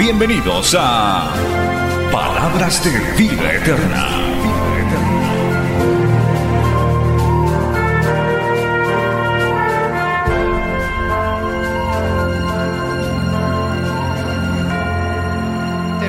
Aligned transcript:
Bienvenidos 0.00 0.74
a 0.78 1.30
Palabras 2.10 2.82
de 2.82 2.90
Vida 3.18 3.52
Eterna. 3.52 4.06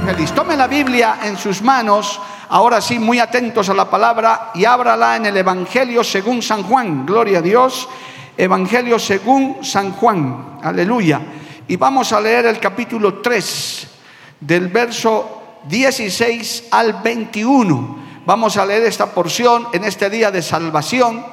feliz. 0.05 0.31
Tome 0.31 0.55
la 0.55 0.67
Biblia 0.67 1.17
en 1.23 1.35
sus 1.35 1.61
manos, 1.61 2.17
ahora 2.47 2.79
sí, 2.79 2.97
muy 2.97 3.19
atentos 3.19 3.67
a 3.67 3.73
la 3.73 3.89
palabra 3.89 4.51
y 4.53 4.63
ábrala 4.63 5.17
en 5.17 5.25
el 5.25 5.35
Evangelio 5.35 6.01
según 6.01 6.41
San 6.41 6.63
Juan. 6.63 7.05
Gloria 7.05 7.39
a 7.39 7.41
Dios. 7.41 7.89
Evangelio 8.37 8.97
según 8.97 9.57
San 9.65 9.91
Juan. 9.91 10.59
Aleluya. 10.63 11.40
Y 11.71 11.77
vamos 11.77 12.11
a 12.11 12.19
leer 12.19 12.47
el 12.47 12.59
capítulo 12.59 13.21
3 13.21 13.87
del 14.41 14.67
verso 14.67 15.59
16 15.69 16.65
al 16.69 17.01
21. 17.01 17.97
Vamos 18.25 18.57
a 18.57 18.65
leer 18.65 18.83
esta 18.83 19.05
porción 19.05 19.69
en 19.71 19.85
este 19.85 20.09
día 20.09 20.31
de 20.31 20.41
salvación 20.41 21.25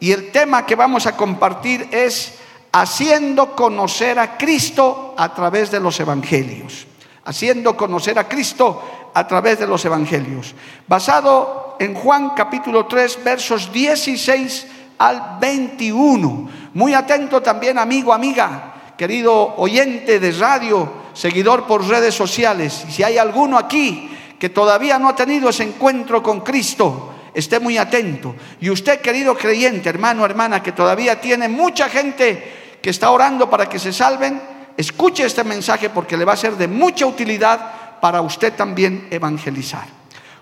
y 0.00 0.12
el 0.12 0.32
tema 0.32 0.64
que 0.64 0.74
vamos 0.74 1.06
a 1.06 1.18
compartir 1.18 1.86
es 1.92 2.36
haciendo 2.72 3.54
conocer 3.54 4.18
a 4.18 4.38
Cristo 4.38 5.14
a 5.18 5.34
través 5.34 5.70
de 5.70 5.80
los 5.80 6.00
evangelios 6.00 6.86
haciendo 7.26 7.76
conocer 7.76 8.18
a 8.18 8.26
Cristo 8.26 9.10
a 9.12 9.26
través 9.26 9.58
de 9.58 9.66
los 9.66 9.84
evangelios. 9.84 10.54
Basado 10.88 11.76
en 11.78 11.92
Juan 11.94 12.30
capítulo 12.30 12.86
3, 12.86 13.22
versos 13.22 13.70
16 13.70 14.66
al 14.96 15.36
21. 15.38 16.50
Muy 16.72 16.94
atento 16.94 17.42
también, 17.42 17.78
amigo, 17.78 18.12
amiga, 18.14 18.73
querido 18.96 19.54
oyente 19.56 20.20
de 20.20 20.32
radio, 20.32 20.90
seguidor 21.12 21.66
por 21.66 21.86
redes 21.86 22.14
sociales. 22.14 22.84
Si 22.90 23.02
hay 23.02 23.18
alguno 23.18 23.58
aquí 23.58 24.10
que 24.38 24.48
todavía 24.48 24.98
no 24.98 25.08
ha 25.08 25.16
tenido 25.16 25.48
ese 25.48 25.64
encuentro 25.64 26.22
con 26.22 26.40
Cristo, 26.40 27.12
esté 27.32 27.58
muy 27.58 27.78
atento. 27.78 28.34
Y 28.60 28.70
usted, 28.70 29.00
querido 29.00 29.36
creyente, 29.36 29.88
hermano, 29.88 30.24
hermana, 30.24 30.62
que 30.62 30.72
todavía 30.72 31.20
tiene 31.20 31.48
mucha 31.48 31.88
gente 31.88 32.78
que 32.80 32.90
está 32.90 33.10
orando 33.10 33.48
para 33.48 33.68
que 33.68 33.78
se 33.78 33.92
salven, 33.92 34.40
escuche 34.76 35.24
este 35.24 35.44
mensaje 35.44 35.90
porque 35.90 36.16
le 36.16 36.24
va 36.24 36.34
a 36.34 36.36
ser 36.36 36.56
de 36.56 36.68
mucha 36.68 37.06
utilidad 37.06 38.00
para 38.00 38.20
usted 38.20 38.52
también 38.52 39.08
evangelizar. 39.10 39.86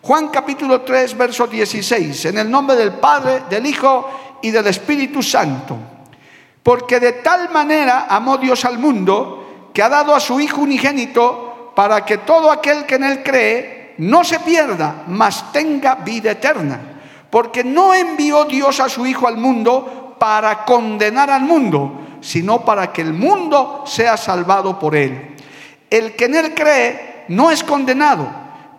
Juan 0.03 0.29
capítulo 0.29 0.81
3, 0.81 1.17
verso 1.17 1.47
16, 1.47 2.25
en 2.25 2.39
el 2.39 2.51
nombre 2.51 2.75
del 2.75 2.95
Padre, 2.95 3.45
del 3.49 3.65
Hijo 3.65 4.39
y 4.43 4.51
del 4.51 4.67
Espíritu 4.67 5.23
Santo. 5.23 5.92
Porque 6.63 7.01
de 7.01 7.13
tal 7.13 7.51
manera 7.51 8.07
amó 8.09 8.39
Dios 8.39 8.65
al 8.65 8.79
mundo 8.79 9.71
que 9.73 9.83
ha 9.83 9.89
dado 9.89 10.15
a 10.15 10.21
su 10.21 10.41
Hijo 10.41 10.61
unigénito 10.61 11.73
para 11.75 12.05
que 12.05 12.19
todo 12.19 12.51
aquel 12.51 12.87
que 12.87 12.97
en 12.97 13.05
él 13.05 13.23
cree 13.23 13.95
no 13.99 14.25
se 14.25 14.39
pierda, 14.41 15.05
mas 15.09 15.53
tenga 15.53 15.97
vida 15.97 16.33
eterna. 16.33 16.81
Porque 17.31 17.65
no 17.65 17.95
envió 17.95 18.45
Dios 18.45 18.79
a 18.81 18.89
su 18.89 19.07
Hijo 19.07 19.27
al 19.27 19.39
mundo 19.39 20.17
para 20.19 20.65
condenar 20.65 21.31
al 21.31 21.43
mundo, 21.43 22.19
sino 22.21 22.65
para 22.65 22.93
que 22.93 23.03
el 23.03 23.13
mundo 23.13 23.83
sea 23.87 24.17
salvado 24.17 24.79
por 24.79 24.95
él. 24.95 25.35
El 25.91 26.15
que 26.15 26.27
en 26.27 26.37
él 26.37 26.55
cree 26.55 27.25
no 27.29 27.51
es 27.51 27.65
condenado, 27.65 28.29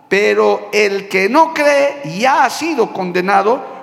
pero 0.07 0.69
el 0.72 1.09
que 1.09 1.27
no 1.27 1.53
cree 1.53 2.01
ya 2.17 2.45
ha 2.45 2.49
sido 2.49 2.93
condenado 2.93 3.72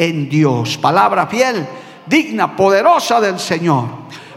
en 0.00 0.30
Dios. 0.30 0.78
Palabra 0.78 1.26
fiel, 1.26 1.66
digna, 2.06 2.56
poderosa 2.56 3.20
del 3.20 3.38
Señor. 3.38 3.84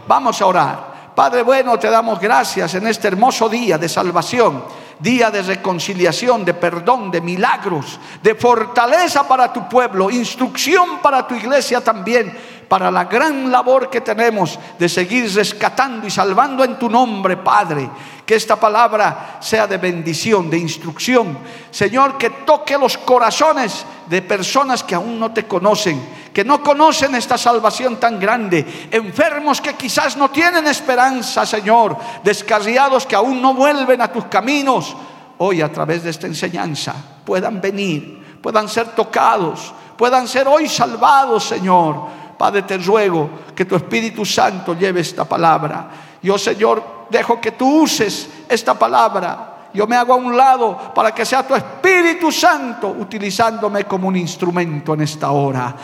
Vamos 0.06 0.42
a 0.42 0.46
orar. 0.46 0.94
Padre 1.14 1.42
bueno, 1.42 1.78
te 1.78 1.88
damos 1.88 2.20
gracias 2.20 2.74
en 2.74 2.86
este 2.86 3.08
hermoso 3.08 3.48
día 3.48 3.78
de 3.78 3.88
salvación, 3.88 4.62
día 4.98 5.30
de 5.30 5.40
reconciliación, 5.40 6.44
de 6.44 6.52
perdón, 6.52 7.10
de 7.10 7.22
milagros, 7.22 7.98
de 8.22 8.34
fortaleza 8.34 9.26
para 9.26 9.50
tu 9.54 9.66
pueblo, 9.66 10.10
instrucción 10.10 10.98
para 11.00 11.26
tu 11.26 11.34
iglesia 11.34 11.80
también 11.82 12.36
para 12.68 12.90
la 12.90 13.04
gran 13.04 13.50
labor 13.50 13.90
que 13.90 14.00
tenemos 14.00 14.58
de 14.78 14.88
seguir 14.88 15.32
rescatando 15.34 16.06
y 16.06 16.10
salvando 16.10 16.64
en 16.64 16.78
tu 16.78 16.88
nombre, 16.88 17.36
Padre. 17.36 17.88
Que 18.24 18.34
esta 18.34 18.56
palabra 18.56 19.38
sea 19.40 19.66
de 19.66 19.76
bendición, 19.76 20.48
de 20.48 20.58
instrucción. 20.58 21.38
Señor, 21.70 22.16
que 22.16 22.30
toque 22.30 22.78
los 22.78 22.96
corazones 22.96 23.84
de 24.06 24.22
personas 24.22 24.82
que 24.82 24.94
aún 24.94 25.18
no 25.20 25.32
te 25.32 25.46
conocen, 25.46 26.02
que 26.32 26.44
no 26.44 26.62
conocen 26.62 27.14
esta 27.14 27.36
salvación 27.36 27.96
tan 27.96 28.18
grande, 28.18 28.88
enfermos 28.90 29.60
que 29.60 29.74
quizás 29.74 30.16
no 30.16 30.30
tienen 30.30 30.66
esperanza, 30.66 31.44
Señor, 31.44 31.96
descarriados 32.22 33.06
que 33.06 33.16
aún 33.16 33.42
no 33.42 33.54
vuelven 33.54 34.00
a 34.00 34.10
tus 34.10 34.24
caminos. 34.26 34.96
Hoy 35.36 35.60
a 35.60 35.70
través 35.70 36.02
de 36.02 36.10
esta 36.10 36.26
enseñanza 36.26 36.94
puedan 37.24 37.60
venir, 37.60 38.38
puedan 38.40 38.68
ser 38.68 38.88
tocados, 38.88 39.74
puedan 39.98 40.26
ser 40.26 40.48
hoy 40.48 40.68
salvados, 40.68 41.44
Señor 41.44 42.23
Padre, 42.36 42.62
te 42.62 42.78
ruego 42.78 43.30
que 43.54 43.64
tu 43.64 43.76
Espíritu 43.76 44.24
Santo 44.24 44.74
lleve 44.74 45.00
esta 45.00 45.24
palabra. 45.24 45.88
Yo, 46.22 46.38
Señor, 46.38 47.06
dejo 47.10 47.40
que 47.40 47.52
tú 47.52 47.82
uses 47.82 48.28
esta 48.48 48.74
palabra. 48.74 49.68
Yo 49.72 49.86
me 49.86 49.96
hago 49.96 50.14
a 50.14 50.16
un 50.16 50.36
lado 50.36 50.92
para 50.94 51.12
que 51.12 51.24
sea 51.24 51.46
tu 51.46 51.54
Espíritu 51.54 52.30
Santo 52.30 52.88
utilizándome 52.88 53.84
como 53.84 54.08
un 54.08 54.16
instrumento 54.16 54.94
en 54.94 55.02
esta 55.02 55.30
hora. 55.30 55.74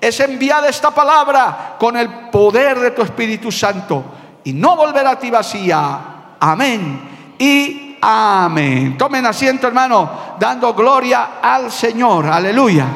Es 0.00 0.20
enviada 0.20 0.68
esta 0.68 0.90
palabra 0.90 1.76
con 1.78 1.96
el 1.96 2.30
poder 2.30 2.78
de 2.78 2.90
tu 2.92 3.02
Espíritu 3.02 3.50
Santo 3.50 4.04
y 4.44 4.52
no 4.52 4.76
volverá 4.76 5.12
a 5.12 5.18
ti 5.18 5.30
vacía. 5.30 6.00
Amén. 6.38 7.34
Y 7.38 7.96
amén. 8.00 8.96
Tomen 8.96 9.26
asiento, 9.26 9.66
hermano, 9.66 10.10
dando 10.38 10.74
gloria 10.74 11.40
al 11.42 11.72
Señor. 11.72 12.26
Aleluya. 12.26 12.86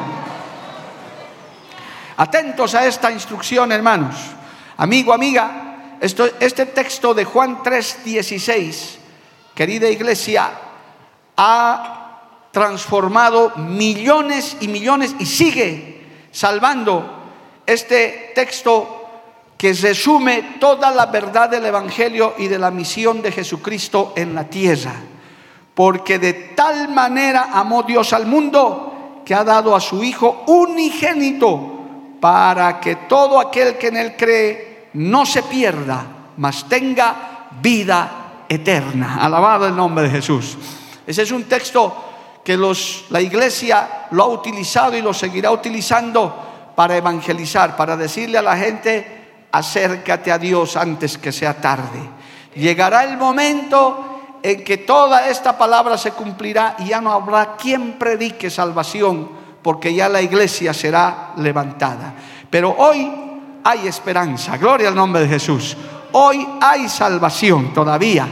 Atentos 2.17 2.75
a 2.75 2.85
esta 2.85 3.11
instrucción, 3.11 3.71
hermanos. 3.71 4.15
Amigo, 4.77 5.13
amiga, 5.13 5.97
este 5.99 6.65
texto 6.67 7.13
de 7.13 7.25
Juan 7.25 7.63
3:16, 7.63 8.97
querida 9.55 9.89
iglesia, 9.89 10.51
ha 11.35 12.19
transformado 12.51 13.53
millones 13.55 14.57
y 14.59 14.67
millones 14.67 15.15
y 15.17 15.25
sigue 15.25 16.27
salvando 16.31 17.21
este 17.65 18.31
texto 18.35 18.99
que 19.57 19.73
resume 19.73 20.57
toda 20.59 20.91
la 20.91 21.07
verdad 21.07 21.49
del 21.49 21.65
Evangelio 21.65 22.35
y 22.37 22.47
de 22.47 22.59
la 22.59 22.69
misión 22.69 23.21
de 23.21 23.31
Jesucristo 23.31 24.13
en 24.15 24.35
la 24.35 24.43
tierra. 24.43 24.93
Porque 25.73 26.19
de 26.19 26.33
tal 26.33 26.89
manera 26.89 27.49
amó 27.53 27.81
Dios 27.81 28.13
al 28.13 28.27
mundo 28.27 29.21
que 29.25 29.33
ha 29.33 29.43
dado 29.43 29.75
a 29.75 29.79
su 29.79 30.03
Hijo 30.03 30.43
unigénito 30.45 31.72
para 32.23 32.79
que 32.79 32.95
todo 32.95 33.37
aquel 33.37 33.77
que 33.77 33.87
en 33.87 33.97
él 33.97 34.15
cree 34.15 34.87
no 34.93 35.25
se 35.25 35.43
pierda, 35.43 36.05
mas 36.37 36.69
tenga 36.69 37.49
vida 37.59 38.45
eterna. 38.47 39.17
Alabado 39.19 39.67
el 39.67 39.75
nombre 39.75 40.05
de 40.05 40.09
Jesús. 40.09 40.57
Ese 41.05 41.23
es 41.23 41.31
un 41.31 41.43
texto 41.43 41.93
que 42.41 42.55
los, 42.55 43.07
la 43.09 43.19
iglesia 43.19 44.07
lo 44.11 44.23
ha 44.23 44.27
utilizado 44.27 44.95
y 44.95 45.01
lo 45.01 45.13
seguirá 45.13 45.51
utilizando 45.51 46.71
para 46.73 46.95
evangelizar, 46.95 47.75
para 47.75 47.97
decirle 47.97 48.37
a 48.37 48.41
la 48.41 48.55
gente, 48.55 49.47
acércate 49.51 50.31
a 50.31 50.37
Dios 50.37 50.77
antes 50.77 51.17
que 51.17 51.33
sea 51.33 51.59
tarde. 51.59 51.99
Llegará 52.55 53.03
el 53.03 53.17
momento 53.17 54.37
en 54.41 54.63
que 54.63 54.77
toda 54.77 55.27
esta 55.27 55.57
palabra 55.57 55.97
se 55.97 56.11
cumplirá 56.11 56.77
y 56.79 56.85
ya 56.85 57.01
no 57.01 57.11
habrá 57.11 57.57
quien 57.57 57.99
predique 57.99 58.49
salvación, 58.49 59.42
porque 59.63 59.93
ya 59.93 60.09
la 60.09 60.21
iglesia 60.21 60.73
será 60.73 61.31
levantada. 61.37 62.13
Pero 62.49 62.75
hoy 62.77 63.09
hay 63.63 63.87
esperanza, 63.87 64.57
gloria 64.57 64.89
al 64.89 64.95
nombre 64.95 65.21
de 65.21 65.29
Jesús. 65.29 65.77
Hoy 66.11 66.45
hay 66.61 66.89
salvación 66.89 67.73
todavía. 67.73 68.27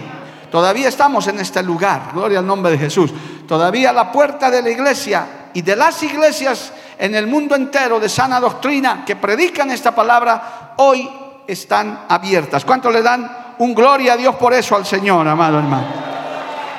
Todavía 0.51 0.89
estamos 0.89 1.27
en 1.27 1.39
este 1.39 1.63
lugar, 1.63 2.11
gloria 2.13 2.39
al 2.39 2.45
nombre 2.45 2.73
de 2.73 2.77
Jesús. 2.77 3.11
Todavía 3.47 3.93
la 3.93 4.11
puerta 4.11 4.51
de 4.51 4.61
la 4.61 4.69
iglesia 4.69 5.49
y 5.53 5.61
de 5.61 5.75
las 5.75 6.03
iglesias 6.03 6.73
en 6.99 7.15
el 7.15 7.25
mundo 7.25 7.55
entero 7.55 7.99
de 7.99 8.09
sana 8.09 8.39
doctrina 8.39 9.03
que 9.05 9.15
predican 9.15 9.71
esta 9.71 9.95
palabra, 9.95 10.73
hoy 10.77 11.09
están 11.47 12.05
abiertas. 12.07 12.65
¿Cuánto 12.65 12.91
le 12.91 13.01
dan 13.01 13.55
un 13.57 13.73
gloria 13.73 14.13
a 14.13 14.17
Dios 14.17 14.35
por 14.35 14.53
eso 14.53 14.75
al 14.75 14.85
Señor, 14.85 15.27
amado 15.27 15.57
hermano? 15.57 15.87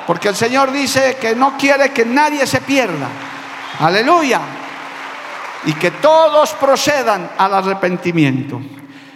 Porque 0.05 0.29
el 0.29 0.35
Señor 0.35 0.71
dice 0.71 1.17
que 1.19 1.35
no 1.35 1.57
quiere 1.57 1.91
que 1.91 2.05
nadie 2.05 2.45
se 2.45 2.61
pierda. 2.61 3.07
Aleluya. 3.79 4.41
Y 5.65 5.73
que 5.73 5.91
todos 5.91 6.53
procedan 6.53 7.31
al 7.37 7.53
arrepentimiento. 7.53 8.61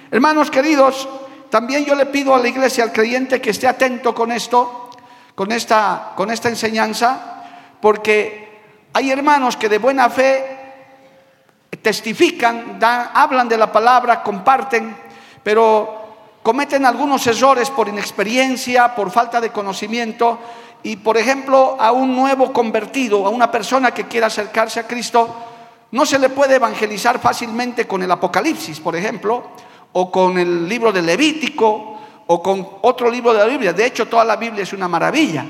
Hermanos 0.10 0.50
queridos, 0.50 1.08
también 1.50 1.86
yo 1.86 1.96
le 1.96 2.06
pido 2.06 2.34
a 2.34 2.40
la 2.40 2.48
iglesia, 2.48 2.84
al 2.84 2.92
creyente, 2.92 3.42
que 3.42 3.50
esté 3.50 3.68
atento 3.68 4.16
con 4.16 4.32
esto, 4.32 4.90
con 5.36 5.52
esta, 5.52 6.14
con 6.16 6.32
esta 6.32 6.50
enseñanza, 6.50 7.44
porque 7.82 8.62
hay 8.94 9.12
hermanos 9.12 9.58
que 9.58 9.70
de 9.70 9.78
buena 9.78 10.10
fe 10.10 10.58
testifican, 11.82 12.80
hablan 12.82 13.48
de 13.48 13.58
la 13.58 13.72
palabra, 13.72 14.24
comparten, 14.24 14.96
pero 15.44 15.98
cometen 16.42 16.86
algunos 16.86 17.28
errores 17.28 17.70
por 17.70 17.88
inexperiencia, 17.88 18.96
por 18.96 19.12
falta 19.12 19.40
de 19.40 19.52
conocimiento. 19.52 20.40
Y 20.84 20.98
por 20.98 21.18
ejemplo, 21.18 21.78
a 21.80 21.92
un 21.92 22.16
nuevo 22.16 22.54
convertido, 22.54 23.26
a 23.26 23.30
una 23.30 23.52
persona 23.52 23.92
que 23.92 24.08
quiera 24.08 24.28
acercarse 24.28 24.80
a 24.80 24.88
Cristo, 24.88 25.36
no 25.92 26.06
se 26.06 26.20
le 26.20 26.30
puede 26.30 26.56
evangelizar 26.56 27.20
fácilmente 27.20 27.88
con 27.88 28.04
el 28.04 28.12
Apocalipsis, 28.12 28.80
por 28.80 28.96
ejemplo, 28.96 29.44
o 29.94 30.12
con 30.12 30.38
el 30.38 30.68
libro 30.68 30.92
de 30.92 31.02
Levítico 31.02 31.98
o 32.28 32.44
con 32.44 32.68
otro 32.82 33.10
libro 33.10 33.34
de 33.34 33.40
la 33.40 33.46
Biblia. 33.46 33.74
De 33.74 33.86
hecho, 33.86 34.08
toda 34.08 34.26
la 34.26 34.36
Biblia 34.36 34.64
es 34.64 34.74
una 34.74 34.88
maravilla, 34.88 35.46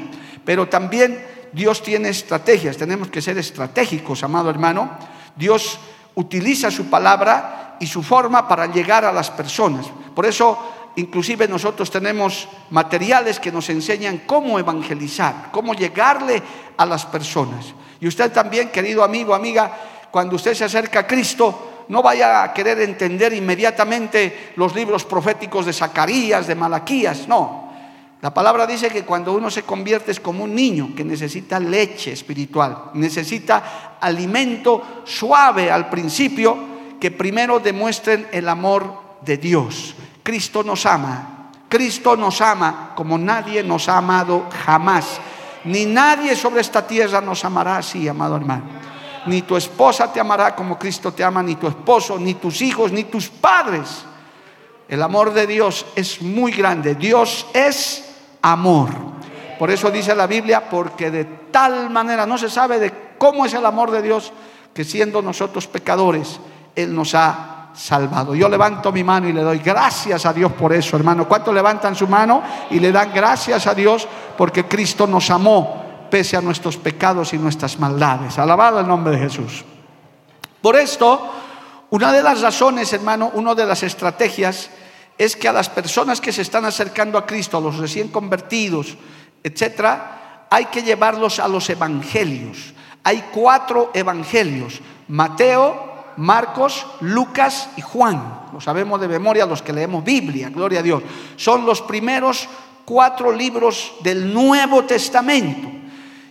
pero 0.46 0.68
también 0.68 1.26
Dios 1.52 1.82
tiene 1.82 2.10
estrategias, 2.10 2.78
tenemos 2.78 3.10
que 3.10 3.22
ser 3.22 3.38
estratégicos, 3.38 4.24
amado 4.24 4.50
hermano. 4.50 4.92
Dios 5.36 5.80
utiliza 6.16 6.70
su 6.72 6.86
palabra 6.86 7.78
y 7.80 7.88
su 7.88 8.04
forma 8.04 8.48
para 8.48 8.68
llegar 8.68 9.06
a 9.06 9.12
las 9.12 9.32
personas. 9.32 9.88
Por 10.16 10.26
eso, 10.26 10.58
inclusive 10.98 11.48
nosotros 11.48 11.90
tenemos 11.90 12.48
materiales 12.72 13.40
que 13.40 13.52
nos 13.52 13.70
enseñan 13.70 14.24
cómo 14.26 14.60
evangelizar, 14.60 15.50
cómo 15.52 15.74
llegarle 15.74 16.42
a 16.76 16.86
las 16.86 17.06
personas. 17.06 17.74
Y 18.00 18.08
usted 18.08 18.32
también, 18.32 18.70
querido 18.70 19.04
amigo, 19.04 19.34
amiga, 19.34 19.72
cuando 20.12 20.36
usted 20.36 20.54
se 20.54 20.66
acerca 20.66 21.00
a 21.00 21.08
Cristo, 21.08 21.86
no 21.90 22.02
vaya 22.02 22.44
a 22.44 22.54
querer 22.54 22.82
entender 22.82 23.32
inmediatamente 23.34 24.52
los 24.56 24.76
libros 24.76 25.06
proféticos 25.06 25.66
de 25.66 25.74
Zacarías, 25.74 26.48
de 26.48 26.56
Malaquías, 26.56 27.28
no. 27.28 27.68
La 28.22 28.34
palabra 28.34 28.66
dice 28.66 28.90
que 28.90 29.04
cuando 29.06 29.34
uno 29.34 29.52
se 29.52 29.62
convierte 29.62 30.12
es 30.12 30.20
como 30.20 30.44
un 30.44 30.56
niño 30.56 30.94
que 30.96 31.06
necesita 31.06 31.60
leche 31.60 32.12
espiritual, 32.12 32.90
necesita 32.96 33.98
alimento 34.02 35.04
suave 35.06 35.70
al 35.70 35.90
principio 35.90 36.58
que 37.00 37.12
primero 37.12 37.60
demuestren 37.60 38.28
el 38.32 38.50
amor 38.50 39.20
de 39.22 39.38
Dios. 39.38 39.96
Cristo 40.28 40.62
nos 40.62 40.86
ama, 40.86 41.52
Cristo 41.70 42.18
nos 42.18 42.42
ama 42.42 42.92
como 42.96 43.18
nadie 43.18 43.64
nos 43.64 43.88
ha 43.88 44.00
amado 44.00 44.50
jamás. 44.66 45.22
Ni 45.64 45.86
nadie 45.86 46.36
sobre 46.36 46.60
esta 46.60 46.86
tierra 46.86 47.22
nos 47.22 47.46
amará 47.46 47.78
así, 47.78 48.10
amado 48.10 48.36
hermano 48.36 48.64
ni 49.28 49.42
tu 49.42 49.56
esposa 49.56 50.12
te 50.12 50.20
amará 50.20 50.56
como 50.56 50.80
Cristo 50.80 51.14
te 51.14 51.24
ama, 51.24 51.44
ni 51.44 51.56
tu 51.56 51.68
esposo, 51.68 52.18
ni 52.18 52.36
tus 52.36 52.62
hijos, 52.62 52.92
ni 52.92 53.04
tus 53.04 53.30
padres. 53.30 54.06
El 54.88 55.04
amor 55.04 55.34
de 55.34 55.46
Dios 55.46 55.86
es 55.96 56.22
muy 56.22 56.52
grande. 56.54 56.96
Dios 56.96 57.46
es 57.54 58.06
amor. 58.42 58.90
Por 59.60 59.70
eso 59.70 59.92
dice 59.92 60.16
la 60.16 60.28
Biblia, 60.28 60.70
porque 60.70 61.12
de 61.12 61.26
tal 61.26 61.90
manera 61.90 62.26
no 62.26 62.38
se 62.38 62.50
sabe 62.50 62.80
de 62.80 62.94
cómo 63.18 63.46
es 63.46 63.54
el 63.54 63.66
amor 63.66 63.92
de 63.92 64.02
Dios, 64.02 64.32
que 64.74 64.84
siendo 64.84 65.22
nosotros 65.22 65.68
pecadores, 65.68 66.40
Él 66.76 66.96
nos 66.96 67.14
ha 67.14 67.57
salvado. 67.78 68.34
Yo 68.34 68.50
levanto 68.50 68.92
mi 68.92 69.04
mano 69.04 69.30
y 69.30 69.34
le 69.34 69.42
doy 69.42 69.60
gracias 69.60 70.26
a 70.26 70.34
Dios 70.34 70.52
por 70.54 70.74
eso, 70.74 70.98
hermano. 70.98 71.28
¿Cuántos 71.28 71.54
levantan 71.54 71.96
su 71.96 72.08
mano 72.08 72.42
y 72.72 72.80
le 72.80 72.92
dan 72.92 73.14
gracias 73.14 73.68
a 73.68 73.76
Dios 73.76 74.08
porque 74.36 74.66
Cristo 74.66 75.06
nos 75.06 75.30
amó 75.30 75.88
pese 76.10 76.38
a 76.38 76.42
nuestros 76.42 76.78
pecados 76.78 77.34
y 77.34 77.38
nuestras 77.38 77.80
maldades. 77.80 78.38
Alabado 78.40 78.80
el 78.80 78.88
nombre 78.88 79.14
de 79.14 79.20
Jesús. 79.20 79.64
Por 80.62 80.76
esto, 80.76 81.30
una 81.90 82.12
de 82.12 82.24
las 82.24 82.42
razones, 82.42 82.92
hermano, 82.94 83.32
una 83.34 83.54
de 83.56 83.66
las 83.66 83.84
estrategias 83.84 84.70
es 85.18 85.36
que 85.36 85.48
a 85.48 85.54
las 85.54 85.70
personas 85.70 86.22
que 86.22 86.32
se 86.32 86.42
están 86.42 86.66
acercando 86.66 87.18
a 87.18 87.26
Cristo, 87.26 87.58
a 87.58 87.62
los 87.62 87.78
recién 87.78 88.10
convertidos, 88.10 88.98
etcétera, 89.44 90.46
hay 90.50 90.66
que 90.66 90.84
llevarlos 90.84 91.40
a 91.40 91.48
los 91.48 91.70
evangelios. 91.70 92.74
Hay 93.04 93.26
cuatro 93.34 93.92
evangelios: 93.94 94.80
Mateo, 95.08 95.97
Marcos, 96.18 96.86
Lucas 97.02 97.70
y 97.78 97.82
Juan. 97.82 98.48
Lo 98.54 98.60
sabemos 98.60 99.00
de 99.00 99.08
memoria 99.08 99.46
los 99.46 99.62
que 99.62 99.74
leemos 99.74 100.04
Biblia, 100.04 100.50
gloria 100.50 100.80
a 100.80 100.84
Dios. 100.84 101.04
Son 101.36 101.66
los 101.66 101.82
primeros 101.82 102.48
cuatro 102.86 103.32
libros 103.32 103.94
del 104.02 104.34
Nuevo 104.34 104.84
Testamento. 104.86 105.68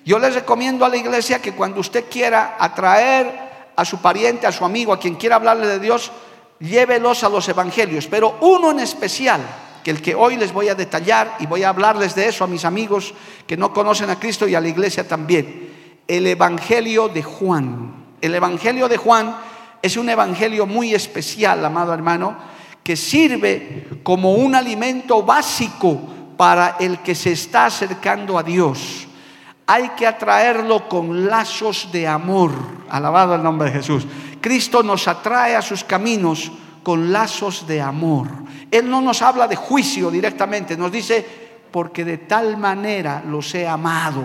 Yo 0.05 0.19
les 0.19 0.35
recomiendo 0.35 0.85
a 0.85 0.89
la 0.89 0.97
iglesia 0.97 1.43
que 1.43 1.53
cuando 1.53 1.81
usted 1.81 2.05
quiera 2.11 2.57
atraer 2.59 3.47
a 3.75 3.85
su 3.85 3.99
pariente, 3.99 4.47
a 4.47 4.53
su 4.53 4.65
amigo, 4.65 4.93
a 4.93 4.99
quien 4.99 5.17
quiera 5.17 5.37
hablarle 5.37 5.67
de 5.67 5.81
Dios, 5.81 6.13
llévelos 6.61 7.25
a 7.25 7.29
los 7.29 7.49
evangelios, 7.49 8.07
pero 8.07 8.37
uno 8.41 8.71
en 8.71 8.81
especial, 8.81 9.41
que 9.85 9.91
el 9.91 10.03
que 10.03 10.15
hoy 10.15 10.37
les 10.37 10.53
voy 10.53 10.69
a 10.69 10.75
detallar 10.75 11.37
y 11.39 11.47
voy 11.47 11.63
a 11.63 11.69
hablarles 11.69 12.15
de 12.15 12.29
eso 12.29 12.43
a 12.43 12.49
mis 12.49 12.65
amigos 12.65 13.15
que 13.47 13.57
no 13.57 13.73
conocen 13.73 14.11
a 14.11 14.19
Cristo 14.19 14.49
y 14.49 14.55
a 14.55 14.61
la 14.61 14.69
iglesia 14.69 15.07
también, 15.07 16.03
el 16.09 16.27
evangelio 16.27 17.09
de 17.09 17.23
Juan. 17.23 18.07
El 18.21 18.35
evangelio 18.35 18.89
de 18.89 18.97
Juan 18.97 19.37
es 19.87 19.97
un 19.97 20.09
evangelio 20.09 20.67
muy 20.67 20.95
especial, 20.95 21.65
amado 21.65 21.95
hermano, 21.95 22.37
que 22.83 22.97
sirve 22.97 23.89
como 24.03 24.35
un 24.35 24.55
alimento 24.55 25.23
básico 25.23 26.01
para 26.37 26.77
el 26.79 26.99
que 26.99 27.15
se 27.15 27.33
está 27.33 27.67
acercando 27.67 28.39
a 28.39 28.43
Dios 28.43 29.07
hay 29.67 29.91
que 29.91 30.07
atraerlo 30.07 30.89
con 30.89 31.27
lazos 31.27 31.91
de 31.91 32.07
amor. 32.07 32.53
Alabado 32.89 33.35
el 33.35 33.43
nombre 33.43 33.71
de 33.71 33.79
Jesús. 33.79 34.07
Cristo 34.41 34.83
nos 34.83 35.09
atrae 35.09 35.57
a 35.57 35.63
sus 35.63 35.83
caminos 35.83 36.53
con 36.85 37.13
lazos 37.13 37.67
de 37.67 37.83
amor. 37.83 38.29
Él 38.71 38.89
no 38.89 39.01
nos 39.01 39.23
habla 39.23 39.49
de 39.49 39.57
juicio 39.57 40.11
directamente, 40.11 40.77
nos 40.77 40.93
dice, 40.93 41.27
porque 41.73 42.05
de 42.05 42.19
tal 42.19 42.57
manera 42.57 43.23
los 43.27 43.53
he 43.57 43.67
amado, 43.67 44.25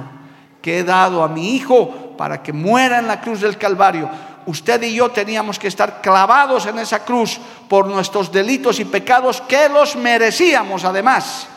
que 0.62 0.80
he 0.80 0.84
dado 0.84 1.24
a 1.24 1.28
mi 1.28 1.56
Hijo 1.56 2.16
para 2.16 2.44
que 2.44 2.54
muera 2.54 3.00
en 3.00 3.08
la 3.08 3.20
cruz 3.20 3.42
del 3.42 3.58
Calvario. 3.58 4.10
Usted 4.46 4.82
y 4.84 4.96
yo 4.96 5.12
teníamos 5.12 5.60
que 5.60 5.68
estar 5.68 6.02
clavados 6.02 6.66
en 6.66 6.80
esa 6.80 7.04
cruz 7.06 7.40
por 7.70 7.88
nuestros 7.88 8.32
delitos 8.32 8.80
y 8.80 8.86
pecados 8.86 9.42
que 9.42 9.70
los 9.70 9.96
merecíamos 9.96 10.84
además. 10.84 11.48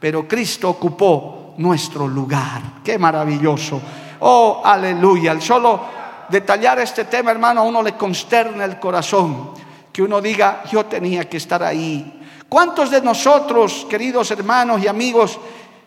Pero 0.00 0.26
Cristo 0.26 0.70
ocupó 0.70 1.54
nuestro 1.58 2.08
lugar. 2.08 2.62
Qué 2.82 2.98
maravilloso. 2.98 3.80
Oh, 4.20 4.62
aleluya. 4.64 5.32
El 5.32 5.42
solo 5.42 5.80
detallar 6.28 6.78
este 6.80 7.04
tema, 7.04 7.30
hermano, 7.30 7.60
a 7.60 7.64
uno 7.64 7.82
le 7.82 7.94
consterna 7.94 8.64
el 8.64 8.78
corazón. 8.78 9.50
Que 9.92 10.02
uno 10.02 10.20
diga, 10.20 10.64
yo 10.70 10.86
tenía 10.86 11.28
que 11.28 11.36
estar 11.36 11.62
ahí. 11.62 12.20
¿Cuántos 12.48 12.90
de 12.90 13.00
nosotros, 13.00 13.86
queridos 13.88 14.30
hermanos 14.30 14.82
y 14.82 14.88
amigos, 14.88 15.38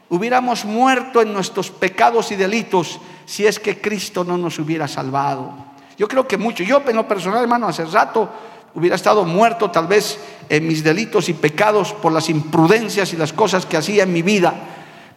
hubiéramos 0.10 0.66
muerto 0.66 1.22
en 1.22 1.34
nuestros 1.34 1.70
pecados 1.70 2.32
y 2.32 2.36
delitos 2.36 3.00
si 3.25 3.46
es 3.46 3.60
que 3.60 3.82
Cristo 3.82 4.24
no 4.24 4.38
nos 4.38 4.60
hubiera 4.60 4.88
salvado? 4.88 5.67
Yo 5.98 6.08
creo 6.08 6.27
que 6.27 6.38
mucho. 6.38 6.63
Yo 6.63 6.82
en 6.88 6.96
lo 6.96 7.08
personal, 7.08 7.42
hermano, 7.42 7.68
hace 7.68 7.86
rato 7.86 8.30
hubiera 8.75 8.96
estado 8.96 9.25
muerto 9.25 9.72
tal 9.72 9.88
vez 9.88 10.20
en 10.50 10.68
mis 10.68 10.84
delitos 10.84 11.30
y 11.30 11.34
pecados 11.34 11.94
por 11.94 12.12
las 12.12 12.30
imprudencias 12.30 13.12
y 13.13 13.18
las 13.18 13.34
cosas 13.34 13.66
que 13.66 13.77
hacía 13.77 14.04
en 14.04 14.13
mi 14.13 14.22
vida 14.22 14.54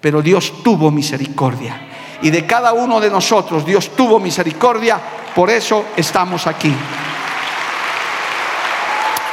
pero 0.00 0.22
Dios 0.22 0.62
tuvo 0.62 0.90
misericordia. 0.90 1.88
Y 2.22 2.30
de 2.30 2.46
cada 2.46 2.72
uno 2.72 3.00
de 3.00 3.10
nosotros 3.10 3.64
Dios 3.64 3.90
tuvo 3.94 4.18
misericordia, 4.18 4.98
por 5.34 5.50
eso 5.50 5.86
estamos 5.96 6.46
aquí. 6.46 6.74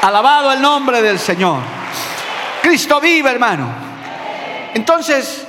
Alabado 0.01 0.51
el 0.51 0.61
nombre 0.61 1.01
del 1.01 1.19
Señor. 1.19 1.59
Cristo 2.61 3.01
vive, 3.01 3.31
hermano. 3.31 3.67
Entonces, 4.73 5.46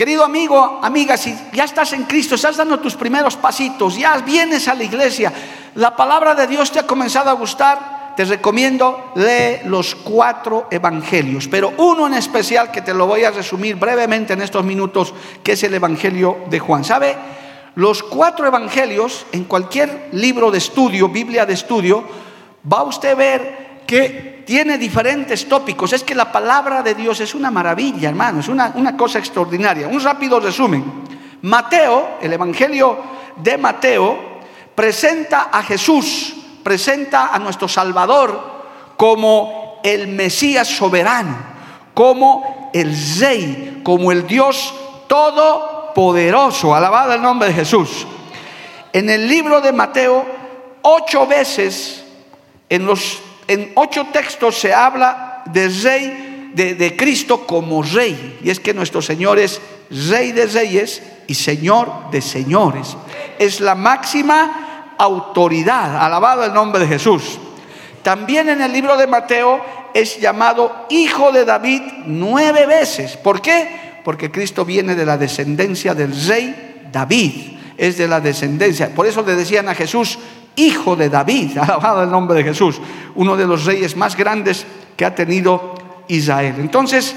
querido 0.00 0.24
amigo, 0.24 0.80
amiga, 0.82 1.18
si 1.18 1.38
ya 1.52 1.64
estás 1.64 1.92
en 1.92 2.04
Cristo, 2.04 2.34
estás 2.34 2.56
dando 2.56 2.80
tus 2.80 2.94
primeros 2.94 3.36
pasitos, 3.36 3.98
ya 3.98 4.16
vienes 4.16 4.66
a 4.66 4.74
la 4.74 4.84
iglesia, 4.84 5.30
la 5.74 5.94
palabra 5.94 6.34
de 6.34 6.46
Dios 6.46 6.72
te 6.72 6.78
ha 6.78 6.86
comenzado 6.86 7.28
a 7.28 7.34
gustar, 7.34 8.14
te 8.16 8.24
recomiendo 8.24 9.12
lee 9.14 9.68
los 9.68 9.94
cuatro 9.94 10.68
evangelios, 10.70 11.48
pero 11.48 11.74
uno 11.76 12.06
en 12.06 12.14
especial 12.14 12.70
que 12.70 12.80
te 12.80 12.94
lo 12.94 13.06
voy 13.06 13.24
a 13.24 13.30
resumir 13.30 13.76
brevemente 13.76 14.32
en 14.32 14.40
estos 14.40 14.64
minutos, 14.64 15.12
que 15.42 15.52
es 15.52 15.62
el 15.64 15.74
Evangelio 15.74 16.44
de 16.48 16.58
Juan. 16.58 16.82
¿Sabe? 16.82 17.14
Los 17.74 18.02
cuatro 18.02 18.46
evangelios, 18.46 19.26
en 19.32 19.44
cualquier 19.44 20.08
libro 20.12 20.50
de 20.50 20.56
estudio, 20.56 21.10
Biblia 21.10 21.44
de 21.44 21.52
estudio, 21.52 22.04
va 22.72 22.84
usted 22.84 23.10
a 23.10 23.16
ver 23.16 23.69
que 23.90 24.44
tiene 24.46 24.78
diferentes 24.78 25.48
tópicos. 25.48 25.92
Es 25.92 26.04
que 26.04 26.14
la 26.14 26.30
palabra 26.30 26.82
de 26.82 26.94
Dios 26.94 27.18
es 27.18 27.34
una 27.34 27.50
maravilla, 27.50 28.08
hermano, 28.08 28.38
es 28.38 28.46
una, 28.48 28.72
una 28.76 28.96
cosa 28.96 29.18
extraordinaria. 29.18 29.88
Un 29.88 30.00
rápido 30.00 30.38
resumen. 30.38 30.84
Mateo, 31.42 32.18
el 32.22 32.32
Evangelio 32.32 32.98
de 33.36 33.58
Mateo, 33.58 34.18
presenta 34.74 35.48
a 35.52 35.62
Jesús 35.62 36.36
presenta 36.62 37.28
a 37.28 37.38
nuestro 37.38 37.68
Salvador 37.68 38.60
como 38.96 39.80
el 39.82 40.08
Mesías 40.08 40.68
soberano, 40.68 41.36
como 41.94 42.70
el 42.72 42.94
Rey, 43.18 43.80
como 43.82 44.12
el 44.12 44.26
Dios 44.26 44.74
todopoderoso. 45.08 46.74
Alabado 46.74 47.14
el 47.14 47.22
nombre 47.22 47.48
de 47.48 47.54
Jesús. 47.54 48.06
En 48.92 49.08
el 49.08 49.26
libro 49.28 49.60
de 49.60 49.72
Mateo, 49.72 50.24
ocho 50.82 51.26
veces, 51.26 52.04
en, 52.68 52.84
los, 52.86 53.20
en 53.50 53.72
ocho 53.74 54.06
textos 54.12 54.60
se 54.60 54.72
habla 54.72 55.42
del 55.46 55.82
Rey, 55.82 56.52
de, 56.54 56.76
de 56.76 56.96
Cristo 56.96 57.48
como 57.48 57.82
Rey. 57.82 58.38
Y 58.44 58.48
es 58.48 58.60
que 58.60 58.72
nuestro 58.72 59.02
Señor 59.02 59.40
es 59.40 59.60
Rey 60.08 60.30
de 60.30 60.46
Reyes 60.46 61.02
y 61.26 61.34
Señor 61.34 62.12
de 62.12 62.22
Señores. 62.22 62.96
Es 63.40 63.58
la 63.58 63.74
máxima 63.74 64.94
autoridad. 64.96 65.96
Alabado 66.00 66.44
el 66.44 66.54
nombre 66.54 66.82
de 66.82 66.86
Jesús. 66.86 67.40
También 68.04 68.48
en 68.50 68.62
el 68.62 68.72
libro 68.72 68.96
de 68.96 69.08
Mateo 69.08 69.60
es 69.94 70.20
llamado 70.20 70.86
Hijo 70.88 71.32
de 71.32 71.44
David 71.44 71.82
nueve 72.06 72.66
veces. 72.66 73.16
¿Por 73.16 73.42
qué? 73.42 73.98
Porque 74.04 74.30
Cristo 74.30 74.64
viene 74.64 74.94
de 74.94 75.04
la 75.04 75.18
descendencia 75.18 75.92
del 75.92 76.14
rey 76.28 76.86
David. 76.92 77.58
Es 77.76 77.98
de 77.98 78.06
la 78.06 78.20
descendencia. 78.20 78.94
Por 78.94 79.08
eso 79.08 79.22
le 79.22 79.34
decían 79.34 79.68
a 79.68 79.74
Jesús, 79.74 80.20
Hijo 80.56 80.96
de 80.96 81.08
David. 81.08 81.58
Alabado 81.58 82.02
el 82.02 82.10
nombre 82.10 82.36
de 82.36 82.44
Jesús. 82.44 82.80
Uno 83.14 83.36
de 83.36 83.46
los 83.46 83.64
reyes 83.64 83.96
más 83.96 84.16
grandes 84.16 84.66
que 84.96 85.04
ha 85.04 85.14
tenido 85.14 85.74
Israel. 86.08 86.56
Entonces, 86.58 87.14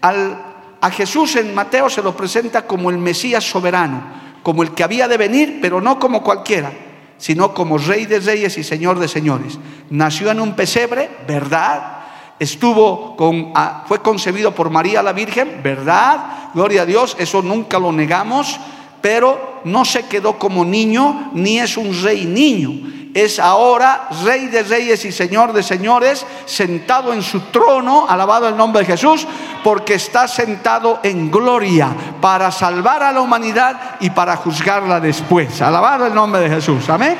a 0.00 0.90
Jesús 0.90 1.36
en 1.36 1.54
Mateo 1.54 1.88
se 1.88 2.02
lo 2.02 2.16
presenta 2.16 2.66
como 2.66 2.90
el 2.90 2.98
Mesías 2.98 3.44
soberano, 3.44 4.02
como 4.42 4.62
el 4.62 4.72
que 4.72 4.84
había 4.84 5.08
de 5.08 5.16
venir, 5.16 5.58
pero 5.60 5.80
no 5.80 5.98
como 5.98 6.22
cualquiera 6.22 6.70
sino 7.18 7.54
como 7.54 7.78
rey 7.78 8.06
de 8.06 8.20
reyes 8.20 8.58
y 8.58 8.64
señor 8.64 8.98
de 8.98 9.08
señores. 9.08 9.58
Nació 9.90 10.30
en 10.30 10.40
un 10.40 10.54
pesebre, 10.54 11.10
¿verdad? 11.26 12.00
Estuvo 12.38 13.16
con, 13.16 13.52
ah, 13.54 13.84
fue 13.88 14.02
concebido 14.02 14.54
por 14.54 14.70
María 14.70 15.02
la 15.02 15.12
Virgen, 15.12 15.60
¿verdad? 15.62 16.50
Gloria 16.54 16.82
a 16.82 16.86
Dios, 16.86 17.16
eso 17.18 17.42
nunca 17.42 17.78
lo 17.78 17.92
negamos, 17.92 18.60
pero 19.00 19.60
no 19.64 19.84
se 19.84 20.06
quedó 20.06 20.38
como 20.38 20.64
niño, 20.64 21.30
ni 21.34 21.58
es 21.58 21.76
un 21.76 22.02
rey 22.02 22.24
niño 22.24 22.96
es 23.16 23.38
ahora 23.38 24.08
Rey 24.24 24.48
de 24.48 24.62
Reyes 24.62 25.02
y 25.06 25.10
Señor 25.10 25.54
de 25.54 25.62
Señores, 25.62 26.26
sentado 26.44 27.14
en 27.14 27.22
su 27.22 27.40
trono, 27.50 28.04
alabado 28.06 28.46
el 28.46 28.58
nombre 28.58 28.82
de 28.82 28.88
Jesús, 28.88 29.26
porque 29.64 29.94
está 29.94 30.28
sentado 30.28 31.00
en 31.02 31.30
gloria 31.30 31.88
para 32.20 32.52
salvar 32.52 33.02
a 33.02 33.12
la 33.12 33.22
humanidad 33.22 33.96
y 34.00 34.10
para 34.10 34.36
juzgarla 34.36 35.00
después. 35.00 35.62
Alabado 35.62 36.06
el 36.06 36.14
nombre 36.14 36.42
de 36.42 36.50
Jesús. 36.50 36.90
Amén. 36.90 37.16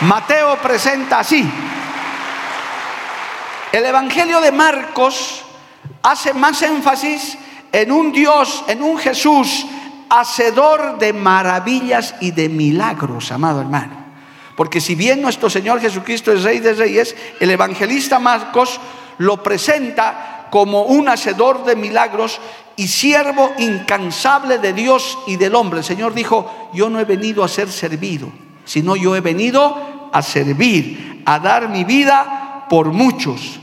Mateo 0.00 0.56
presenta 0.56 1.18
así. 1.18 1.46
El 3.72 3.84
Evangelio 3.84 4.40
de 4.40 4.52
Marcos 4.52 5.42
hace 6.02 6.32
más 6.32 6.62
énfasis 6.62 7.36
en 7.70 7.92
un 7.92 8.10
Dios, 8.10 8.64
en 8.68 8.82
un 8.82 8.96
Jesús, 8.96 9.66
hacedor 10.12 10.98
de 10.98 11.14
maravillas 11.14 12.14
y 12.20 12.32
de 12.32 12.50
milagros, 12.50 13.32
amado 13.32 13.62
hermano. 13.62 13.96
Porque 14.56 14.78
si 14.78 14.94
bien 14.94 15.22
nuestro 15.22 15.48
Señor 15.48 15.80
Jesucristo 15.80 16.30
es 16.32 16.42
Rey 16.42 16.58
de 16.58 16.74
Reyes, 16.74 17.16
el 17.40 17.50
evangelista 17.50 18.18
Marcos 18.18 18.78
lo 19.16 19.42
presenta 19.42 20.48
como 20.50 20.82
un 20.82 21.08
hacedor 21.08 21.64
de 21.64 21.76
milagros 21.76 22.40
y 22.76 22.88
siervo 22.88 23.52
incansable 23.56 24.58
de 24.58 24.74
Dios 24.74 25.18
y 25.26 25.36
del 25.36 25.54
hombre. 25.54 25.78
El 25.78 25.84
Señor 25.84 26.12
dijo, 26.12 26.68
yo 26.74 26.90
no 26.90 27.00
he 27.00 27.06
venido 27.06 27.42
a 27.42 27.48
ser 27.48 27.72
servido, 27.72 28.28
sino 28.66 28.96
yo 28.96 29.16
he 29.16 29.22
venido 29.22 30.10
a 30.12 30.20
servir, 30.20 31.22
a 31.24 31.38
dar 31.38 31.70
mi 31.70 31.84
vida 31.84 32.66
por 32.68 32.92
muchos. 32.92 33.60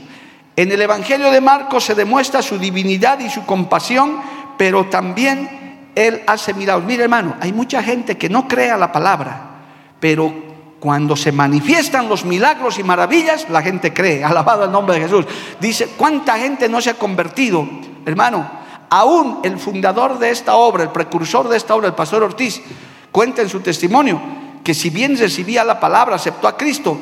En 0.56 0.72
el 0.72 0.82
Evangelio 0.82 1.30
de 1.30 1.40
Marcos 1.40 1.84
se 1.84 1.94
demuestra 1.94 2.42
su 2.42 2.58
divinidad 2.58 3.20
y 3.20 3.30
su 3.30 3.46
compasión, 3.46 4.20
pero 4.58 4.86
también 4.86 5.59
Él 5.94 6.22
hace 6.26 6.54
milagros. 6.54 6.86
Mire 6.86 7.04
hermano, 7.04 7.36
hay 7.40 7.52
mucha 7.52 7.82
gente 7.82 8.16
que 8.16 8.28
no 8.28 8.46
crea 8.46 8.76
la 8.76 8.92
palabra, 8.92 9.50
pero 9.98 10.32
cuando 10.80 11.14
se 11.14 11.30
manifiestan 11.30 12.08
los 12.08 12.24
milagros 12.24 12.78
y 12.78 12.82
maravillas, 12.82 13.48
la 13.50 13.62
gente 13.62 13.92
cree. 13.92 14.24
Alabado 14.24 14.64
el 14.64 14.72
nombre 14.72 14.96
de 14.96 15.02
Jesús. 15.02 15.26
Dice, 15.60 15.88
¿cuánta 15.96 16.38
gente 16.38 16.68
no 16.68 16.80
se 16.80 16.90
ha 16.90 16.94
convertido? 16.94 17.68
Hermano, 18.06 18.50
aún 18.88 19.40
el 19.42 19.58
fundador 19.58 20.18
de 20.18 20.30
esta 20.30 20.56
obra, 20.56 20.82
el 20.82 20.90
precursor 20.90 21.48
de 21.48 21.56
esta 21.56 21.74
obra, 21.74 21.88
el 21.88 21.94
pastor 21.94 22.22
Ortiz, 22.22 22.60
cuenta 23.12 23.42
en 23.42 23.48
su 23.48 23.60
testimonio 23.60 24.20
que 24.64 24.74
si 24.74 24.90
bien 24.90 25.16
recibía 25.16 25.64
la 25.64 25.80
palabra, 25.80 26.16
aceptó 26.16 26.48
a 26.48 26.56
Cristo, 26.56 26.98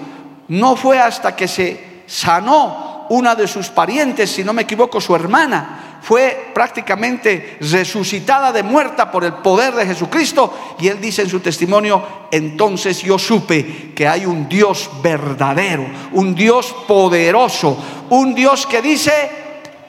no 0.49 0.77
fue 0.77 0.99
hasta 0.99 1.35
que 1.35 1.49
se 1.49 2.03
sanó 2.07 3.07
una 3.11 3.35
de 3.35 3.49
sus 3.49 3.69
parientes, 3.69 4.31
si 4.31 4.45
no 4.45 4.53
me 4.53 4.63
equivoco, 4.63 5.01
su 5.01 5.15
hermana, 5.15 5.88
fue 6.01 6.51
prácticamente 6.55 7.59
resucitada 7.61 8.53
de 8.53 8.63
muerta 8.63 9.11
por 9.11 9.25
el 9.25 9.35
poder 9.35 9.75
de 9.75 9.87
Jesucristo. 9.87 10.77
Y 10.79 10.89
él 10.89 11.01
dice 11.01 11.23
en 11.23 11.29
su 11.29 11.41
testimonio, 11.41 12.03
entonces 12.31 13.03
yo 13.03 13.19
supe 13.19 13.93
que 13.95 14.07
hay 14.07 14.27
un 14.27 14.49
Dios 14.49 14.91
verdadero, 15.03 15.87
un 16.13 16.35
Dios 16.35 16.75
poderoso, 16.87 17.77
un 18.11 18.35
Dios 18.35 18.67
que 18.67 18.81
dice, 18.81 19.13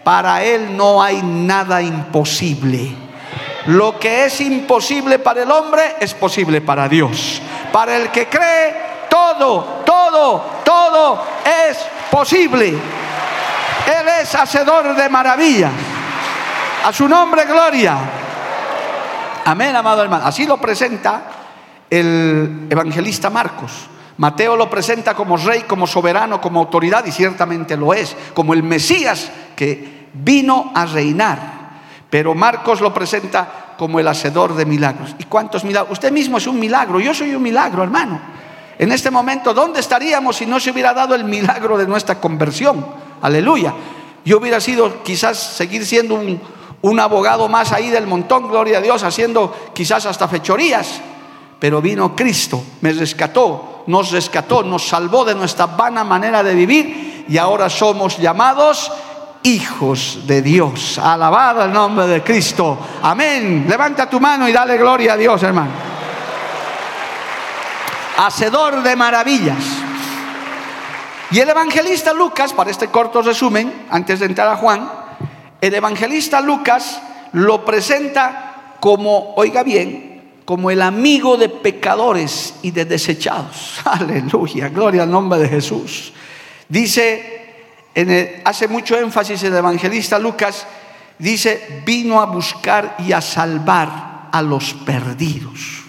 para 0.03 0.43
él 0.43 0.75
no 0.75 1.01
hay 1.01 1.21
nada 1.21 1.81
imposible. 1.81 2.91
Lo 3.67 3.99
que 3.99 4.25
es 4.25 4.41
imposible 4.41 5.19
para 5.19 5.43
el 5.43 5.51
hombre 5.51 5.95
es 5.99 6.13
posible 6.13 6.61
para 6.61 6.89
Dios. 6.89 7.41
Para 7.71 7.97
el 7.97 8.09
que 8.09 8.27
cree, 8.27 8.73
todo, 9.09 9.83
todo, 9.85 10.45
todo 10.65 11.23
es 11.69 11.77
posible. 12.09 12.69
Él 12.69 14.07
es 14.21 14.33
hacedor 14.33 14.95
de 14.95 15.09
maravillas. 15.09 15.71
A 16.85 16.93
su 16.93 17.07
nombre, 17.07 17.45
gloria. 17.45 17.97
Amén, 19.45 19.75
amado 19.75 20.01
hermano. 20.01 20.25
Así 20.25 20.45
lo 20.45 20.57
presenta 20.57 21.23
el 21.89 22.67
evangelista 22.69 23.29
Marcos. 23.29 23.71
Mateo 24.17 24.55
lo 24.55 24.69
presenta 24.69 25.13
como 25.13 25.37
rey, 25.37 25.61
como 25.61 25.87
soberano, 25.87 26.39
como 26.39 26.59
autoridad, 26.59 27.05
y 27.05 27.11
ciertamente 27.11 27.75
lo 27.75 27.93
es, 27.93 28.15
como 28.33 28.53
el 28.53 28.63
Mesías 28.63 29.31
que 29.55 30.07
vino 30.13 30.71
a 30.73 30.85
reinar. 30.85 31.59
Pero 32.09 32.33
Marcos 32.33 32.81
lo 32.81 32.93
presenta 32.93 33.75
como 33.77 33.99
el 33.99 34.07
hacedor 34.07 34.55
de 34.55 34.65
milagros. 34.65 35.15
¿Y 35.19 35.25
cuántos 35.25 35.63
milagros? 35.63 35.93
Usted 35.93 36.11
mismo 36.11 36.37
es 36.37 36.47
un 36.47 36.59
milagro, 36.59 36.99
yo 36.99 37.13
soy 37.13 37.35
un 37.35 37.43
milagro, 37.43 37.83
hermano. 37.83 38.19
En 38.77 38.91
este 38.91 39.11
momento, 39.11 39.53
¿dónde 39.53 39.81
estaríamos 39.81 40.37
si 40.37 40.45
no 40.45 40.59
se 40.59 40.71
hubiera 40.71 40.93
dado 40.93 41.13
el 41.13 41.25
milagro 41.25 41.77
de 41.77 41.87
nuestra 41.87 42.19
conversión? 42.19 42.85
Aleluya. 43.21 43.73
Yo 44.23 44.37
hubiera 44.37 44.59
sido 44.59 45.03
quizás 45.03 45.37
seguir 45.37 45.85
siendo 45.85 46.15
un, 46.15 46.41
un 46.81 46.99
abogado 46.99 47.47
más 47.49 47.71
ahí 47.71 47.89
del 47.89 48.07
montón, 48.07 48.47
gloria 48.49 48.77
a 48.77 48.81
Dios, 48.81 49.03
haciendo 49.03 49.71
quizás 49.73 50.05
hasta 50.05 50.27
fechorías. 50.27 51.01
Pero 51.59 51.81
vino 51.81 52.15
Cristo, 52.15 52.63
me 52.81 52.93
rescató, 52.93 53.83
nos 53.87 54.11
rescató, 54.11 54.63
nos 54.63 54.87
salvó 54.87 55.25
de 55.25 55.35
nuestra 55.35 55.65
vana 55.65 56.03
manera 56.03 56.41
de 56.41 56.55
vivir 56.55 57.25
y 57.27 57.37
ahora 57.37 57.69
somos 57.69 58.17
llamados 58.17 58.91
hijos 59.43 60.19
de 60.25 60.41
Dios. 60.41 60.97
Alabado 60.97 61.63
el 61.65 61.73
nombre 61.73 62.07
de 62.07 62.23
Cristo. 62.23 62.77
Amén. 63.01 63.65
Levanta 63.67 64.09
tu 64.09 64.19
mano 64.19 64.47
y 64.47 64.53
dale 64.53 64.77
gloria 64.77 65.13
a 65.13 65.17
Dios, 65.17 65.43
hermano. 65.43 65.71
Hacedor 68.17 68.81
de 68.81 68.95
maravillas. 68.95 69.63
Y 71.31 71.39
el 71.39 71.49
evangelista 71.49 72.13
Lucas, 72.13 72.53
para 72.53 72.71
este 72.71 72.87
corto 72.87 73.21
resumen, 73.21 73.85
antes 73.91 74.19
de 74.19 74.25
entrar 74.25 74.47
a 74.47 74.55
Juan, 74.55 74.89
el 75.61 75.73
evangelista 75.73 76.41
Lucas 76.41 77.01
lo 77.33 77.65
presenta 77.65 78.75
como, 78.79 79.33
oiga 79.35 79.63
bien, 79.63 80.09
como 80.45 80.71
el 80.71 80.81
amigo 80.81 81.37
de 81.37 81.49
pecadores 81.49 82.55
y 82.61 82.71
de 82.71 82.85
desechados. 82.85 83.81
Aleluya, 83.85 84.69
gloria 84.69 85.03
al 85.03 85.11
nombre 85.11 85.39
de 85.39 85.49
Jesús. 85.49 86.13
Dice, 86.67 87.53
hace 88.43 88.67
mucho 88.67 88.97
énfasis 88.97 89.43
el 89.43 89.55
evangelista 89.55 90.17
Lucas, 90.17 90.65
dice, 91.17 91.83
vino 91.85 92.21
a 92.21 92.25
buscar 92.25 92.95
y 92.99 93.11
a 93.11 93.21
salvar 93.21 94.29
a 94.31 94.41
los 94.41 94.73
perdidos. 94.73 95.83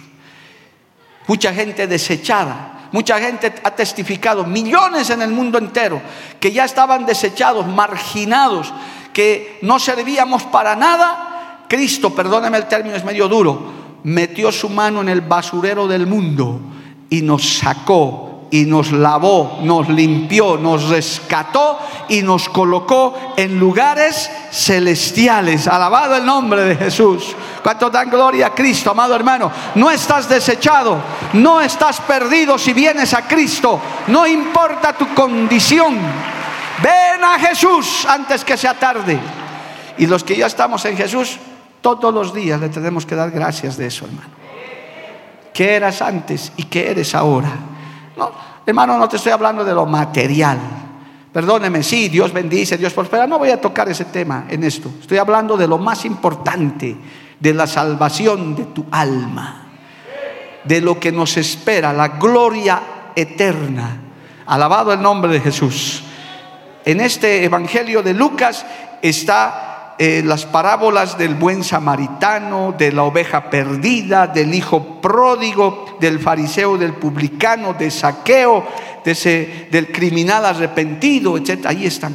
Mucha 1.27 1.55
gente 1.55 1.87
desechada, 1.87 2.80
Mucha 2.93 3.19
gente 3.21 3.55
ha 3.63 3.71
testificado, 3.71 4.45
millones 4.45 5.11
en 5.11 5.23
el 5.23 5.31
mundo 5.31 5.59
entero, 5.59 6.01
que 6.41 6.53
ya 6.53 6.65
estaban 6.65 7.07
desechados, 7.07 7.67
marginados, 7.67 8.73
que 9.13 9.59
no 9.63 9.79
servíamos 9.79 10.43
para 10.45 10.75
nada. 10.75 11.65
Cristo, 11.69 12.15
perdóneme 12.15 12.59
el 12.59 12.67
término, 12.67 12.97
es 12.97 13.05
medio 13.05 13.29
duro, 13.29 13.73
metió 14.03 14.51
su 14.51 14.69
mano 14.69 15.01
en 15.03 15.09
el 15.09 15.21
basurero 15.21 15.87
del 15.87 16.07
mundo 16.07 16.61
y 17.09 17.23
nos 17.23 17.59
sacó 17.59 18.30
y 18.51 18.65
nos 18.65 18.91
lavó, 18.91 19.61
nos 19.63 19.89
limpió, 19.89 20.57
nos 20.57 20.89
rescató 20.89 21.79
y 22.09 22.23
nos 22.23 22.49
colocó 22.49 23.35
en 23.37 23.59
lugares 23.59 24.31
celestiales. 24.51 25.69
Alabado 25.69 26.17
el 26.17 26.27
nombre 26.27 26.63
de 26.65 26.77
Jesús. 26.77 27.35
Cuánto 27.63 27.91
dan 27.91 28.11
gloria 28.11 28.49
a 28.49 28.55
Cristo, 28.55 28.91
amado 28.91 29.15
hermano. 29.15 29.53
No 29.77 29.91
estás 29.91 30.29
desechado, 30.29 30.99
no 31.35 31.61
estás 31.61 32.01
perdido 32.01 32.59
si 32.59 32.73
vienes 32.73 33.15
a 33.15 33.27
Cristo. 33.29 33.81
No 34.09 34.27
importa 34.27 34.95
tu 34.95 35.15
condición. 35.15 35.97
Ven 36.83 37.23
a 37.23 37.39
Jesús 37.39 38.05
antes 38.09 38.45
que 38.45 38.57
sea 38.57 38.75
tarde. 38.75 39.19
Y 39.99 40.07
los 40.07 40.25
que 40.25 40.37
ya 40.37 40.47
estamos 40.47 40.85
en 40.87 40.97
Jesús, 40.97 41.37
todos 41.81 42.13
los 42.13 42.35
días 42.35 42.61
le 42.61 42.69
tenemos 42.69 43.07
que 43.07 43.15
dar 43.15 43.31
gracias 43.31 43.77
de 43.77 43.87
eso, 43.87 44.07
hermano. 44.07 44.41
¿Qué 45.53 45.75
eras 45.75 46.03
antes 46.03 46.53
y 46.57 46.65
qué 46.65 46.91
eres 46.91 47.15
ahora? 47.15 47.70
No, 48.17 48.31
hermano, 48.67 48.99
no 48.99 49.09
te 49.09 49.17
estoy 49.17 49.33
hablando 49.33 49.65
de 49.65 49.75
lo 49.75 49.87
material. 49.87 50.59
Perdóneme, 51.33 51.83
sí, 51.83 52.09
Dios 52.09 52.33
bendice, 52.33 52.77
Dios 52.77 52.93
prospera. 52.93 53.27
No 53.27 53.39
voy 53.39 53.51
a 53.51 53.61
tocar 53.61 53.89
ese 53.89 54.07
tema 54.07 54.47
en 54.49 54.65
esto. 54.65 54.91
Estoy 55.01 55.19
hablando 55.19 55.57
de 55.57 55.69
lo 55.69 55.79
más 55.79 56.05
importante, 56.05 56.97
de 57.39 57.55
la 57.55 57.67
salvación 57.67 58.57
de 58.57 58.65
tu 58.65 58.85
alma, 58.91 59.67
de 60.65 60.81
lo 60.81 60.99
que 60.99 61.13
nos 61.13 61.37
espera, 61.37 61.93
la 61.93 62.09
gloria 62.09 62.83
eterna. 63.15 64.01
Alabado 64.47 64.93
el 64.93 65.01
nombre 65.01 65.31
de 65.31 65.41
Jesús. 65.41 66.03
En 66.85 67.01
este 67.01 67.45
Evangelio 67.45 68.03
de 68.03 68.15
Lucas 68.15 68.67
está 69.01 69.70
eh, 70.03 70.23
las 70.25 70.47
parábolas 70.47 71.19
del 71.19 71.35
buen 71.35 71.63
samaritano, 71.63 72.75
de 72.79 72.91
la 72.91 73.03
oveja 73.03 73.51
perdida, 73.51 74.27
del 74.27 74.55
hijo 74.55 74.99
pródigo, 74.99 75.99
del 76.01 76.19
fariseo, 76.19 76.79
del 76.79 76.95
publicano, 76.95 77.75
de 77.75 77.91
saqueo, 77.91 78.65
de 79.05 79.11
ese, 79.11 79.69
del 79.71 79.93
criminal 79.93 80.47
arrepentido, 80.47 81.37
etc. 81.37 81.67
Ahí 81.67 81.85
están. 81.85 82.15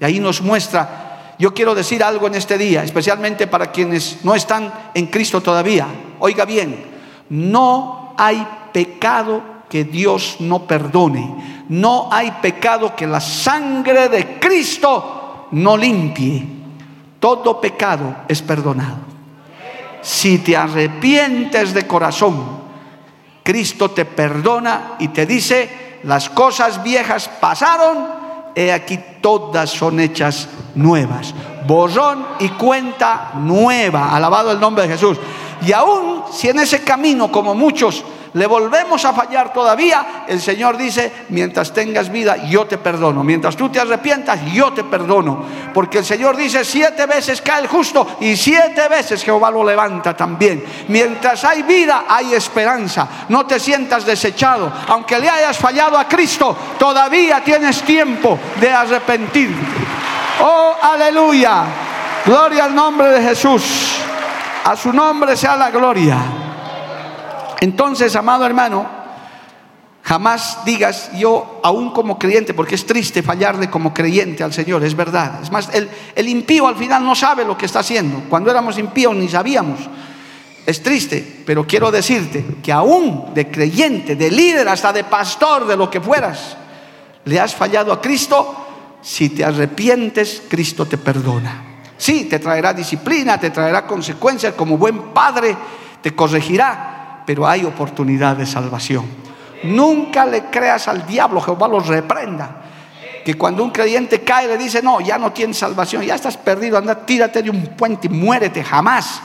Y 0.00 0.04
ahí 0.04 0.20
nos 0.20 0.42
muestra. 0.42 1.34
Yo 1.36 1.52
quiero 1.52 1.74
decir 1.74 2.04
algo 2.04 2.28
en 2.28 2.36
este 2.36 2.56
día, 2.56 2.84
especialmente 2.84 3.48
para 3.48 3.72
quienes 3.72 4.24
no 4.24 4.36
están 4.36 4.72
en 4.94 5.06
Cristo 5.06 5.40
todavía. 5.40 5.88
Oiga 6.20 6.44
bien, 6.44 6.84
no 7.30 8.14
hay 8.16 8.46
pecado 8.72 9.42
que 9.68 9.82
Dios 9.82 10.36
no 10.38 10.68
perdone. 10.68 11.64
No 11.68 12.08
hay 12.12 12.30
pecado 12.40 12.94
que 12.94 13.08
la 13.08 13.20
sangre 13.20 14.08
de 14.08 14.38
Cristo 14.38 15.48
no 15.50 15.76
limpie 15.76 16.62
todo 17.24 17.58
pecado 17.58 18.16
es 18.28 18.42
perdonado. 18.42 18.96
Si 20.02 20.40
te 20.40 20.58
arrepientes 20.58 21.72
de 21.72 21.86
corazón, 21.86 22.64
Cristo 23.42 23.92
te 23.92 24.04
perdona 24.04 24.96
y 24.98 25.08
te 25.08 25.24
dice, 25.24 26.00
las 26.02 26.28
cosas 26.28 26.82
viejas 26.82 27.30
pasaron, 27.40 28.08
he 28.54 28.70
aquí 28.70 29.00
todas 29.22 29.70
son 29.70 30.00
hechas 30.00 30.50
nuevas. 30.74 31.34
Borrón 31.66 32.26
y 32.40 32.50
cuenta 32.50 33.30
nueva. 33.36 34.14
Alabado 34.14 34.52
el 34.52 34.60
nombre 34.60 34.82
de 34.86 34.92
Jesús. 34.92 35.16
Y 35.66 35.72
aún 35.72 36.24
si 36.30 36.50
en 36.50 36.58
ese 36.58 36.84
camino, 36.84 37.32
como 37.32 37.54
muchos, 37.54 38.04
le 38.34 38.48
volvemos 38.48 39.04
a 39.04 39.12
fallar 39.12 39.52
todavía, 39.52 40.24
el 40.26 40.40
Señor 40.40 40.76
dice, 40.76 41.24
mientras 41.28 41.72
tengas 41.72 42.10
vida, 42.10 42.36
yo 42.48 42.66
te 42.66 42.78
perdono. 42.78 43.22
Mientras 43.22 43.56
tú 43.56 43.68
te 43.68 43.78
arrepientas, 43.78 44.40
yo 44.52 44.72
te 44.72 44.82
perdono. 44.82 45.44
Porque 45.72 45.98
el 45.98 46.04
Señor 46.04 46.36
dice, 46.36 46.64
siete 46.64 47.06
veces 47.06 47.40
cae 47.40 47.62
el 47.62 47.68
justo 47.68 48.16
y 48.20 48.36
siete 48.36 48.88
veces 48.88 49.22
Jehová 49.22 49.52
lo 49.52 49.62
levanta 49.62 50.16
también. 50.16 50.64
Mientras 50.88 51.44
hay 51.44 51.62
vida, 51.62 52.06
hay 52.08 52.34
esperanza. 52.34 53.08
No 53.28 53.46
te 53.46 53.60
sientas 53.60 54.04
desechado. 54.04 54.72
Aunque 54.88 55.20
le 55.20 55.28
hayas 55.28 55.56
fallado 55.56 55.96
a 55.96 56.08
Cristo, 56.08 56.56
todavía 56.76 57.40
tienes 57.44 57.82
tiempo 57.82 58.36
de 58.60 58.68
arrepentirte. 58.68 59.64
Oh, 60.42 60.74
aleluya. 60.82 61.66
Gloria 62.26 62.64
al 62.64 62.74
nombre 62.74 63.10
de 63.10 63.22
Jesús. 63.22 63.94
A 64.64 64.74
su 64.74 64.92
nombre 64.92 65.36
sea 65.36 65.54
la 65.54 65.70
gloria. 65.70 66.43
Entonces, 67.64 68.14
amado 68.14 68.44
hermano, 68.44 68.86
jamás 70.02 70.58
digas 70.66 71.10
yo, 71.16 71.62
aún 71.62 71.92
como 71.92 72.18
creyente, 72.18 72.52
porque 72.52 72.74
es 72.74 72.84
triste 72.84 73.22
fallarle 73.22 73.70
como 73.70 73.94
creyente 73.94 74.44
al 74.44 74.52
Señor, 74.52 74.84
es 74.84 74.94
verdad. 74.94 75.42
Es 75.42 75.50
más, 75.50 75.70
el, 75.72 76.28
impío 76.28 76.68
al 76.68 76.76
final 76.76 77.02
no 77.02 77.14
sabe 77.14 77.42
lo 77.42 77.56
que 77.56 77.64
está 77.64 77.78
haciendo. 77.78 78.24
Cuando 78.28 78.50
éramos 78.50 78.76
impíos 78.76 79.16
ni 79.16 79.30
sabíamos. 79.30 79.80
Es 80.66 80.82
triste, 80.82 81.42
pero 81.46 81.66
quiero 81.66 81.90
decirte 81.90 82.44
que 82.62 82.70
aún 82.70 83.32
de 83.32 83.50
creyente, 83.50 84.14
de 84.14 84.30
líder, 84.30 84.68
hasta 84.68 84.92
de 84.92 85.04
pastor, 85.04 85.66
de 85.66 85.78
lo 85.78 85.88
que 85.88 86.02
fueras, 86.02 86.58
le 87.24 87.40
has 87.40 87.54
fallado 87.54 87.94
a 87.94 88.00
Cristo, 88.02 88.98
si 89.00 89.30
te 89.30 89.42
arrepientes, 89.42 90.42
Cristo 90.50 90.84
te 90.84 90.98
perdona. 90.98 91.80
Sí, 91.96 92.26
te 92.26 92.38
traerá 92.40 92.74
disciplina, 92.74 93.40
te 93.40 93.48
traerá 93.48 93.86
consecuencias, 93.86 94.52
como 94.52 94.76
buen 94.76 95.14
padre 95.14 95.56
te 96.02 96.14
corregirá, 96.14 96.93
pero 97.26 97.46
hay 97.46 97.64
oportunidad 97.64 98.36
de 98.36 98.46
salvación. 98.46 99.04
Nunca 99.64 100.26
le 100.26 100.44
creas 100.46 100.88
al 100.88 101.06
diablo, 101.06 101.40
Jehová 101.40 101.68
los 101.68 101.86
reprenda. 101.86 102.62
Que 103.24 103.34
cuando 103.34 103.64
un 103.64 103.70
creyente 103.70 104.20
cae 104.20 104.46
le 104.46 104.58
dice, 104.58 104.82
no, 104.82 105.00
ya 105.00 105.16
no 105.16 105.32
tienes 105.32 105.56
salvación, 105.56 106.02
ya 106.02 106.14
estás 106.14 106.36
perdido, 106.36 106.76
anda, 106.76 107.06
tírate 107.06 107.42
de 107.42 107.50
un 107.50 107.68
puente 107.68 108.08
y 108.08 108.10
muérete, 108.10 108.62
jamás. 108.62 109.22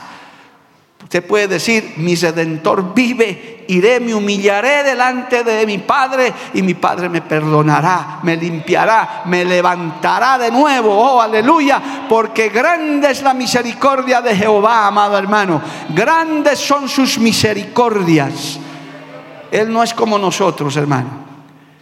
Usted 1.02 1.26
puede 1.26 1.48
decir, 1.48 1.94
mi 1.96 2.14
redentor 2.14 2.94
vive, 2.94 3.64
iré, 3.68 3.98
me 4.00 4.14
humillaré 4.14 4.84
delante 4.84 5.42
de 5.42 5.66
mi 5.66 5.78
Padre 5.78 6.32
y 6.54 6.62
mi 6.62 6.74
Padre 6.74 7.08
me 7.08 7.22
perdonará, 7.22 8.20
me 8.22 8.36
limpiará, 8.36 9.22
me 9.24 9.44
levantará 9.44 10.38
de 10.38 10.50
nuevo. 10.50 10.94
Oh, 10.94 11.20
aleluya, 11.20 12.06
porque 12.08 12.50
grande 12.50 13.10
es 13.10 13.22
la 13.22 13.34
misericordia 13.34 14.20
de 14.20 14.36
Jehová, 14.36 14.86
amado 14.86 15.18
hermano. 15.18 15.60
Grandes 15.88 16.58
son 16.58 16.88
sus 16.88 17.18
misericordias. 17.18 18.60
Él 19.50 19.72
no 19.72 19.82
es 19.82 19.94
como 19.94 20.18
nosotros, 20.18 20.76
hermano 20.76 21.30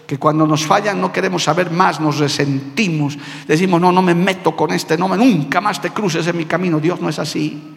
que 0.07 0.17
cuando 0.19 0.47
nos 0.47 0.65
fallan 0.65 0.99
no 0.99 1.13
queremos 1.13 1.45
saber 1.45 1.71
más, 1.71 2.01
nos 2.01 2.17
resentimos, 2.17 3.19
decimos, 3.47 3.79
no, 3.79 3.93
no 3.93 4.01
me 4.01 4.15
meto 4.15 4.57
con 4.57 4.73
este, 4.73 4.97
no, 4.97 5.15
nunca 5.15 5.61
más 5.61 5.83
te 5.83 5.91
cruces 5.91 6.27
en 6.27 6.35
mi 6.35 6.47
camino. 6.47 6.81
Dios 6.81 6.99
no 6.99 7.11
es 7.11 7.19
así. 7.19 7.77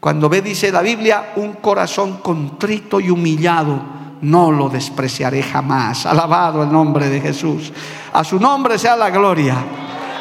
Cuando 0.00 0.28
ve, 0.28 0.42
dice 0.42 0.70
la 0.70 0.82
Biblia, 0.82 1.32
un 1.36 1.54
corazón 1.54 2.18
contrito 2.18 3.00
y 3.00 3.10
humillado, 3.10 3.80
no 4.22 4.52
lo 4.52 4.68
despreciaré 4.68 5.42
jamás. 5.42 6.06
Alabado 6.06 6.62
el 6.62 6.72
nombre 6.72 7.08
de 7.08 7.20
Jesús. 7.20 7.72
A 8.12 8.24
su 8.24 8.38
nombre 8.38 8.78
sea 8.78 8.96
la 8.96 9.10
gloria. 9.10 9.56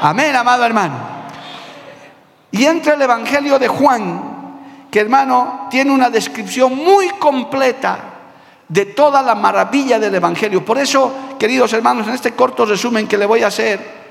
Amén, 0.02 0.36
amado 0.36 0.66
hermano. 0.66 0.96
Y 2.52 2.66
entre 2.66 2.94
el 2.94 3.02
Evangelio 3.02 3.60
de 3.60 3.68
Juan, 3.68 4.36
que 4.90 5.02
hermano 5.02 5.68
tiene 5.70 5.92
una 5.92 6.10
descripción 6.10 6.76
muy 6.76 7.10
completa 7.20 7.98
de 8.68 8.86
toda 8.86 9.22
la 9.22 9.36
maravilla 9.36 10.00
del 10.00 10.16
Evangelio. 10.16 10.64
Por 10.64 10.78
eso, 10.78 11.12
queridos 11.38 11.74
hermanos, 11.74 12.08
en 12.08 12.14
este 12.14 12.34
corto 12.34 12.66
resumen 12.66 13.08
que 13.08 13.18
le 13.18 13.26
voy 13.26 13.44
a 13.44 13.48
hacer, 13.48 14.06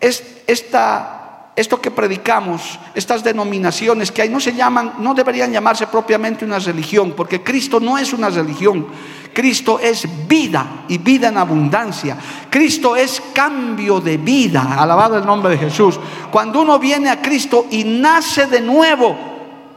es 0.00 0.42
esta 0.46 1.19
esto 1.60 1.80
que 1.80 1.90
predicamos, 1.90 2.78
estas 2.94 3.22
denominaciones 3.22 4.10
que 4.10 4.22
hay, 4.22 4.30
no 4.30 4.40
se 4.40 4.54
llaman, 4.54 4.94
no 4.98 5.12
deberían 5.12 5.52
llamarse 5.52 5.86
propiamente 5.86 6.44
una 6.44 6.58
religión, 6.58 7.12
porque 7.16 7.42
Cristo 7.42 7.78
no 7.78 7.98
es 7.98 8.12
una 8.12 8.30
religión. 8.30 8.86
Cristo 9.32 9.78
es 9.78 10.08
vida 10.26 10.84
y 10.88 10.98
vida 10.98 11.28
en 11.28 11.36
abundancia. 11.36 12.16
Cristo 12.48 12.96
es 12.96 13.22
cambio 13.32 14.00
de 14.00 14.16
vida. 14.16 14.76
Alabado 14.78 15.18
el 15.18 15.26
nombre 15.26 15.50
de 15.52 15.58
Jesús. 15.58 16.00
Cuando 16.30 16.62
uno 16.62 16.78
viene 16.78 17.10
a 17.10 17.20
Cristo 17.20 17.66
y 17.70 17.84
nace 17.84 18.46
de 18.46 18.60
nuevo, 18.60 19.16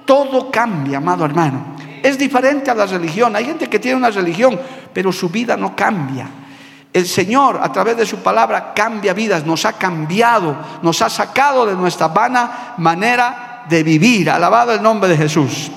todo 0.06 0.50
cambia, 0.50 0.98
amado 0.98 1.26
hermano. 1.26 1.76
Es 2.02 2.18
diferente 2.18 2.72
a 2.72 2.76
la 2.76 2.86
religión. 2.86 3.36
Hay 3.36 3.46
gente 3.46 3.70
que 3.70 3.80
tiene 3.80 3.98
una 3.98 4.10
religión, 4.10 4.60
pero 4.94 5.12
su 5.12 5.30
vida 5.30 5.56
no 5.56 5.76
cambia. 5.76 6.28
El 6.94 7.08
Señor 7.08 7.60
a 7.62 7.72
través 7.72 7.98
de 7.98 8.06
su 8.06 8.18
palabra 8.20 8.72
cambia 8.76 9.14
vidas, 9.14 9.46
nos 9.46 9.66
ha 9.66 9.74
cambiado, 9.74 10.56
nos 10.84 11.02
ha 11.02 11.10
sacado 11.10 11.66
de 11.66 11.74
nuestra 11.74 12.10
vana 12.10 12.76
manera 12.78 13.66
de 13.68 13.82
vivir. 13.82 14.30
Alabado 14.30 14.74
el 14.74 14.82
nombre 14.82 15.10
de 15.10 15.18
Jesús. 15.18 15.72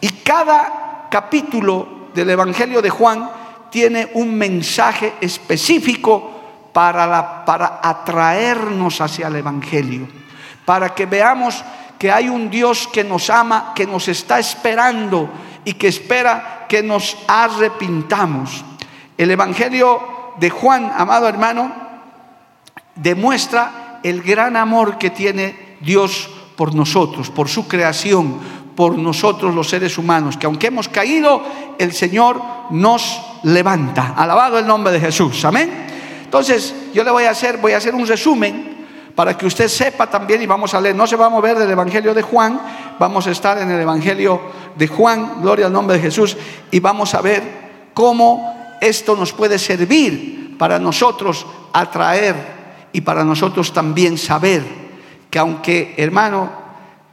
Y 0.00 0.08
cada 0.22 1.08
capítulo 1.10 2.10
del 2.14 2.30
Evangelio 2.30 2.80
de 2.80 2.90
Juan 2.90 3.28
tiene 3.70 4.10
un 4.14 4.34
mensaje 4.36 5.14
específico 5.20 6.30
para, 6.72 7.44
para 7.44 7.80
atraernos 7.82 9.00
hacia 9.00 9.26
el 9.26 9.36
Evangelio, 9.36 10.06
para 10.64 10.94
que 10.94 11.06
veamos 11.06 11.64
que 11.98 12.12
hay 12.12 12.28
un 12.28 12.50
Dios 12.50 12.88
que 12.92 13.02
nos 13.02 13.30
ama, 13.30 13.72
que 13.74 13.86
nos 13.86 14.06
está 14.06 14.38
esperando 14.38 15.28
y 15.64 15.74
que 15.74 15.88
espera 15.88 16.66
que 16.68 16.82
nos 16.82 17.16
arrepintamos. 17.26 18.64
El 19.16 19.30
Evangelio 19.30 20.00
de 20.38 20.50
Juan, 20.50 20.92
amado 20.96 21.28
hermano, 21.28 21.72
demuestra 22.96 24.00
el 24.02 24.22
gran 24.22 24.56
amor 24.56 24.98
que 24.98 25.10
tiene 25.10 25.76
Dios 25.80 26.28
por 26.56 26.74
nosotros, 26.74 27.30
por 27.30 27.48
su 27.48 27.66
creación, 27.68 28.38
por 28.76 28.98
nosotros 28.98 29.54
los 29.54 29.68
seres 29.68 29.98
humanos, 29.98 30.36
que 30.36 30.46
aunque 30.46 30.68
hemos 30.68 30.88
caído, 30.88 31.42
el 31.78 31.92
Señor 31.92 32.40
nos 32.70 33.20
levanta. 33.44 34.14
Alabado 34.16 34.58
el 34.58 34.66
nombre 34.66 34.92
de 34.92 35.00
Jesús. 35.00 35.44
Amén. 35.44 35.86
Entonces, 36.24 36.74
yo 36.92 37.04
le 37.04 37.10
voy 37.10 37.24
a 37.24 37.30
hacer, 37.30 37.58
voy 37.58 37.72
a 37.72 37.76
hacer 37.76 37.94
un 37.94 38.06
resumen 38.06 38.74
para 39.14 39.38
que 39.38 39.46
usted 39.46 39.68
sepa 39.68 40.08
también 40.08 40.42
y 40.42 40.46
vamos 40.46 40.74
a 40.74 40.80
leer, 40.80 40.96
no 40.96 41.06
se 41.06 41.14
va 41.14 41.26
a 41.26 41.30
mover 41.30 41.56
del 41.56 41.70
Evangelio 41.70 42.14
de 42.14 42.22
Juan, 42.22 42.60
vamos 42.98 43.28
a 43.28 43.30
estar 43.30 43.58
en 43.58 43.70
el 43.70 43.80
Evangelio 43.80 44.40
de 44.74 44.88
Juan, 44.88 45.40
gloria 45.40 45.66
al 45.66 45.72
nombre 45.72 45.96
de 45.96 46.02
Jesús, 46.02 46.36
y 46.72 46.80
vamos 46.80 47.14
a 47.14 47.20
ver 47.20 47.42
cómo 47.94 48.63
esto 48.86 49.16
nos 49.16 49.32
puede 49.32 49.58
servir 49.58 50.56
para 50.58 50.78
nosotros 50.78 51.46
atraer 51.72 52.88
y 52.92 53.00
para 53.00 53.24
nosotros 53.24 53.72
también 53.72 54.16
saber 54.18 54.62
que 55.30 55.38
aunque, 55.38 55.94
hermano, 55.96 56.50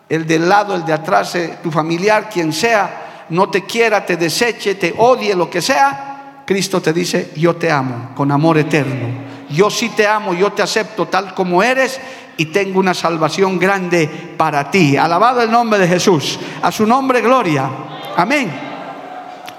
el 0.08 0.28
del 0.28 0.48
lado, 0.48 0.76
el 0.76 0.86
de 0.86 0.94
atrás, 0.94 1.36
eh, 1.36 1.58
tu 1.64 1.72
familiar, 1.72 2.30
quien 2.30 2.54
sea, 2.54 3.26
no 3.30 3.50
te 3.50 3.64
quiera, 3.64 4.06
te 4.06 4.18
deseche, 4.18 4.76
te 4.76 4.94
odie, 4.98 5.36
lo 5.36 5.50
que 5.50 5.62
sea, 5.62 6.44
Cristo 6.46 6.82
te 6.82 6.94
dice, 6.94 7.32
yo 7.36 7.56
te 7.56 7.72
amo 7.72 8.12
con 8.16 8.32
amor 8.32 8.58
eterno 8.58 9.32
yo 9.52 9.70
sí 9.70 9.90
te 9.90 10.08
amo, 10.08 10.34
yo 10.34 10.52
te 10.52 10.62
acepto 10.62 11.08
tal 11.08 11.34
como 11.34 11.62
eres 11.62 12.00
y 12.38 12.46
tengo 12.46 12.80
una 12.80 12.94
salvación 12.94 13.60
grande 13.60 14.08
para 14.38 14.72
ti. 14.72 14.98
Alabado 14.98 15.42
el 15.42 15.52
nombre 15.52 15.80
de 15.80 15.88
Jesús. 15.88 16.40
A 16.62 16.72
su 16.72 16.86
nombre, 16.86 17.22
gloria. 17.22 17.70
Amén. 18.16 18.52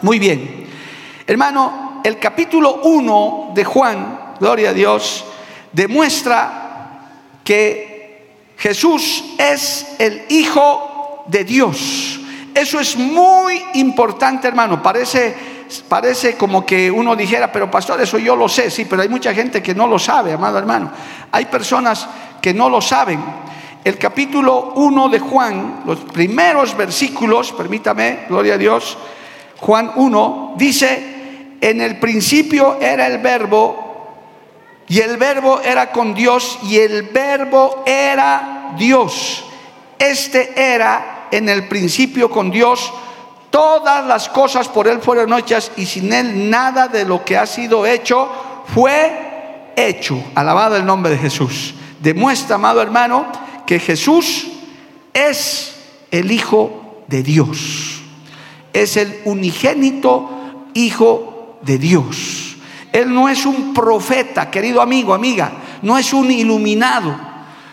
Muy 0.03 0.19
bien. 0.19 0.67
Hermano, 1.27 1.92
el 2.05 2.19
capítulo 2.19 2.81
1 2.83 3.53
de 3.55 3.65
Juan, 3.65 4.35
gloria 4.41 4.71
a 4.71 4.75
Dios, 4.75 5.25
demuestra 5.73 7.09
que 7.45 8.53
Jesús 8.59 9.25
es 9.39 9.87
el 9.99 10.25
Hijo 10.29 11.25
de 11.27 11.45
Dios. 11.45 12.21
Eso 12.55 12.81
es 12.81 12.97
muy 12.97 13.63
importante, 13.75 14.49
hermano. 14.49 14.83
Parece 14.83 15.53
parece 15.81 16.37
como 16.37 16.67
que 16.67 16.91
uno 16.91 17.17
dijera, 17.17 17.51
pero 17.51 17.71
pastor, 17.71 18.01
eso 18.03 18.19
yo 18.19 18.37
lo 18.37 18.49
sé, 18.49 18.71
sí, 18.71 18.85
pero 18.85 19.01
hay 19.01 19.09
mucha 19.09 19.33
gente 19.33 19.63
que 19.63 19.75
no 19.75 19.87
lo 19.87 19.99
sabe, 19.99 20.33
amado 20.33 20.59
hermano. 20.59 20.91
Hay 21.31 21.47
personas 21.47 22.07
que 22.43 22.53
no 22.53 22.69
lo 22.69 22.83
saben. 22.83 23.21
El 23.83 23.97
capítulo 23.99 24.75
1 24.75 25.09
de 25.09 25.19
Juan, 25.19 25.83
los 25.87 26.01
primeros 26.01 26.77
versículos, 26.77 27.53
permítame, 27.53 28.27
gloria 28.29 28.55
a 28.55 28.59
Dios, 28.59 28.99
Juan 29.59 29.93
1, 29.97 30.55
dice, 30.57 31.12
en 31.63 31.81
el 31.81 31.99
principio 31.99 32.79
era 32.79 33.07
el 33.07 33.19
verbo, 33.19 33.89
y 34.89 35.01
el 35.01 35.17
verbo 35.17 35.63
era 35.65 35.91
con 35.91 36.13
Dios, 36.13 36.59
y 36.65 36.77
el 36.77 37.05
verbo 37.05 37.83
era 37.87 38.75
Dios. 38.77 39.45
Este 39.99 40.53
era 40.55 41.29
en 41.31 41.49
el 41.49 41.69
principio 41.69 42.29
con 42.29 42.51
Dios 42.51 42.93
Todas 43.53 44.07
las 44.07 44.31
cosas 44.31 44.67
por 44.67 44.89
Él 44.89 45.03
fueron 45.03 45.35
hechas 45.35 45.73
y 45.77 45.85
sin 45.85 46.11
Él 46.11 46.49
nada 46.49 46.89
de 46.89 47.05
lo 47.05 47.23
que 47.23 47.37
ha 47.37 47.45
sido 47.45 47.85
hecho 47.85 48.27
fue 48.75 49.75
hecho. 49.77 50.25
Alabado 50.35 50.77
el 50.77 50.87
nombre 50.87 51.13
de 51.13 51.19
Jesús. 51.19 51.75
Demuestra, 52.01 52.57
amado 52.57 52.81
hermano, 52.81 53.27
que 53.67 53.79
Jesús 53.79 54.47
es 55.13 55.75
el 56.11 56.33
Hijo 56.33 57.03
de 57.09 57.23
Dios. 57.23 58.01
Es 58.73 58.97
el 58.97 59.21
unigénito 59.27 60.31
Hijo 60.73 61.32
de 61.63 61.79
Dios. 61.79 62.57
Él 62.93 63.13
no 63.13 63.29
es 63.29 63.47
un 63.47 63.73
profeta, 63.73 64.51
querido 64.51 64.83
amigo, 64.83 65.15
amiga. 65.15 65.53
No 65.83 65.97
es 65.97 66.13
un 66.13 66.31
iluminado. 66.31 67.17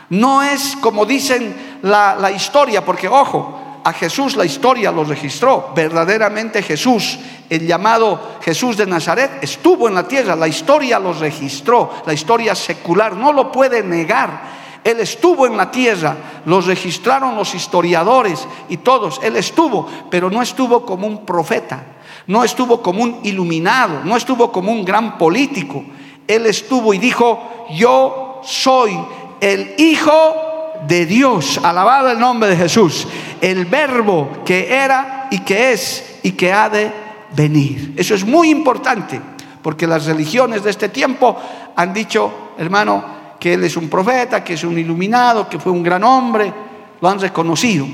No 0.09 0.41
es 0.41 0.77
como 0.81 1.05
dicen 1.05 1.79
la, 1.83 2.15
la 2.15 2.31
historia, 2.31 2.83
porque 2.83 3.07
ojo, 3.07 3.81
a 3.83 3.93
Jesús 3.93 4.35
la 4.35 4.45
historia 4.45 4.91
lo 4.91 5.03
registró. 5.03 5.71
Verdaderamente 5.75 6.61
Jesús, 6.61 7.19
el 7.49 7.67
llamado 7.67 8.37
Jesús 8.41 8.77
de 8.77 8.85
Nazaret, 8.85 9.39
estuvo 9.41 9.87
en 9.87 9.95
la 9.95 10.07
tierra. 10.07 10.35
La 10.35 10.47
historia 10.47 10.99
lo 10.99 11.13
registró. 11.13 11.93
La 12.05 12.13
historia 12.13 12.55
secular 12.55 13.15
no 13.15 13.33
lo 13.33 13.51
puede 13.51 13.83
negar. 13.83 14.59
Él 14.83 14.99
estuvo 15.01 15.45
en 15.45 15.57
la 15.57 15.69
tierra, 15.69 16.15
lo 16.45 16.61
registraron 16.61 17.35
los 17.35 17.53
historiadores 17.53 18.47
y 18.69 18.77
todos. 18.77 19.19
Él 19.21 19.35
estuvo, 19.35 19.87
pero 20.09 20.29
no 20.29 20.41
estuvo 20.41 20.85
como 20.85 21.05
un 21.05 21.25
profeta, 21.25 21.83
no 22.27 22.43
estuvo 22.43 22.81
como 22.81 23.03
un 23.03 23.19
iluminado, 23.23 24.01
no 24.03 24.15
estuvo 24.15 24.51
como 24.51 24.71
un 24.71 24.85
gran 24.85 25.17
político. 25.17 25.83
Él 26.27 26.45
estuvo 26.45 26.93
y 26.93 26.99
dijo, 26.99 27.67
yo 27.71 28.41
soy 28.43 28.97
el 29.41 29.73
Hijo 29.77 30.81
de 30.87 31.05
Dios. 31.05 31.59
Alabado 31.63 32.11
el 32.11 32.19
nombre 32.19 32.49
de 32.49 32.57
Jesús. 32.57 33.07
El 33.41 33.65
verbo 33.65 34.29
que 34.45 34.73
era 34.73 35.27
y 35.31 35.39
que 35.39 35.71
es 35.73 36.19
y 36.23 36.31
que 36.31 36.53
ha 36.53 36.69
de 36.69 36.91
venir. 37.35 37.93
Eso 37.97 38.15
es 38.15 38.25
muy 38.25 38.49
importante, 38.49 39.19
porque 39.61 39.87
las 39.87 40.05
religiones 40.05 40.63
de 40.63 40.69
este 40.69 40.89
tiempo 40.89 41.37
han 41.75 41.93
dicho, 41.93 42.53
hermano, 42.57 43.19
que 43.39 43.53
él 43.53 43.63
es 43.63 43.77
un 43.77 43.89
profeta, 43.89 44.43
que 44.43 44.53
es 44.53 44.63
un 44.63 44.77
iluminado, 44.77 45.47
que 45.47 45.59
fue 45.59 45.71
un 45.71 45.83
gran 45.83 46.03
hombre, 46.03 46.53
lo 46.99 47.09
han 47.09 47.19
reconocido. 47.19 47.85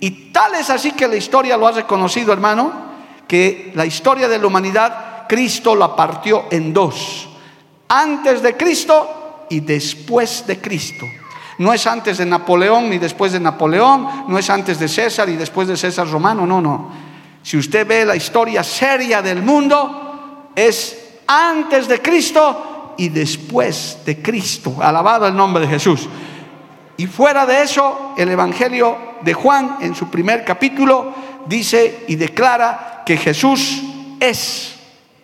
Y 0.00 0.10
tal 0.32 0.54
es 0.54 0.70
así 0.70 0.92
que 0.92 1.08
la 1.08 1.16
historia 1.16 1.56
lo 1.56 1.66
ha 1.66 1.72
reconocido, 1.72 2.32
hermano, 2.32 2.93
que 3.34 3.72
la 3.74 3.84
historia 3.84 4.28
de 4.28 4.38
la 4.38 4.46
humanidad, 4.46 5.26
Cristo 5.28 5.74
la 5.74 5.96
partió 5.96 6.44
en 6.52 6.72
dos. 6.72 7.28
Antes 7.88 8.40
de 8.40 8.56
Cristo 8.56 9.46
y 9.50 9.58
después 9.58 10.46
de 10.46 10.60
Cristo. 10.60 11.04
No 11.58 11.72
es 11.72 11.84
antes 11.88 12.18
de 12.18 12.26
Napoleón 12.26 12.88
ni 12.88 12.98
después 12.98 13.32
de 13.32 13.40
Napoleón, 13.40 14.26
no 14.28 14.38
es 14.38 14.48
antes 14.50 14.78
de 14.78 14.86
César 14.86 15.28
y 15.28 15.34
después 15.34 15.66
de 15.66 15.76
César 15.76 16.08
romano, 16.08 16.46
no, 16.46 16.60
no. 16.60 16.92
Si 17.42 17.56
usted 17.56 17.84
ve 17.84 18.04
la 18.04 18.14
historia 18.14 18.62
seria 18.62 19.20
del 19.20 19.42
mundo, 19.42 20.50
es 20.54 21.16
antes 21.26 21.88
de 21.88 22.00
Cristo 22.00 22.94
y 22.96 23.08
después 23.08 23.98
de 24.06 24.22
Cristo. 24.22 24.76
Alabado 24.80 25.26
el 25.26 25.34
nombre 25.34 25.64
de 25.64 25.72
Jesús. 25.72 26.08
Y 26.98 27.08
fuera 27.08 27.46
de 27.46 27.62
eso, 27.62 28.12
el 28.16 28.28
Evangelio 28.28 28.96
de 29.22 29.34
Juan 29.34 29.78
en 29.80 29.96
su 29.96 30.08
primer 30.08 30.44
capítulo 30.44 31.12
dice 31.46 32.04
y 32.06 32.14
declara 32.14 32.93
que 33.04 33.16
Jesús 33.16 33.82
es 34.20 34.76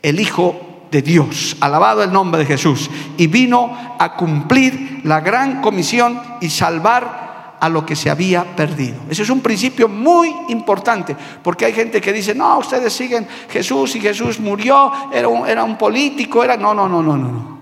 el 0.02 0.20
Hijo 0.20 0.86
de 0.90 1.02
Dios. 1.02 1.56
Alabado 1.60 2.02
el 2.02 2.12
nombre 2.12 2.40
de 2.40 2.46
Jesús. 2.46 2.90
Y 3.16 3.26
vino 3.26 3.96
a 3.98 4.16
cumplir 4.16 5.00
la 5.04 5.20
gran 5.20 5.60
comisión 5.60 6.20
y 6.40 6.50
salvar 6.50 7.56
a 7.60 7.68
lo 7.68 7.84
que 7.84 7.94
se 7.94 8.08
había 8.08 8.44
perdido. 8.56 8.96
Ese 9.10 9.22
es 9.22 9.30
un 9.30 9.40
principio 9.40 9.86
muy 9.86 10.34
importante, 10.48 11.14
porque 11.42 11.66
hay 11.66 11.74
gente 11.74 12.00
que 12.00 12.12
dice, 12.12 12.34
no, 12.34 12.58
ustedes 12.58 12.92
siguen 12.92 13.28
Jesús 13.50 13.94
y 13.96 14.00
Jesús 14.00 14.40
murió, 14.40 14.90
era 15.12 15.28
un, 15.28 15.46
era 15.46 15.62
un 15.62 15.76
político, 15.76 16.42
era... 16.42 16.56
No, 16.56 16.72
no, 16.72 16.88
no, 16.88 17.02
no, 17.02 17.16
no. 17.16 17.60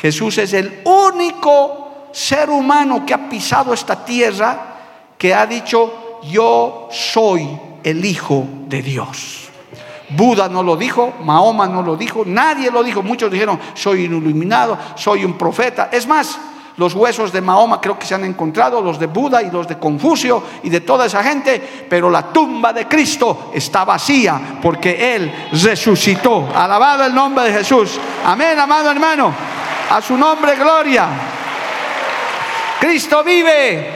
Jesús 0.00 0.38
es 0.38 0.52
el 0.52 0.82
único 0.84 2.08
ser 2.12 2.48
humano 2.48 3.04
que 3.04 3.12
ha 3.12 3.28
pisado 3.28 3.74
esta 3.74 4.04
tierra 4.04 4.76
que 5.18 5.34
ha 5.34 5.44
dicho, 5.46 6.20
yo 6.30 6.88
soy 6.90 7.46
el 7.82 8.04
Hijo 8.04 8.46
de 8.68 8.82
Dios. 8.82 9.49
Buda 10.10 10.48
no 10.48 10.62
lo 10.62 10.76
dijo, 10.76 11.14
Mahoma 11.24 11.66
no 11.66 11.82
lo 11.82 11.96
dijo, 11.96 12.24
nadie 12.26 12.70
lo 12.70 12.82
dijo. 12.82 13.02
Muchos 13.02 13.30
dijeron, 13.30 13.58
soy 13.74 14.06
un 14.06 14.16
iluminado, 14.16 14.76
soy 14.96 15.24
un 15.24 15.34
profeta. 15.38 15.88
Es 15.92 16.06
más, 16.06 16.38
los 16.76 16.94
huesos 16.94 17.32
de 17.32 17.40
Mahoma 17.40 17.80
creo 17.80 17.98
que 17.98 18.06
se 18.06 18.14
han 18.14 18.24
encontrado, 18.24 18.80
los 18.80 18.98
de 18.98 19.06
Buda 19.06 19.42
y 19.42 19.50
los 19.50 19.68
de 19.68 19.78
Confucio 19.78 20.42
y 20.62 20.70
de 20.70 20.80
toda 20.80 21.06
esa 21.06 21.22
gente, 21.22 21.86
pero 21.88 22.08
la 22.08 22.32
tumba 22.32 22.72
de 22.72 22.86
Cristo 22.86 23.50
está 23.52 23.84
vacía 23.84 24.58
porque 24.62 25.14
Él 25.14 25.48
resucitó. 25.52 26.48
Alabado 26.54 27.04
el 27.04 27.14
nombre 27.14 27.44
de 27.44 27.52
Jesús. 27.52 27.98
Amén, 28.24 28.58
amado 28.58 28.90
hermano. 28.90 29.32
A 29.90 30.00
su 30.00 30.16
nombre, 30.16 30.56
gloria. 30.56 31.08
Cristo 32.80 33.22
vive. 33.22 33.90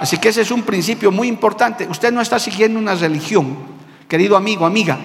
Así 0.00 0.18
que 0.18 0.28
ese 0.28 0.42
es 0.42 0.50
un 0.50 0.62
principio 0.62 1.10
muy 1.10 1.26
importante. 1.26 1.88
Usted 1.88 2.12
no 2.12 2.20
está 2.20 2.38
siguiendo 2.38 2.78
una 2.78 2.94
religión. 2.94 3.75
Querido 4.08 4.36
amigo, 4.36 4.64
amiga, 4.64 4.98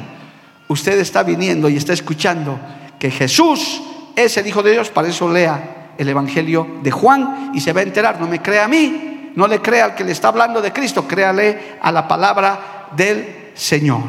usted 0.67 0.99
está 0.99 1.23
viniendo 1.23 1.67
y 1.69 1.77
está 1.77 1.93
escuchando 1.93 2.59
que 2.99 3.09
Jesús 3.09 3.81
es 4.15 4.37
el 4.37 4.45
Hijo 4.45 4.61
de 4.61 4.73
Dios, 4.73 4.89
para 4.89 5.07
eso 5.07 5.31
lea 5.31 5.93
el 5.97 6.07
Evangelio 6.07 6.67
de 6.83 6.91
Juan 6.91 7.51
y 7.53 7.61
se 7.61 7.73
va 7.73 7.79
a 7.79 7.83
enterar, 7.83 8.21
no 8.21 8.27
me 8.27 8.41
crea 8.41 8.65
a 8.65 8.67
mí, 8.67 9.31
no 9.35 9.47
le 9.47 9.59
crea 9.59 9.85
al 9.85 9.95
que 9.95 10.03
le 10.03 10.11
está 10.11 10.27
hablando 10.27 10.61
de 10.61 10.71
Cristo, 10.71 11.07
créale 11.07 11.77
a 11.81 11.91
la 11.91 12.07
palabra 12.07 12.89
del 12.95 13.51
Señor. 13.55 14.01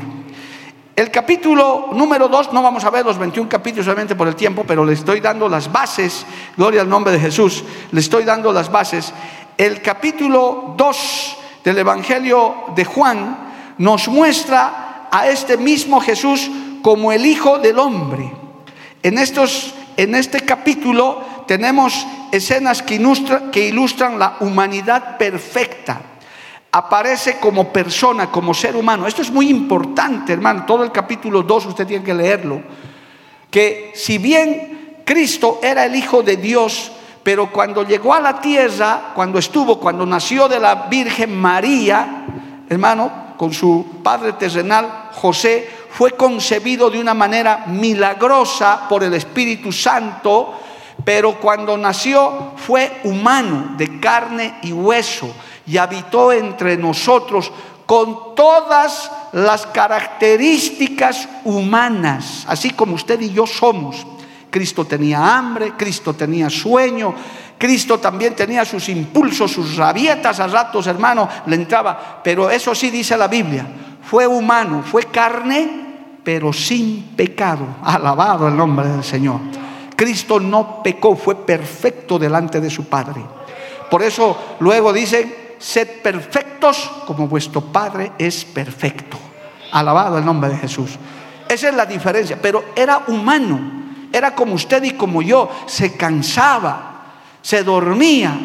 El 0.94 1.10
capítulo 1.10 1.88
número 1.94 2.28
2, 2.28 2.52
no 2.52 2.62
vamos 2.62 2.84
a 2.84 2.90
ver 2.90 3.06
los 3.06 3.16
21 3.16 3.48
capítulos 3.48 3.86
solamente 3.86 4.14
por 4.14 4.28
el 4.28 4.36
tiempo, 4.36 4.64
pero 4.66 4.84
le 4.84 4.92
estoy 4.92 5.20
dando 5.20 5.48
las 5.48 5.72
bases, 5.72 6.26
gloria 6.54 6.82
al 6.82 6.88
nombre 6.88 7.14
de 7.14 7.20
Jesús, 7.20 7.64
le 7.90 8.00
estoy 8.00 8.24
dando 8.24 8.52
las 8.52 8.70
bases. 8.70 9.14
El 9.56 9.80
capítulo 9.80 10.74
2 10.76 11.36
del 11.64 11.78
Evangelio 11.78 12.56
de 12.76 12.84
Juan 12.84 13.51
nos 13.82 14.06
muestra 14.06 15.08
a 15.10 15.26
este 15.26 15.56
mismo 15.56 16.00
Jesús 16.00 16.48
como 16.82 17.10
el 17.10 17.26
Hijo 17.26 17.58
del 17.58 17.80
Hombre. 17.80 18.32
En, 19.02 19.18
estos, 19.18 19.74
en 19.96 20.14
este 20.14 20.42
capítulo 20.42 21.20
tenemos 21.48 22.06
escenas 22.30 22.80
que, 22.80 23.00
que 23.50 23.66
ilustran 23.66 24.20
la 24.20 24.36
humanidad 24.38 25.18
perfecta. 25.18 26.00
Aparece 26.70 27.40
como 27.40 27.72
persona, 27.72 28.30
como 28.30 28.54
ser 28.54 28.76
humano. 28.76 29.08
Esto 29.08 29.20
es 29.20 29.32
muy 29.32 29.48
importante, 29.48 30.32
hermano. 30.32 30.64
Todo 30.64 30.84
el 30.84 30.92
capítulo 30.92 31.42
2 31.42 31.66
usted 31.66 31.84
tiene 31.84 32.04
que 32.04 32.14
leerlo. 32.14 32.62
Que 33.50 33.90
si 33.96 34.18
bien 34.18 35.02
Cristo 35.04 35.58
era 35.60 35.86
el 35.86 35.96
Hijo 35.96 36.22
de 36.22 36.36
Dios, 36.36 36.92
pero 37.24 37.50
cuando 37.50 37.82
llegó 37.82 38.14
a 38.14 38.20
la 38.20 38.40
tierra, 38.40 39.10
cuando 39.12 39.40
estuvo, 39.40 39.80
cuando 39.80 40.06
nació 40.06 40.46
de 40.46 40.60
la 40.60 40.86
Virgen 40.86 41.36
María, 41.36 42.26
hermano, 42.68 43.22
con 43.42 43.52
su 43.52 43.84
padre 44.04 44.34
terrenal, 44.34 45.10
José, 45.14 45.68
fue 45.90 46.12
concebido 46.12 46.88
de 46.88 47.00
una 47.00 47.12
manera 47.12 47.64
milagrosa 47.66 48.86
por 48.88 49.02
el 49.02 49.14
Espíritu 49.14 49.72
Santo, 49.72 50.54
pero 51.04 51.40
cuando 51.40 51.76
nació 51.76 52.52
fue 52.54 53.00
humano, 53.02 53.74
de 53.76 53.98
carne 53.98 54.60
y 54.62 54.72
hueso, 54.72 55.28
y 55.66 55.76
habitó 55.76 56.30
entre 56.30 56.76
nosotros 56.76 57.50
con 57.84 58.36
todas 58.36 59.10
las 59.32 59.66
características 59.66 61.28
humanas, 61.42 62.44
así 62.46 62.70
como 62.70 62.94
usted 62.94 63.20
y 63.22 63.32
yo 63.32 63.44
somos. 63.48 64.06
Cristo 64.50 64.84
tenía 64.84 65.36
hambre, 65.36 65.72
Cristo 65.76 66.14
tenía 66.14 66.48
sueño, 66.48 67.12
Cristo 67.62 68.00
también 68.00 68.34
tenía 68.34 68.64
sus 68.64 68.88
impulsos, 68.88 69.52
sus 69.52 69.76
rabietas 69.76 70.40
a 70.40 70.48
ratos, 70.48 70.88
hermano, 70.88 71.28
le 71.46 71.54
entraba. 71.54 72.20
Pero 72.20 72.50
eso 72.50 72.74
sí 72.74 72.90
dice 72.90 73.16
la 73.16 73.28
Biblia, 73.28 73.64
fue 74.02 74.26
humano, 74.26 74.82
fue 74.84 75.04
carne, 75.04 76.18
pero 76.24 76.52
sin 76.52 77.14
pecado. 77.14 77.64
Alabado 77.84 78.48
el 78.48 78.56
nombre 78.56 78.88
del 78.88 79.04
Señor. 79.04 79.38
Cristo 79.94 80.40
no 80.40 80.82
pecó, 80.82 81.14
fue 81.14 81.36
perfecto 81.36 82.18
delante 82.18 82.60
de 82.60 82.68
su 82.68 82.86
Padre. 82.86 83.22
Por 83.88 84.02
eso 84.02 84.56
luego 84.58 84.92
dice, 84.92 85.54
sed 85.60 86.02
perfectos 86.02 86.90
como 87.06 87.28
vuestro 87.28 87.60
Padre 87.60 88.10
es 88.18 88.44
perfecto. 88.44 89.16
Alabado 89.70 90.18
el 90.18 90.24
nombre 90.24 90.50
de 90.50 90.56
Jesús. 90.56 90.98
Esa 91.48 91.68
es 91.68 91.74
la 91.76 91.86
diferencia, 91.86 92.36
pero 92.42 92.64
era 92.74 93.04
humano 93.06 93.82
era 94.12 94.34
como 94.34 94.54
usted 94.54 94.82
y 94.84 94.92
como 94.92 95.22
yo, 95.22 95.50
se 95.66 95.96
cansaba, 95.96 96.91
se 97.42 97.62
dormía, 97.62 98.38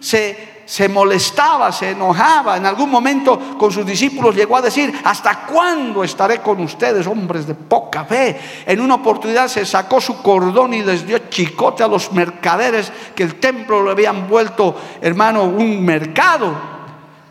se, 0.00 0.64
se 0.66 0.88
molestaba, 0.88 1.72
se 1.72 1.90
enojaba. 1.90 2.56
En 2.56 2.66
algún 2.66 2.90
momento 2.90 3.56
con 3.56 3.72
sus 3.72 3.86
discípulos 3.86 4.34
llegó 4.34 4.56
a 4.56 4.62
decir, 4.62 4.92
¿hasta 5.04 5.46
cuándo 5.46 6.04
estaré 6.04 6.40
con 6.40 6.60
ustedes, 6.60 7.06
hombres 7.06 7.46
de 7.46 7.54
poca 7.54 8.04
fe? 8.04 8.38
En 8.66 8.80
una 8.80 8.96
oportunidad 8.96 9.48
se 9.48 9.64
sacó 9.64 10.00
su 10.00 10.20
cordón 10.20 10.74
y 10.74 10.82
les 10.82 11.06
dio 11.06 11.18
chicote 11.30 11.82
a 11.82 11.88
los 11.88 12.12
mercaderes 12.12 12.92
que 13.14 13.22
el 13.22 13.36
templo 13.36 13.82
le 13.84 13.92
habían 13.92 14.28
vuelto, 14.28 14.76
hermano, 15.00 15.44
un 15.44 15.84
mercado. 15.84 16.52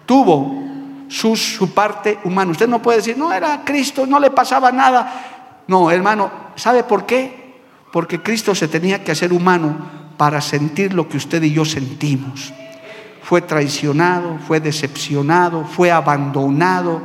Tuvo 0.06 0.64
su, 1.08 1.36
su 1.36 1.74
parte 1.74 2.20
humana. 2.24 2.52
Usted 2.52 2.68
no 2.68 2.82
puede 2.82 2.98
decir, 2.98 3.18
no 3.18 3.32
era 3.32 3.62
Cristo, 3.64 4.06
no 4.06 4.20
le 4.20 4.32
pasaba 4.32 4.72
nada. 4.72 5.64
No, 5.68 5.92
hermano, 5.92 6.32
¿sabe 6.56 6.84
por 6.84 7.06
qué? 7.06 7.42
porque 7.92 8.22
Cristo 8.22 8.56
se 8.56 8.68
tenía 8.68 9.04
que 9.04 9.12
hacer 9.12 9.34
humano 9.34 10.01
para 10.22 10.40
sentir 10.40 10.94
lo 10.94 11.10
que 11.10 11.18
usted 11.18 11.42
y 11.42 11.52
yo 11.52 11.66
sentimos. 11.66 12.54
Fue 13.24 13.42
traicionado, 13.42 14.38
fue 14.48 14.60
decepcionado, 14.60 15.66
fue 15.66 15.90
abandonado. 15.90 17.02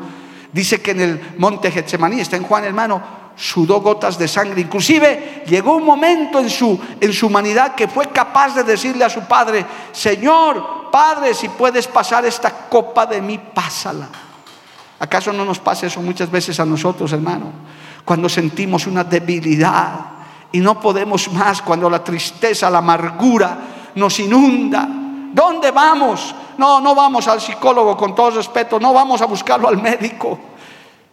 Dice 0.53 0.83
que 0.83 0.91
en 0.91 1.01
el 1.01 1.21
monte 1.39 1.71
Getsemaní, 1.71 2.21
está 2.21 2.37
en 2.37 2.43
Juan 2.43 2.65
hermano, 2.65 3.01
sudó 3.35 3.81
gotas 3.81 4.19
de 4.19 4.29
sangre. 4.29 4.61
Inclusive 4.61 5.45
llegó 5.47 5.77
un 5.77 5.87
momento 5.87 6.41
en 6.41 6.51
su, 6.51 6.79
en 7.01 7.11
su 7.11 7.29
humanidad 7.29 7.75
que 7.75 7.89
fue 7.89 8.09
capaz 8.09 8.55
de 8.55 8.65
decirle 8.65 9.03
a 9.03 9.09
su 9.09 9.23
padre, 9.23 9.65
Señor, 9.93 10.91
Padre, 10.93 11.33
si 11.33 11.49
puedes 11.49 11.87
pasar 11.87 12.27
esta 12.27 12.69
copa 12.69 13.07
de 13.07 13.23
mí, 13.23 13.39
pásala. 13.39 14.09
¿Acaso 14.99 15.33
no 15.33 15.47
nos 15.47 15.59
pasa 15.59 15.87
eso 15.87 16.03
muchas 16.03 16.31
veces 16.31 16.61
a 16.61 16.67
nosotros, 16.67 17.11
hermano? 17.15 17.51
Cuando 18.05 18.29
sentimos 18.29 18.87
una 18.87 19.05
debilidad, 19.05 20.16
y 20.57 20.61
no 20.61 20.81
podemos 20.81 21.31
más 21.33 21.61
cuando 21.61 21.91
la 21.91 22.03
tristeza, 22.03 22.71
la 22.71 22.79
amargura 22.79 23.59
nos 23.95 24.19
inunda. 24.21 24.89
¿Dónde 25.31 25.71
vamos? 25.71 26.35
No, 26.57 26.81
no 26.81 26.95
vamos 26.95 27.29
al 27.29 27.43
psicólogo 27.43 27.95
con 27.95 28.15
todo 28.15 28.31
respeto, 28.31 28.81
no 28.81 28.95
vamos 28.95 29.21
a 29.21 29.27
buscarlo 29.27 29.69
al 29.69 29.83
médico. 29.83 30.39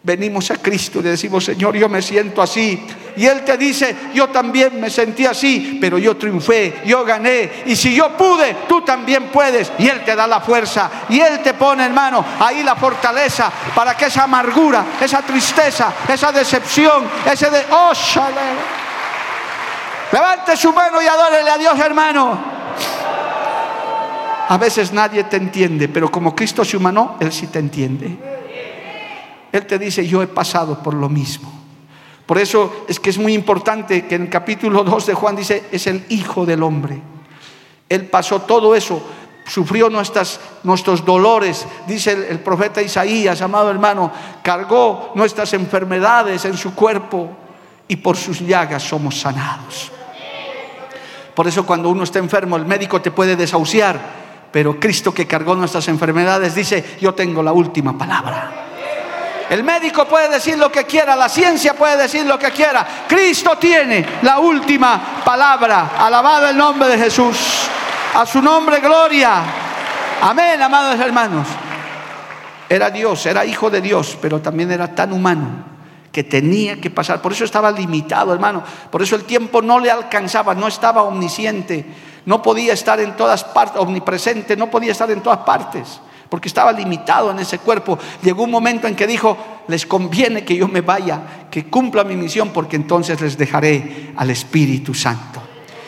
Venimos 0.02 0.50
a 0.50 0.56
Cristo 0.56 1.00
y 1.00 1.02
le 1.02 1.10
decimos, 1.10 1.44
Señor, 1.44 1.76
yo 1.76 1.90
me 1.90 2.00
siento 2.00 2.40
así. 2.40 2.86
Y 3.18 3.26
Él 3.26 3.44
te 3.44 3.58
dice, 3.58 3.94
yo 4.14 4.28
también 4.28 4.80
me 4.80 4.88
sentí 4.88 5.26
así, 5.26 5.76
pero 5.78 5.98
yo 5.98 6.16
triunfé, 6.16 6.80
yo 6.86 7.04
gané. 7.04 7.64
Y 7.66 7.76
si 7.76 7.94
yo 7.94 8.16
pude, 8.16 8.56
tú 8.66 8.80
también 8.80 9.24
puedes. 9.30 9.72
Y 9.78 9.88
Él 9.88 10.02
te 10.06 10.16
da 10.16 10.26
la 10.26 10.40
fuerza. 10.40 10.90
Y 11.10 11.20
Él 11.20 11.40
te 11.42 11.52
pone, 11.52 11.84
hermano, 11.84 12.24
ahí 12.40 12.62
la 12.62 12.76
fortaleza 12.76 13.52
para 13.74 13.94
que 13.94 14.06
esa 14.06 14.24
amargura, 14.24 14.86
esa 15.02 15.20
tristeza, 15.20 15.92
esa 16.08 16.32
decepción, 16.32 17.04
ese 17.30 17.50
de, 17.50 17.62
oh, 17.70 17.92
Levante 20.14 20.56
su 20.56 20.72
mano 20.72 21.02
y 21.02 21.06
adórele 21.06 21.50
a 21.50 21.58
Dios, 21.58 21.76
hermano. 21.76 22.38
A 24.48 24.56
veces 24.58 24.92
nadie 24.92 25.24
te 25.24 25.36
entiende, 25.38 25.88
pero 25.88 26.08
como 26.08 26.36
Cristo 26.36 26.64
se 26.64 26.76
humanó, 26.76 27.16
Él 27.18 27.32
sí 27.32 27.48
te 27.48 27.58
entiende. 27.58 28.16
Él 29.50 29.66
te 29.66 29.76
dice, 29.76 30.06
yo 30.06 30.22
he 30.22 30.28
pasado 30.28 30.80
por 30.80 30.94
lo 30.94 31.08
mismo. 31.08 31.52
Por 32.26 32.38
eso 32.38 32.84
es 32.86 33.00
que 33.00 33.10
es 33.10 33.18
muy 33.18 33.34
importante 33.34 34.06
que 34.06 34.14
en 34.14 34.22
el 34.22 34.30
capítulo 34.30 34.84
2 34.84 35.06
de 35.06 35.14
Juan 35.14 35.34
dice, 35.34 35.64
es 35.72 35.88
el 35.88 36.04
Hijo 36.10 36.46
del 36.46 36.62
Hombre. 36.62 37.02
Él 37.88 38.06
pasó 38.06 38.42
todo 38.42 38.76
eso, 38.76 39.02
sufrió 39.44 39.90
nuestros 39.90 41.04
dolores, 41.04 41.66
dice 41.88 42.12
el, 42.12 42.22
el 42.22 42.38
profeta 42.38 42.80
Isaías, 42.80 43.42
amado 43.42 43.68
hermano, 43.68 44.12
cargó 44.44 45.10
nuestras 45.16 45.54
enfermedades 45.54 46.44
en 46.44 46.56
su 46.56 46.72
cuerpo 46.72 47.30
y 47.88 47.96
por 47.96 48.16
sus 48.16 48.38
llagas 48.38 48.84
somos 48.84 49.18
sanados. 49.18 49.90
Por 51.34 51.48
eso 51.48 51.66
cuando 51.66 51.88
uno 51.88 52.04
está 52.04 52.18
enfermo, 52.18 52.56
el 52.56 52.64
médico 52.64 53.02
te 53.02 53.10
puede 53.10 53.34
desahuciar, 53.34 53.98
pero 54.52 54.78
Cristo 54.78 55.12
que 55.12 55.26
cargó 55.26 55.54
nuestras 55.56 55.88
enfermedades 55.88 56.54
dice, 56.54 56.96
yo 57.00 57.12
tengo 57.14 57.42
la 57.42 57.52
última 57.52 57.98
palabra. 57.98 58.50
El 59.50 59.62
médico 59.62 60.06
puede 60.06 60.28
decir 60.28 60.56
lo 60.56 60.70
que 60.70 60.84
quiera, 60.84 61.16
la 61.16 61.28
ciencia 61.28 61.74
puede 61.74 61.96
decir 61.96 62.24
lo 62.24 62.38
que 62.38 62.50
quiera. 62.50 62.86
Cristo 63.06 63.58
tiene 63.58 64.06
la 64.22 64.38
última 64.38 65.22
palabra. 65.24 65.92
Alabado 65.98 66.48
el 66.48 66.56
nombre 66.56 66.88
de 66.88 66.98
Jesús. 66.98 67.68
A 68.14 68.24
su 68.24 68.40
nombre, 68.40 68.80
gloria. 68.80 69.42
Amén, 70.22 70.62
amados 70.62 70.98
hermanos. 70.98 71.46
Era 72.68 72.90
Dios, 72.90 73.26
era 73.26 73.44
hijo 73.44 73.68
de 73.68 73.80
Dios, 73.80 74.16
pero 74.22 74.40
también 74.40 74.70
era 74.70 74.94
tan 74.94 75.12
humano 75.12 75.73
que 76.14 76.22
tenía 76.22 76.80
que 76.80 76.90
pasar. 76.90 77.20
Por 77.20 77.32
eso 77.32 77.44
estaba 77.44 77.72
limitado, 77.72 78.32
hermano. 78.32 78.62
Por 78.88 79.02
eso 79.02 79.16
el 79.16 79.24
tiempo 79.24 79.60
no 79.60 79.80
le 79.80 79.90
alcanzaba, 79.90 80.54
no 80.54 80.68
estaba 80.68 81.02
omnisciente, 81.02 81.84
no 82.24 82.40
podía 82.40 82.72
estar 82.72 83.00
en 83.00 83.16
todas 83.16 83.42
partes, 83.42 83.82
omnipresente, 83.82 84.56
no 84.56 84.70
podía 84.70 84.92
estar 84.92 85.10
en 85.10 85.20
todas 85.20 85.40
partes, 85.40 86.00
porque 86.28 86.46
estaba 86.46 86.70
limitado 86.70 87.32
en 87.32 87.40
ese 87.40 87.58
cuerpo. 87.58 87.98
Llegó 88.22 88.44
un 88.44 88.52
momento 88.52 88.86
en 88.86 88.94
que 88.94 89.08
dijo, 89.08 89.36
les 89.66 89.86
conviene 89.86 90.44
que 90.44 90.54
yo 90.54 90.68
me 90.68 90.82
vaya, 90.82 91.48
que 91.50 91.64
cumpla 91.64 92.04
mi 92.04 92.14
misión, 92.14 92.50
porque 92.50 92.76
entonces 92.76 93.20
les 93.20 93.36
dejaré 93.36 94.12
al 94.16 94.30
Espíritu 94.30 94.94
Santo. 94.94 95.42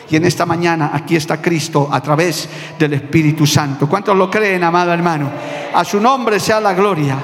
Y 0.09 0.17
en 0.17 0.25
esta 0.25 0.45
mañana 0.45 0.91
aquí 0.93 1.15
está 1.15 1.41
Cristo 1.41 1.87
a 1.89 2.01
través 2.01 2.49
del 2.77 2.95
Espíritu 2.95 3.47
Santo. 3.47 3.87
¿Cuántos 3.87 4.15
lo 4.17 4.29
creen, 4.29 4.65
amado 4.65 4.91
hermano? 4.91 5.31
A 5.73 5.85
su 5.85 6.01
nombre 6.01 6.37
sea 6.41 6.59
la 6.59 6.73
gloria. 6.73 7.17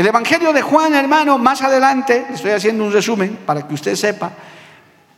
El 0.00 0.06
Evangelio 0.06 0.54
de 0.54 0.62
Juan, 0.62 0.94
hermano, 0.94 1.36
más 1.36 1.60
adelante, 1.60 2.24
estoy 2.32 2.52
haciendo 2.52 2.84
un 2.84 2.90
resumen 2.90 3.40
para 3.44 3.68
que 3.68 3.74
usted 3.74 3.94
sepa 3.94 4.32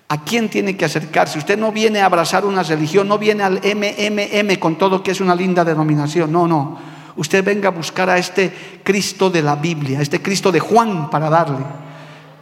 a 0.09 0.25
quién 0.25 0.49
tiene 0.49 0.77
que 0.77 0.85
acercarse. 0.85 1.39
Usted 1.39 1.57
no 1.57 1.71
viene 1.71 2.01
a 2.01 2.07
abrazar 2.07 2.45
una 2.45 2.65
religión, 2.65 3.07
no 3.07 3.17
viene 3.17 3.45
al 3.45 3.61
MMM 3.63 4.57
con 4.59 4.77
todo 4.77 5.01
que 5.01 5.13
es 5.13 5.21
una 5.21 5.37
linda 5.37 5.65
denominación, 5.65 6.33
no, 6.33 6.49
no. 6.49 6.81
Usted 7.15 7.45
venga 7.45 7.69
a 7.69 7.71
buscar 7.71 8.11
a 8.11 8.19
este 8.19 8.81
Cristo 8.83 9.31
de 9.31 9.43
la 9.43 9.55
Biblia, 9.55 10.01
a 10.01 10.03
este 10.03 10.21
Cristo 10.21 10.51
de 10.51 10.59
Juan 10.59 11.09
para 11.11 11.31
darle, 11.31 11.65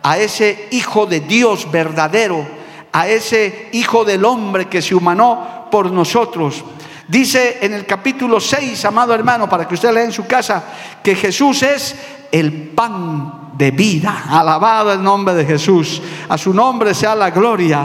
a 0.02 0.16
ese 0.16 0.68
Hijo 0.70 1.04
de 1.04 1.20
Dios 1.20 1.70
verdadero, 1.70 2.48
a 2.90 3.06
ese 3.06 3.68
Hijo 3.72 4.02
del 4.02 4.24
hombre 4.24 4.66
que 4.66 4.80
se 4.80 4.94
humanó 4.94 5.68
por 5.70 5.92
nosotros. 5.92 6.64
Dice 7.06 7.58
en 7.60 7.74
el 7.74 7.84
capítulo 7.84 8.40
6, 8.40 8.82
amado 8.86 9.12
hermano, 9.12 9.46
para 9.46 9.68
que 9.68 9.74
usted 9.74 9.92
lea 9.92 10.04
en 10.04 10.12
su 10.12 10.26
casa, 10.26 10.64
que 11.02 11.14
Jesús 11.14 11.62
es 11.64 11.96
el 12.30 12.70
pan 12.70 13.52
de 13.56 13.70
vida. 13.70 14.24
Alabado 14.28 14.92
el 14.92 15.02
nombre 15.02 15.34
de 15.34 15.44
Jesús. 15.44 16.00
A 16.28 16.38
su 16.38 16.54
nombre 16.54 16.94
sea 16.94 17.14
la 17.14 17.30
gloria. 17.30 17.84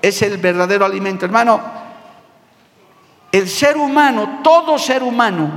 Es 0.00 0.22
el 0.22 0.38
verdadero 0.38 0.84
alimento. 0.84 1.24
Hermano, 1.24 1.60
el 3.32 3.48
ser 3.48 3.76
humano, 3.76 4.40
todo 4.42 4.78
ser 4.78 5.02
humano, 5.02 5.50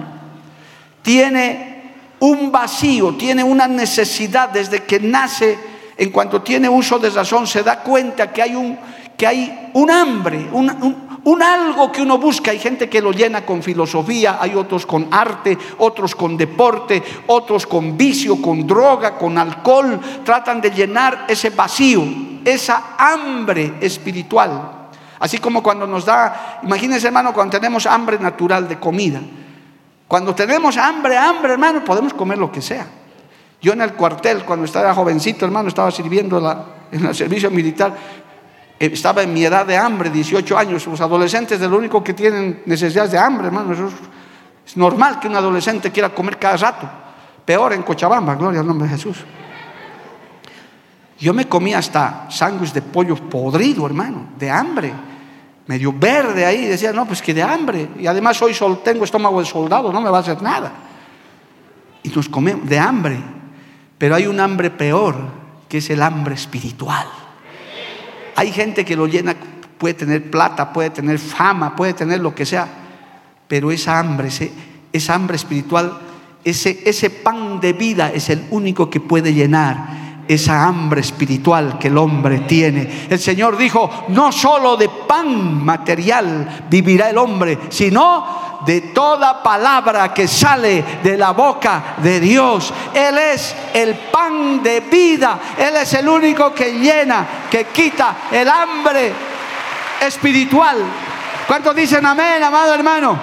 tiene 1.01 1.93
un 2.19 2.51
vacío, 2.51 3.15
tiene 3.15 3.43
una 3.43 3.67
necesidad 3.67 4.49
desde 4.49 4.83
que 4.83 4.99
nace 4.99 5.59
en 5.97 6.11
cuanto 6.11 6.41
tiene 6.41 6.69
uso 6.69 6.99
de 6.99 7.09
razón, 7.09 7.47
se 7.47 7.63
da 7.63 7.79
cuenta 7.79 8.31
que 8.31 8.41
hay 8.41 8.55
un, 8.55 8.77
que 9.17 9.25
hay 9.25 9.71
un 9.73 9.89
hambre, 9.89 10.47
un, 10.51 10.69
un 10.69 11.06
algo 11.41 11.91
que 11.91 12.01
uno 12.01 12.17
busca. 12.17 12.51
Hay 12.51 12.59
gente 12.59 12.89
que 12.89 13.01
lo 13.01 13.11
llena 13.11 13.45
con 13.45 13.61
filosofía, 13.61 14.37
hay 14.39 14.55
otros 14.55 14.85
con 14.85 15.07
arte, 15.11 15.57
otros 15.77 16.15
con 16.15 16.37
deporte, 16.37 17.03
otros 17.27 17.67
con 17.67 17.97
vicio, 17.97 18.41
con 18.41 18.65
droga, 18.65 19.17
con 19.17 19.37
alcohol. 19.37 19.99
Tratan 20.23 20.61
de 20.61 20.71
llenar 20.71 21.25
ese 21.27 21.49
vacío, 21.49 22.03
esa 22.45 22.95
hambre 22.97 23.73
espiritual. 23.81 24.89
Así 25.19 25.39
como 25.39 25.63
cuando 25.63 25.87
nos 25.87 26.05
da, 26.05 26.59
imagínense 26.63 27.07
hermano, 27.07 27.33
cuando 27.33 27.57
tenemos 27.57 27.85
hambre 27.85 28.19
natural 28.19 28.67
de 28.67 28.79
comida. 28.79 29.19
Cuando 30.07 30.33
tenemos 30.33 30.77
hambre, 30.77 31.17
hambre 31.17 31.53
hermano, 31.53 31.83
podemos 31.83 32.13
comer 32.13 32.37
lo 32.37 32.51
que 32.51 32.61
sea. 32.61 32.87
Yo 33.61 33.73
en 33.73 33.81
el 33.81 33.93
cuartel, 33.93 34.43
cuando 34.45 34.65
estaba 34.65 34.93
jovencito, 34.93 35.45
hermano, 35.45 35.67
estaba 35.69 35.91
sirviendo 35.91 36.65
en 36.91 37.05
el 37.05 37.15
servicio 37.15 37.49
militar, 37.49 37.93
estaba 38.79 39.23
en 39.23 39.33
mi 39.33 39.43
edad 39.43 39.65
de 39.65 39.77
hambre, 39.77 40.09
18 40.09 40.57
años. 40.57 40.85
Los 40.85 41.01
adolescentes 41.01 41.59
de 41.59 41.67
lo 41.67 41.77
único 41.77 42.03
que 42.03 42.13
tienen 42.13 42.61
necesidades 42.65 43.11
de 43.11 43.17
hambre, 43.17 43.47
hermano. 43.47 43.73
es 44.65 44.77
normal 44.77 45.19
que 45.19 45.27
un 45.27 45.35
adolescente 45.35 45.91
quiera 45.91 46.09
comer 46.09 46.37
cada 46.37 46.57
rato. 46.57 46.89
Peor 47.43 47.73
en 47.73 47.81
Cochabamba, 47.81 48.35
gloria 48.35 48.59
al 48.59 48.67
nombre 48.67 48.87
de 48.87 48.95
Jesús. 48.95 49.17
Yo 51.19 51.33
me 51.33 51.47
comía 51.47 51.79
hasta 51.79 52.27
sándwich 52.29 52.73
de 52.73 52.81
pollo 52.81 53.15
podrido, 53.15 53.85
hermano, 53.87 54.27
de 54.37 54.51
hambre. 54.51 54.93
Medio 55.65 55.91
verde 55.91 56.45
ahí. 56.45 56.65
Decía, 56.65 56.93
no, 56.93 57.05
pues 57.05 57.21
que 57.21 57.33
de 57.33 57.41
hambre. 57.41 57.89
Y 57.97 58.05
además 58.05 58.39
hoy 58.41 58.55
tengo 58.83 59.03
estómago 59.03 59.39
de 59.39 59.45
soldado, 59.45 59.91
no 59.91 60.01
me 60.01 60.09
va 60.09 60.17
a 60.17 60.21
hacer 60.21 60.41
nada. 60.41 60.71
Y 62.03 62.09
nos 62.09 62.29
comemos 62.29 62.69
de 62.69 62.77
hambre. 62.77 63.17
Pero 63.97 64.13
hay 64.13 64.27
un 64.27 64.39
hambre 64.39 64.69
peor, 64.69 65.15
que 65.67 65.79
es 65.79 65.89
el 65.89 66.03
hambre 66.03 66.35
espiritual. 66.35 67.07
Hay 68.37 68.51
gente 68.51 68.85
que 68.85 68.95
lo 68.95 69.07
llena, 69.07 69.35
puede 69.79 69.95
tener 69.95 70.29
plata, 70.29 70.71
puede 70.71 70.91
tener 70.91 71.17
fama, 71.17 71.75
puede 71.75 71.93
tener 71.93 72.19
lo 72.19 72.35
que 72.35 72.45
sea, 72.45 72.67
pero 73.47 73.71
esa 73.71 73.97
hambre, 73.97 74.29
esa 74.93 75.15
hambre 75.15 75.37
espiritual, 75.37 75.97
ese, 76.43 76.83
ese 76.85 77.09
pan 77.09 77.59
de 77.59 77.73
vida 77.73 78.11
es 78.13 78.29
el 78.29 78.45
único 78.51 78.91
que 78.91 78.99
puede 78.99 79.33
llenar 79.33 80.23
esa 80.27 80.65
hambre 80.67 81.01
espiritual 81.01 81.79
que 81.79 81.87
el 81.87 81.97
hombre 81.97 82.41
tiene. 82.41 83.07
El 83.09 83.17
Señor 83.17 83.57
dijo, 83.57 83.89
no 84.09 84.31
solo 84.31 84.77
de 84.77 84.87
pan 85.07 85.65
material 85.65 86.67
vivirá 86.69 87.09
el 87.09 87.17
hombre, 87.17 87.57
sino 87.69 88.46
de 88.67 88.81
toda 88.81 89.41
palabra 89.41 90.13
que 90.13 90.27
sale 90.27 90.83
de 91.01 91.17
la 91.17 91.31
boca 91.31 91.95
de 91.99 92.19
Dios. 92.19 92.73
Él 92.93 93.17
es 93.17 93.55
el 93.73 93.95
pan 93.95 94.61
de 94.61 94.81
vida. 94.81 95.39
Él 95.57 95.77
es 95.77 95.93
el 95.93 96.09
único 96.09 96.53
que 96.53 96.73
llena, 96.73 97.25
que 97.49 97.67
quita 97.67 98.27
el 98.29 98.49
hambre 98.49 99.13
espiritual. 100.01 100.83
¿Cuántos 101.47 101.73
dicen 101.73 102.05
amén, 102.05 102.43
amado 102.43 102.73
hermano? 102.73 103.17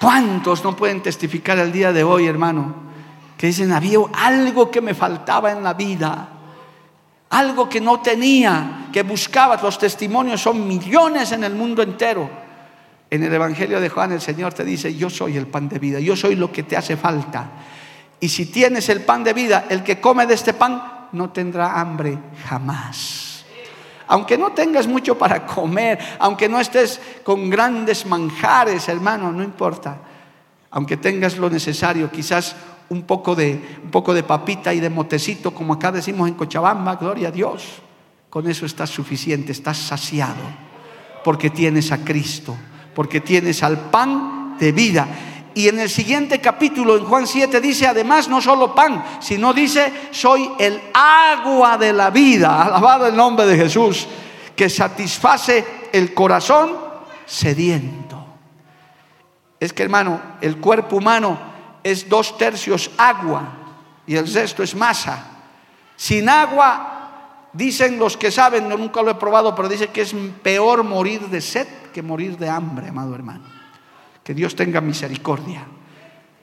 ¿Cuántos 0.00 0.64
no 0.64 0.74
pueden 0.74 1.02
testificar 1.02 1.58
el 1.58 1.70
día 1.70 1.92
de 1.92 2.02
hoy, 2.02 2.26
hermano? 2.26 2.84
que 3.36 3.48
dicen, 3.48 3.72
había 3.72 3.98
algo 4.14 4.70
que 4.70 4.80
me 4.80 4.94
faltaba 4.94 5.50
en 5.50 5.62
la 5.62 5.74
vida, 5.74 6.28
algo 7.28 7.68
que 7.68 7.80
no 7.80 8.00
tenía, 8.00 8.86
que 8.90 9.02
buscaba. 9.02 9.60
Los 9.60 9.78
testimonios 9.78 10.40
son 10.40 10.66
millones 10.66 11.32
en 11.32 11.44
el 11.44 11.54
mundo 11.54 11.82
entero. 11.82 12.43
En 13.10 13.22
el 13.22 13.32
Evangelio 13.32 13.80
de 13.80 13.88
Juan 13.88 14.12
el 14.12 14.20
Señor 14.20 14.54
te 14.54 14.64
dice, 14.64 14.94
yo 14.94 15.10
soy 15.10 15.36
el 15.36 15.46
pan 15.46 15.68
de 15.68 15.78
vida, 15.78 16.00
yo 16.00 16.16
soy 16.16 16.36
lo 16.36 16.50
que 16.50 16.62
te 16.62 16.76
hace 16.76 16.96
falta. 16.96 17.50
Y 18.20 18.28
si 18.28 18.46
tienes 18.46 18.88
el 18.88 19.02
pan 19.02 19.22
de 19.22 19.32
vida, 19.32 19.66
el 19.68 19.82
que 19.82 20.00
come 20.00 20.26
de 20.26 20.34
este 20.34 20.54
pan 20.54 21.08
no 21.12 21.30
tendrá 21.30 21.80
hambre 21.80 22.18
jamás. 22.48 23.44
Aunque 24.06 24.36
no 24.36 24.52
tengas 24.52 24.86
mucho 24.86 25.16
para 25.16 25.46
comer, 25.46 25.98
aunque 26.18 26.48
no 26.48 26.60
estés 26.60 27.00
con 27.22 27.48
grandes 27.48 28.04
manjares, 28.06 28.88
hermano, 28.88 29.32
no 29.32 29.42
importa. 29.42 29.98
Aunque 30.70 30.96
tengas 30.96 31.38
lo 31.38 31.48
necesario, 31.48 32.10
quizás 32.10 32.56
un 32.90 33.02
poco, 33.02 33.34
de, 33.34 33.78
un 33.82 33.90
poco 33.90 34.12
de 34.12 34.22
papita 34.22 34.74
y 34.74 34.80
de 34.80 34.90
motecito, 34.90 35.54
como 35.54 35.74
acá 35.74 35.90
decimos 35.92 36.28
en 36.28 36.34
Cochabamba, 36.34 36.96
gloria 36.96 37.28
a 37.28 37.30
Dios. 37.32 37.80
Con 38.28 38.48
eso 38.48 38.66
estás 38.66 38.90
suficiente, 38.90 39.52
estás 39.52 39.78
saciado, 39.78 40.42
porque 41.22 41.50
tienes 41.50 41.92
a 41.92 42.04
Cristo, 42.04 42.56
porque 42.94 43.20
tienes 43.20 43.62
al 43.62 43.90
pan 43.90 44.56
de 44.58 44.72
vida. 44.72 45.08
Y 45.54 45.68
en 45.68 45.78
el 45.78 45.88
siguiente 45.88 46.40
capítulo, 46.40 46.96
en 46.96 47.04
Juan 47.04 47.26
7, 47.26 47.60
dice 47.60 47.86
además 47.86 48.28
no 48.28 48.40
solo 48.40 48.74
pan, 48.74 49.04
sino 49.20 49.52
dice, 49.52 49.92
soy 50.10 50.50
el 50.58 50.80
agua 50.92 51.78
de 51.78 51.92
la 51.92 52.10
vida, 52.10 52.62
alabado 52.66 53.06
el 53.06 53.16
nombre 53.16 53.46
de 53.46 53.56
Jesús, 53.56 54.06
que 54.56 54.68
satisface 54.68 55.64
el 55.92 56.12
corazón 56.12 56.72
sediento. 57.24 58.24
Es 59.60 59.72
que 59.72 59.84
hermano, 59.84 60.20
el 60.40 60.58
cuerpo 60.58 60.96
humano 60.96 61.38
es 61.82 62.08
dos 62.08 62.36
tercios 62.36 62.90
agua 62.98 63.42
y 64.06 64.16
el 64.16 64.32
resto 64.32 64.62
es 64.62 64.74
masa. 64.74 65.24
Sin 65.96 66.28
agua, 66.28 67.03
dicen 67.54 67.98
los 67.98 68.16
que 68.16 68.30
saben, 68.30 68.68
yo 68.68 68.76
nunca 68.76 69.00
lo 69.02 69.10
he 69.10 69.14
probado, 69.14 69.54
pero 69.54 69.68
dicen 69.68 69.90
que 69.92 70.02
es 70.02 70.14
peor 70.42 70.84
morir 70.84 71.22
de 71.28 71.40
sed 71.40 71.66
que 71.92 72.02
morir 72.02 72.36
de 72.36 72.48
hambre, 72.50 72.88
amado 72.88 73.14
hermano. 73.14 73.44
Que 74.22 74.34
Dios 74.34 74.54
tenga 74.54 74.80
misericordia. 74.80 75.64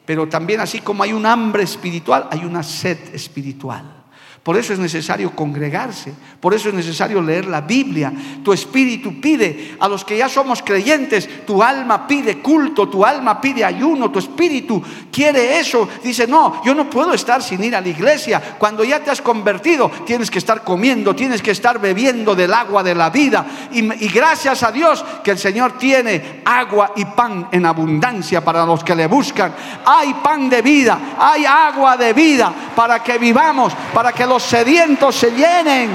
Pero 0.06 0.28
también 0.28 0.62
así 0.62 0.80
como 0.80 1.04
hay 1.04 1.13
un 1.13 1.26
hambre 1.26 1.63
espiritual, 1.63 2.28
hay 2.32 2.43
una 2.45 2.63
sed 2.63 3.13
espiritual. 3.13 4.01
Por 4.44 4.58
eso 4.58 4.74
es 4.74 4.80
necesario 4.80 5.36
congregarse, 5.36 6.14
por 6.40 6.56
eso 6.56 6.70
es 6.70 6.74
necesario 6.74 7.22
leer 7.22 7.46
la 7.46 7.62
Biblia. 7.62 8.12
Tu 8.44 8.52
espíritu 8.52 9.22
pide, 9.22 9.76
a 9.80 9.88
los 9.88 10.04
que 10.04 10.18
ya 10.18 10.28
somos 10.28 10.64
creyentes, 10.64 11.46
tu 11.46 11.62
alma 11.62 12.08
pide 12.08 12.40
culto, 12.40 12.90
tu 12.90 13.06
alma 13.06 13.40
pide 13.40 13.64
ayuno, 13.64 14.10
tu 14.10 14.18
espíritu 14.18 14.82
quiere 15.12 15.60
eso. 15.60 15.88
Dice, 16.04 16.26
no, 16.26 16.60
yo 16.66 16.74
no 16.74 16.90
puedo 16.90 17.14
estar 17.14 17.44
sin 17.44 17.64
ir 17.64 17.76
a 17.76 17.82
la 17.82 17.90
iglesia. 17.90 18.42
Cuando 18.58 18.84
ya 18.84 19.04
te 19.04 19.12
has 19.12 19.22
convertido, 19.22 19.92
tienes 20.08 20.32
que 20.32 20.40
estar 20.40 20.64
comiendo, 20.64 21.16
tienes 21.16 21.44
que 21.44 21.52
estar 21.52 21.80
bebiendo 21.80 22.34
del 22.34 22.52
agua 22.52 22.82
de 22.82 22.96
la 22.96 23.12
vida. 23.12 23.46
Y, 23.72 23.82
gracias 24.08 24.64
a 24.64 24.72
Dios 24.72 25.06
que 25.24 25.30
el 25.30 25.38
Señor 25.38 25.78
tiene 25.78 26.42
agua 26.46 26.94
y 26.96 27.06
pan 27.06 27.48
en 27.52 27.68
abundancia 27.68 28.44
para 28.44 28.66
los 28.66 28.84
que 28.84 28.96
le 28.96 29.06
buscan. 29.06 29.54
Hay 29.86 30.16
pan 30.16 30.50
de 30.50 30.64
vida, 30.64 31.00
hay 31.20 31.46
agua 31.46 31.96
de 31.96 32.12
vida 32.14 32.52
para 32.76 33.04
que 33.04 33.20
vivamos, 33.20 33.74
para 33.94 34.12
que 34.12 34.31
los 34.32 34.44
sedientos 34.44 35.13
se 35.13 35.32
llenen. 35.32 35.91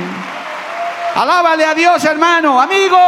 Alábale 1.15 1.65
a 1.65 1.75
Dios, 1.75 2.05
hermano, 2.05 2.61
amigo. 2.61 2.99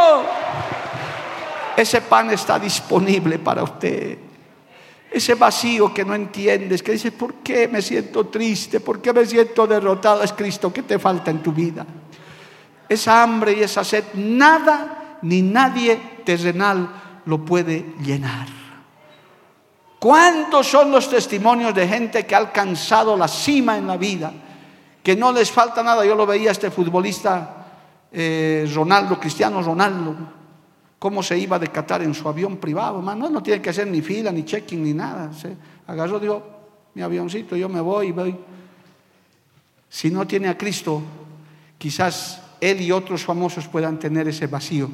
Ese 1.77 2.01
pan 2.01 2.31
está 2.31 2.59
disponible 2.59 3.39
para 3.39 3.63
usted. 3.63 4.17
Ese 5.11 5.35
vacío 5.35 5.93
que 5.93 6.03
no 6.03 6.15
entiendes, 6.15 6.83
que 6.83 6.93
dices, 6.93 7.13
¿por 7.13 7.35
qué 7.35 7.69
me 7.69 7.83
siento 7.83 8.29
triste? 8.29 8.81
¿Por 8.81 9.03
qué 9.03 9.13
me 9.13 9.27
siento 9.27 9.67
derrotado? 9.67 10.23
Es 10.23 10.33
Cristo 10.33 10.73
que 10.73 10.83
te 10.83 10.99
falta 10.99 11.31
en 11.31 11.43
tu 11.43 11.53
vida. 11.53 11.85
Esa 12.89 13.23
hambre 13.23 13.53
y 13.53 13.63
esa 13.63 13.85
sed, 13.85 14.05
nada 14.15 15.19
ni 15.21 15.43
nadie 15.43 16.01
terrenal 16.25 16.89
lo 17.27 17.45
puede 17.45 17.85
llenar. 18.03 18.49
¿Cuántos 19.99 20.67
son 20.69 20.91
los 20.91 21.11
testimonios 21.11 21.75
de 21.75 21.87
gente 21.87 22.25
que 22.25 22.35
ha 22.35 22.39
alcanzado 22.39 23.15
la 23.15 23.29
cima 23.29 23.77
en 23.77 23.87
la 23.87 23.99
vida? 23.99 24.33
Que 25.09 25.17
no 25.17 25.33
les 25.33 25.51
falta 25.51 25.83
nada. 25.83 26.05
Yo 26.05 26.15
lo 26.15 26.27
veía 26.27 26.51
este 26.51 26.71
futbolista 26.71 27.65
eh, 28.13 28.71
Ronaldo, 28.75 29.19
Cristiano 29.19 29.63
Ronaldo, 29.63 30.15
cómo 30.99 31.23
se 31.23 31.39
iba 31.39 31.59
de 31.59 31.69
Qatar 31.69 32.03
en 32.03 32.13
su 32.13 32.29
avión 32.29 32.59
privado, 32.59 32.99
hermano. 32.99 33.31
No 33.31 33.43
tiene 33.43 33.63
que 33.63 33.71
hacer 33.71 33.87
ni 33.87 34.03
fila, 34.03 34.31
ni 34.31 34.45
checking, 34.45 34.83
ni 34.83 34.93
nada. 34.93 35.31
Agarró, 35.87 36.21
dijo, 36.21 36.43
mi 36.93 37.01
avioncito, 37.01 37.57
yo 37.57 37.71
me 37.71 37.81
voy 37.81 38.09
y 38.09 38.13
voy. 38.13 38.37
Si 39.89 40.11
no 40.11 40.27
tiene 40.27 40.49
a 40.49 40.59
Cristo, 40.59 41.01
quizás 41.79 42.43
él 42.61 42.83
y 42.83 42.93
otros 42.93 43.25
famosos 43.25 43.67
puedan 43.67 43.99
tener 43.99 44.29
ese 44.29 44.47
vacío. 44.47 44.91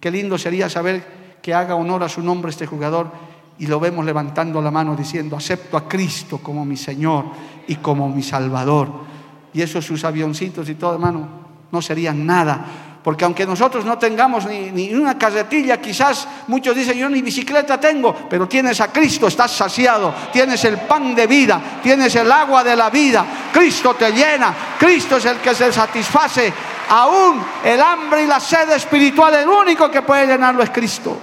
Qué 0.00 0.10
lindo 0.10 0.38
sería 0.38 0.70
saber 0.70 1.36
que 1.42 1.52
haga 1.52 1.74
honor 1.74 2.04
a 2.04 2.08
su 2.08 2.22
nombre 2.22 2.52
este 2.52 2.64
jugador 2.64 3.12
y 3.58 3.66
lo 3.66 3.78
vemos 3.78 4.06
levantando 4.06 4.62
la 4.62 4.70
mano 4.70 4.96
diciendo, 4.96 5.36
acepto 5.36 5.76
a 5.76 5.86
Cristo 5.86 6.38
como 6.38 6.64
mi 6.64 6.78
Señor 6.78 7.26
y 7.66 7.74
como 7.74 8.08
mi 8.08 8.22
Salvador 8.22 9.17
y 9.58 9.62
esos 9.62 9.84
sus 9.84 10.04
avioncitos 10.04 10.68
y 10.68 10.76
todo, 10.76 10.92
hermano, 10.94 11.28
no 11.72 11.82
serían 11.82 12.24
nada. 12.24 12.64
Porque 13.02 13.24
aunque 13.24 13.44
nosotros 13.44 13.84
no 13.84 13.98
tengamos 13.98 14.46
ni, 14.46 14.94
una 14.94 15.18
carretilla, 15.18 15.80
quizás 15.80 16.28
muchos 16.46 16.76
dicen, 16.76 16.96
yo 16.96 17.08
ni 17.08 17.22
bicicleta 17.22 17.80
tengo, 17.80 18.14
pero 18.30 18.46
tienes 18.46 18.80
a 18.80 18.92
Cristo, 18.92 19.26
estás 19.26 19.50
saciado, 19.50 20.14
tienes 20.32 20.64
el 20.64 20.76
pan 20.82 21.12
de 21.12 21.26
vida, 21.26 21.60
tienes 21.82 22.14
el 22.14 22.30
agua 22.30 22.62
de 22.62 22.76
la 22.76 22.88
vida, 22.88 23.26
Cristo 23.52 23.94
te 23.94 24.12
llena, 24.12 24.54
Cristo 24.78 25.16
es 25.16 25.24
el 25.24 25.38
que 25.38 25.52
se 25.56 25.72
satisface. 25.72 26.52
Aún 26.90 27.42
el 27.64 27.80
hambre 27.80 28.22
y 28.22 28.26
la 28.28 28.38
sed 28.38 28.70
espiritual, 28.70 29.34
el 29.34 29.48
único 29.48 29.90
que 29.90 30.02
puede 30.02 30.24
llenarlo 30.24 30.62
es 30.62 30.70
Cristo. 30.70 31.18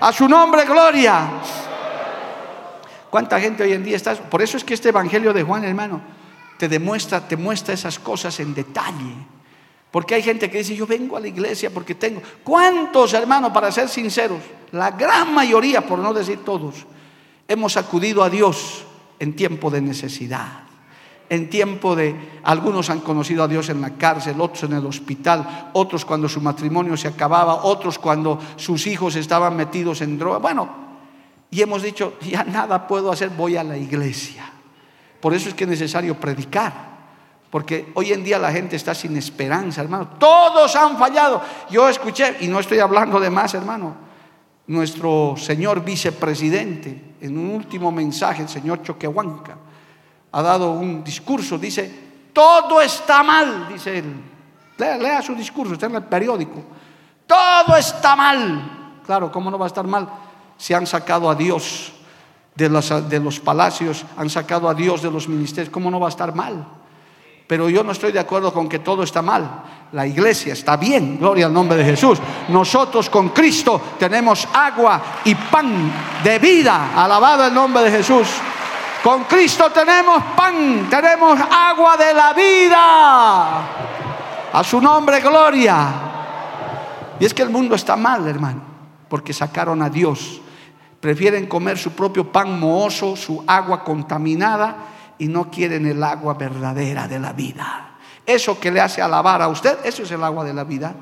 A 0.00 0.12
su 0.12 0.28
nombre, 0.28 0.64
gloria. 0.64 1.28
¿Cuánta 3.08 3.38
gente 3.38 3.62
hoy 3.62 3.72
en 3.72 3.84
día 3.84 3.94
está? 3.94 4.16
Por 4.16 4.42
eso 4.42 4.56
es 4.56 4.64
que 4.64 4.74
este 4.74 4.88
Evangelio 4.88 5.32
de 5.32 5.44
Juan, 5.44 5.62
hermano, 5.62 6.21
te 6.58 6.68
demuestra, 6.68 7.26
te 7.26 7.36
muestra 7.36 7.74
esas 7.74 7.98
cosas 7.98 8.38
en 8.40 8.54
detalle. 8.54 9.14
Porque 9.90 10.14
hay 10.14 10.22
gente 10.22 10.50
que 10.50 10.58
dice, 10.58 10.74
yo 10.74 10.86
vengo 10.86 11.18
a 11.18 11.20
la 11.20 11.28
iglesia 11.28 11.70
porque 11.70 11.94
tengo. 11.94 12.22
¿Cuántos, 12.42 13.12
hermanos, 13.12 13.52
para 13.52 13.70
ser 13.70 13.88
sinceros? 13.90 14.40
La 14.72 14.90
gran 14.92 15.34
mayoría, 15.34 15.86
por 15.86 15.98
no 15.98 16.14
decir 16.14 16.38
todos, 16.44 16.86
hemos 17.46 17.76
acudido 17.76 18.22
a 18.22 18.30
Dios 18.30 18.84
en 19.18 19.36
tiempo 19.36 19.70
de 19.70 19.82
necesidad. 19.82 20.60
En 21.28 21.50
tiempo 21.50 21.94
de, 21.94 22.14
algunos 22.42 22.88
han 22.90 23.00
conocido 23.00 23.42
a 23.42 23.48
Dios 23.48 23.68
en 23.68 23.80
la 23.80 23.90
cárcel, 23.90 24.40
otros 24.40 24.64
en 24.64 24.72
el 24.72 24.86
hospital, 24.86 25.70
otros 25.74 26.04
cuando 26.04 26.28
su 26.28 26.40
matrimonio 26.40 26.96
se 26.96 27.08
acababa, 27.08 27.64
otros 27.64 27.98
cuando 27.98 28.38
sus 28.56 28.86
hijos 28.86 29.16
estaban 29.16 29.56
metidos 29.56 30.00
en 30.00 30.18
droga. 30.18 30.38
Bueno, 30.38 30.68
y 31.50 31.60
hemos 31.60 31.82
dicho, 31.82 32.14
ya 32.22 32.44
nada 32.44 32.86
puedo 32.86 33.12
hacer, 33.12 33.28
voy 33.30 33.56
a 33.56 33.64
la 33.64 33.76
iglesia. 33.76 34.51
Por 35.22 35.32
eso 35.32 35.48
es 35.48 35.54
que 35.54 35.62
es 35.62 35.70
necesario 35.70 36.18
predicar. 36.18 36.90
Porque 37.48 37.92
hoy 37.94 38.12
en 38.12 38.24
día 38.24 38.40
la 38.40 38.50
gente 38.50 38.74
está 38.74 38.92
sin 38.92 39.16
esperanza, 39.16 39.80
hermano. 39.80 40.08
Todos 40.18 40.74
han 40.74 40.98
fallado. 40.98 41.40
Yo 41.70 41.88
escuché, 41.88 42.38
y 42.40 42.48
no 42.48 42.58
estoy 42.58 42.80
hablando 42.80 43.20
de 43.20 43.30
más, 43.30 43.54
hermano, 43.54 43.94
nuestro 44.66 45.34
señor 45.36 45.84
vicepresidente, 45.84 47.14
en 47.20 47.38
un 47.38 47.50
último 47.50 47.92
mensaje, 47.92 48.42
el 48.42 48.48
señor 48.48 48.82
Choquehuanca, 48.82 49.56
ha 50.32 50.42
dado 50.42 50.72
un 50.72 51.04
discurso, 51.04 51.56
dice, 51.56 51.88
todo 52.32 52.80
está 52.80 53.22
mal, 53.22 53.68
dice 53.68 53.98
él. 53.98 54.14
Lea, 54.76 55.22
su 55.22 55.36
discurso, 55.36 55.74
está 55.74 55.86
en 55.86 55.94
el 55.94 56.04
periódico. 56.04 56.64
Todo 57.28 57.76
está 57.76 58.16
mal. 58.16 59.00
Claro, 59.06 59.30
¿cómo 59.30 59.52
no 59.52 59.58
va 59.58 59.66
a 59.66 59.68
estar 59.68 59.86
mal? 59.86 60.08
Se 60.56 60.74
han 60.74 60.86
sacado 60.86 61.30
a 61.30 61.36
Dios 61.36 61.92
de 62.54 62.68
los, 62.68 63.08
de 63.08 63.20
los 63.20 63.40
palacios, 63.40 64.04
han 64.16 64.28
sacado 64.28 64.68
a 64.68 64.74
Dios 64.74 65.02
de 65.02 65.10
los 65.10 65.28
ministerios. 65.28 65.72
¿Cómo 65.72 65.90
no 65.90 66.00
va 66.00 66.08
a 66.08 66.10
estar 66.10 66.34
mal? 66.34 66.66
Pero 67.46 67.68
yo 67.68 67.82
no 67.82 67.92
estoy 67.92 68.12
de 68.12 68.18
acuerdo 68.18 68.52
con 68.52 68.68
que 68.68 68.78
todo 68.78 69.02
está 69.02 69.20
mal. 69.20 69.62
La 69.92 70.06
iglesia 70.06 70.52
está 70.52 70.76
bien, 70.76 71.18
gloria 71.18 71.46
al 71.46 71.52
nombre 71.52 71.76
de 71.76 71.84
Jesús. 71.84 72.18
Nosotros 72.48 73.10
con 73.10 73.30
Cristo 73.30 73.80
tenemos 73.98 74.48
agua 74.52 75.02
y 75.24 75.34
pan 75.34 75.92
de 76.24 76.38
vida. 76.38 76.92
Alabado 76.96 77.46
el 77.46 77.54
nombre 77.54 77.82
de 77.84 77.90
Jesús. 77.90 78.28
Con 79.02 79.24
Cristo 79.24 79.70
tenemos 79.70 80.22
pan, 80.36 80.86
tenemos 80.88 81.38
agua 81.40 81.96
de 81.96 82.14
la 82.14 82.32
vida. 82.32 83.60
A 84.52 84.64
su 84.64 84.80
nombre, 84.80 85.20
gloria. 85.20 85.88
Y 87.18 87.24
es 87.24 87.34
que 87.34 87.42
el 87.42 87.50
mundo 87.50 87.74
está 87.74 87.96
mal, 87.96 88.26
hermano, 88.28 88.62
porque 89.08 89.32
sacaron 89.32 89.82
a 89.82 89.90
Dios. 89.90 90.41
Prefieren 91.02 91.48
comer 91.48 91.76
su 91.78 91.90
propio 91.90 92.30
pan 92.30 92.60
mohoso, 92.60 93.16
su 93.16 93.42
agua 93.44 93.82
contaminada 93.82 94.76
y 95.18 95.26
no 95.26 95.50
quieren 95.50 95.84
el 95.84 96.00
agua 96.00 96.34
verdadera 96.34 97.08
de 97.08 97.18
la 97.18 97.32
vida. 97.32 97.96
Eso 98.24 98.60
que 98.60 98.70
le 98.70 98.80
hace 98.80 99.02
alabar 99.02 99.42
a 99.42 99.48
usted, 99.48 99.78
eso 99.82 100.04
es 100.04 100.10
el 100.12 100.22
agua 100.22 100.44
de 100.44 100.54
la 100.54 100.62
vida. 100.62 100.94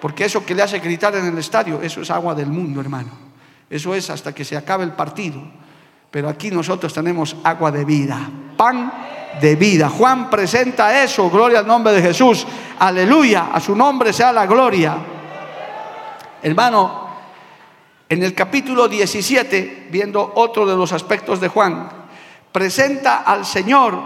Porque 0.00 0.24
eso 0.24 0.46
que 0.46 0.54
le 0.54 0.62
hace 0.62 0.78
gritar 0.78 1.16
en 1.16 1.26
el 1.26 1.36
estadio, 1.36 1.82
eso 1.82 2.00
es 2.00 2.12
agua 2.12 2.32
del 2.32 2.46
mundo, 2.46 2.80
hermano. 2.80 3.10
Eso 3.68 3.92
es 3.92 4.08
hasta 4.08 4.32
que 4.32 4.44
se 4.44 4.56
acabe 4.56 4.84
el 4.84 4.92
partido. 4.92 5.42
Pero 6.08 6.28
aquí 6.28 6.52
nosotros 6.52 6.94
tenemos 6.94 7.34
agua 7.42 7.72
de 7.72 7.84
vida, 7.84 8.20
pan 8.56 8.92
de 9.40 9.56
vida. 9.56 9.88
Juan 9.88 10.30
presenta 10.30 11.02
eso, 11.02 11.28
gloria 11.28 11.58
al 11.58 11.66
nombre 11.66 11.92
de 11.92 12.02
Jesús. 12.02 12.46
Aleluya, 12.78 13.48
a 13.52 13.58
su 13.58 13.74
nombre 13.74 14.12
sea 14.12 14.32
la 14.32 14.46
gloria. 14.46 14.96
Hermano, 16.40 17.07
en 18.08 18.22
el 18.22 18.34
capítulo 18.34 18.88
17, 18.88 19.88
viendo 19.90 20.32
otro 20.36 20.66
de 20.66 20.76
los 20.76 20.92
aspectos 20.92 21.40
de 21.40 21.48
Juan, 21.48 21.90
presenta 22.52 23.18
al 23.18 23.44
Señor 23.44 23.98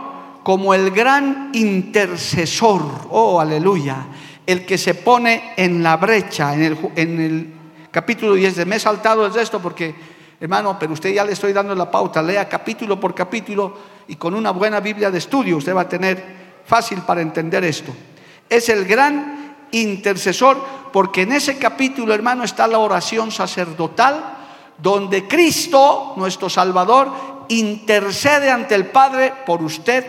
como 0.43 0.75
el 0.75 0.91
gran 0.91 1.51
intercesor, 1.53 2.83
oh 3.11 3.41
aleluya, 3.41 4.07
el 4.45 4.67
que 4.67 4.77
se 4.77 4.95
pone 4.95 5.55
en 5.57 5.83
la 5.83 5.97
brecha, 5.97 6.53
en 6.55 6.63
el, 6.63 6.79
el 6.97 7.53
capítulo 7.93 8.35
10 8.35 8.67
me 8.67 8.77
he 8.77 8.81
saltado 8.81 9.29
de 9.29 9.41
esto 9.41 9.61
porque, 9.61 9.95
hermano, 10.41 10.77
pero 10.81 10.95
usted 10.95 11.15
ya 11.15 11.25
le 11.25 11.33
estoy 11.33 11.53
dando 11.53 11.73
la 11.75 11.89
pauta, 11.89 12.21
lea 12.21 12.49
capítulo 12.49 12.99
por 12.99 13.15
capítulo 13.15 13.79
y 14.09 14.17
con 14.17 14.35
una 14.35 14.51
buena 14.51 14.81
Biblia 14.81 15.13
de 15.13 15.19
estudio 15.19 15.59
usted 15.59 15.77
va 15.77 15.83
a 15.83 15.89
tener 15.89 16.43
fácil 16.67 17.03
para 17.03 17.21
entender 17.21 17.63
esto. 17.63 17.95
Es 18.49 18.69
el 18.69 18.85
gran 18.85 19.42
intercesor 19.73 20.59
porque 20.93 21.23
en 21.23 21.33
ese 21.33 21.59
capítulo, 21.59 22.15
hermano, 22.15 22.45
está 22.45 22.67
la 22.67 22.79
oración 22.79 23.33
sacerdotal 23.33 24.39
donde 24.79 25.27
Cristo, 25.27 26.15
nuestro 26.17 26.51
Salvador, 26.51 27.11
intercede 27.49 28.51
ante 28.51 28.75
el 28.75 28.87
Padre 28.87 29.33
por 29.47 29.63
usted 29.63 30.05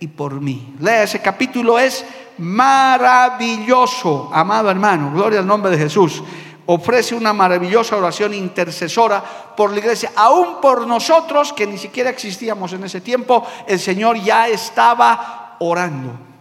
y 0.00 0.08
por 0.08 0.40
mí. 0.40 0.74
Lea 0.80 1.04
ese 1.04 1.20
capítulo, 1.20 1.78
es 1.78 2.04
maravilloso, 2.38 4.30
amado 4.32 4.70
hermano, 4.70 5.12
gloria 5.12 5.40
al 5.40 5.46
nombre 5.46 5.70
de 5.70 5.78
Jesús. 5.78 6.22
Ofrece 6.66 7.14
una 7.14 7.34
maravillosa 7.34 7.96
oración 7.96 8.32
intercesora 8.32 9.22
por 9.54 9.70
la 9.70 9.78
iglesia, 9.78 10.12
aún 10.16 10.60
por 10.62 10.86
nosotros 10.86 11.52
que 11.52 11.66
ni 11.66 11.76
siquiera 11.76 12.08
existíamos 12.08 12.72
en 12.72 12.84
ese 12.84 13.02
tiempo, 13.02 13.46
el 13.66 13.78
Señor 13.78 14.18
ya 14.18 14.48
estaba 14.48 15.56
orando. 15.60 16.33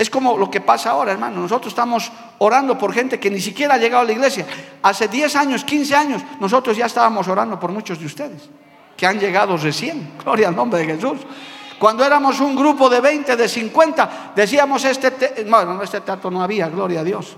Es 0.00 0.08
como 0.08 0.38
lo 0.38 0.50
que 0.50 0.62
pasa 0.62 0.92
ahora, 0.92 1.12
hermano. 1.12 1.42
Nosotros 1.42 1.72
estamos 1.72 2.10
orando 2.38 2.78
por 2.78 2.90
gente 2.94 3.20
que 3.20 3.30
ni 3.30 3.38
siquiera 3.38 3.74
ha 3.74 3.76
llegado 3.76 4.00
a 4.00 4.06
la 4.06 4.12
iglesia. 4.12 4.46
Hace 4.82 5.08
10 5.08 5.36
años, 5.36 5.62
15 5.62 5.94
años, 5.94 6.22
nosotros 6.40 6.74
ya 6.74 6.86
estábamos 6.86 7.28
orando 7.28 7.60
por 7.60 7.70
muchos 7.70 8.00
de 8.00 8.06
ustedes 8.06 8.48
que 8.96 9.06
han 9.06 9.20
llegado 9.20 9.58
recién. 9.58 10.12
Gloria 10.24 10.48
al 10.48 10.56
nombre 10.56 10.80
de 10.80 10.94
Jesús. 10.94 11.18
Cuando 11.78 12.02
éramos 12.02 12.40
un 12.40 12.56
grupo 12.56 12.88
de 12.88 12.98
20, 12.98 13.36
de 13.36 13.46
50, 13.46 14.32
decíamos 14.34 14.82
este, 14.86 15.44
bueno, 15.46 15.82
este 15.82 16.00
teatro 16.00 16.30
no 16.30 16.42
había, 16.42 16.70
gloria 16.70 17.00
a 17.00 17.04
Dios. 17.04 17.36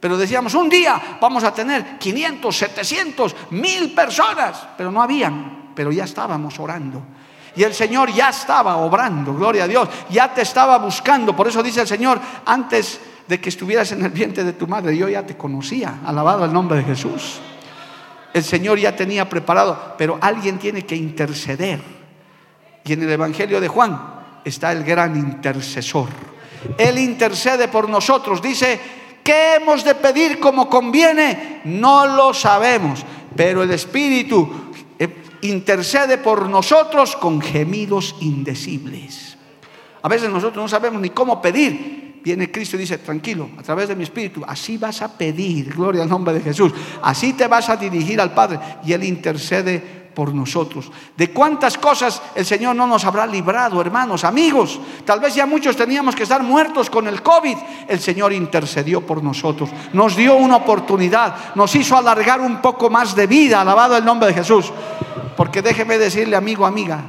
Pero 0.00 0.16
decíamos, 0.16 0.54
un 0.54 0.68
día 0.68 1.18
vamos 1.20 1.44
a 1.44 1.54
tener 1.54 1.96
500, 1.96 2.56
700, 2.56 3.36
1000 3.50 3.94
personas. 3.94 4.66
Pero 4.76 4.90
no 4.90 5.00
habían, 5.00 5.70
pero 5.76 5.92
ya 5.92 6.02
estábamos 6.02 6.58
orando. 6.58 7.02
Y 7.60 7.64
el 7.64 7.74
Señor 7.74 8.10
ya 8.10 8.30
estaba 8.30 8.78
obrando, 8.78 9.34
gloria 9.34 9.64
a 9.64 9.68
Dios. 9.68 9.86
Ya 10.08 10.32
te 10.32 10.40
estaba 10.40 10.78
buscando. 10.78 11.36
Por 11.36 11.46
eso 11.46 11.62
dice 11.62 11.82
el 11.82 11.86
Señor, 11.86 12.18
antes 12.46 12.98
de 13.28 13.38
que 13.38 13.50
estuvieras 13.50 13.92
en 13.92 14.02
el 14.02 14.10
vientre 14.10 14.44
de 14.44 14.54
tu 14.54 14.66
madre, 14.66 14.96
yo 14.96 15.10
ya 15.10 15.26
te 15.26 15.36
conocía. 15.36 16.00
Alabado 16.06 16.46
el 16.46 16.52
nombre 16.54 16.78
de 16.78 16.84
Jesús 16.84 17.40
el 18.32 18.44
Señor 18.44 18.78
ya 18.78 18.94
tenía 18.94 19.28
preparado, 19.28 19.94
pero 19.98 20.18
alguien 20.20 20.58
tiene 20.58 20.84
que 20.84 20.96
interceder. 20.96 21.80
Y 22.84 22.92
en 22.92 23.02
el 23.02 23.10
Evangelio 23.10 23.60
de 23.60 23.68
Juan 23.68 24.00
está 24.44 24.72
el 24.72 24.84
gran 24.84 25.16
intercesor. 25.16 26.08
Él 26.78 26.98
intercede 26.98 27.68
por 27.68 27.88
nosotros. 27.88 28.40
Dice, 28.40 28.78
¿qué 29.24 29.56
hemos 29.56 29.84
de 29.84 29.94
pedir 29.94 30.38
como 30.38 30.68
conviene? 30.68 31.60
No 31.64 32.06
lo 32.06 32.32
sabemos, 32.32 33.04
pero 33.34 33.62
el 33.62 33.70
Espíritu 33.72 34.69
intercede 35.42 36.18
por 36.18 36.48
nosotros 36.48 37.16
con 37.16 37.40
gemidos 37.40 38.16
indecibles. 38.20 39.36
A 40.02 40.08
veces 40.08 40.30
nosotros 40.30 40.62
no 40.62 40.68
sabemos 40.68 41.00
ni 41.00 41.10
cómo 41.10 41.40
pedir, 41.42 42.20
viene 42.22 42.50
Cristo 42.50 42.76
y 42.76 42.80
dice, 42.80 42.98
tranquilo, 42.98 43.50
a 43.58 43.62
través 43.62 43.88
de 43.88 43.96
mi 43.96 44.04
espíritu, 44.04 44.42
así 44.46 44.76
vas 44.76 45.02
a 45.02 45.16
pedir, 45.16 45.74
gloria 45.74 46.02
al 46.02 46.08
nombre 46.08 46.34
de 46.34 46.40
Jesús, 46.40 46.72
así 47.02 47.32
te 47.34 47.46
vas 47.46 47.68
a 47.68 47.76
dirigir 47.76 48.20
al 48.20 48.32
Padre 48.32 48.58
y 48.84 48.92
Él 48.92 49.04
intercede 49.04 50.00
por 50.14 50.34
nosotros. 50.34 50.90
¿De 51.16 51.30
cuántas 51.30 51.78
cosas 51.78 52.20
el 52.34 52.44
Señor 52.44 52.74
no 52.76 52.86
nos 52.86 53.04
habrá 53.04 53.26
librado, 53.26 53.80
hermanos, 53.80 54.24
amigos? 54.24 54.80
Tal 55.04 55.20
vez 55.20 55.34
ya 55.34 55.46
muchos 55.46 55.76
teníamos 55.76 56.14
que 56.14 56.24
estar 56.24 56.42
muertos 56.42 56.90
con 56.90 57.06
el 57.06 57.22
COVID. 57.22 57.56
El 57.88 58.00
Señor 58.00 58.32
intercedió 58.32 59.06
por 59.06 59.22
nosotros, 59.22 59.70
nos 59.92 60.16
dio 60.16 60.36
una 60.36 60.56
oportunidad, 60.56 61.54
nos 61.54 61.74
hizo 61.76 61.96
alargar 61.96 62.40
un 62.40 62.60
poco 62.60 62.90
más 62.90 63.14
de 63.14 63.26
vida, 63.26 63.60
alabado 63.60 63.96
el 63.96 64.04
nombre 64.04 64.28
de 64.28 64.34
Jesús. 64.34 64.72
Porque 65.36 65.62
déjeme 65.62 65.98
decirle, 65.98 66.36
amigo, 66.36 66.66
amiga, 66.66 67.02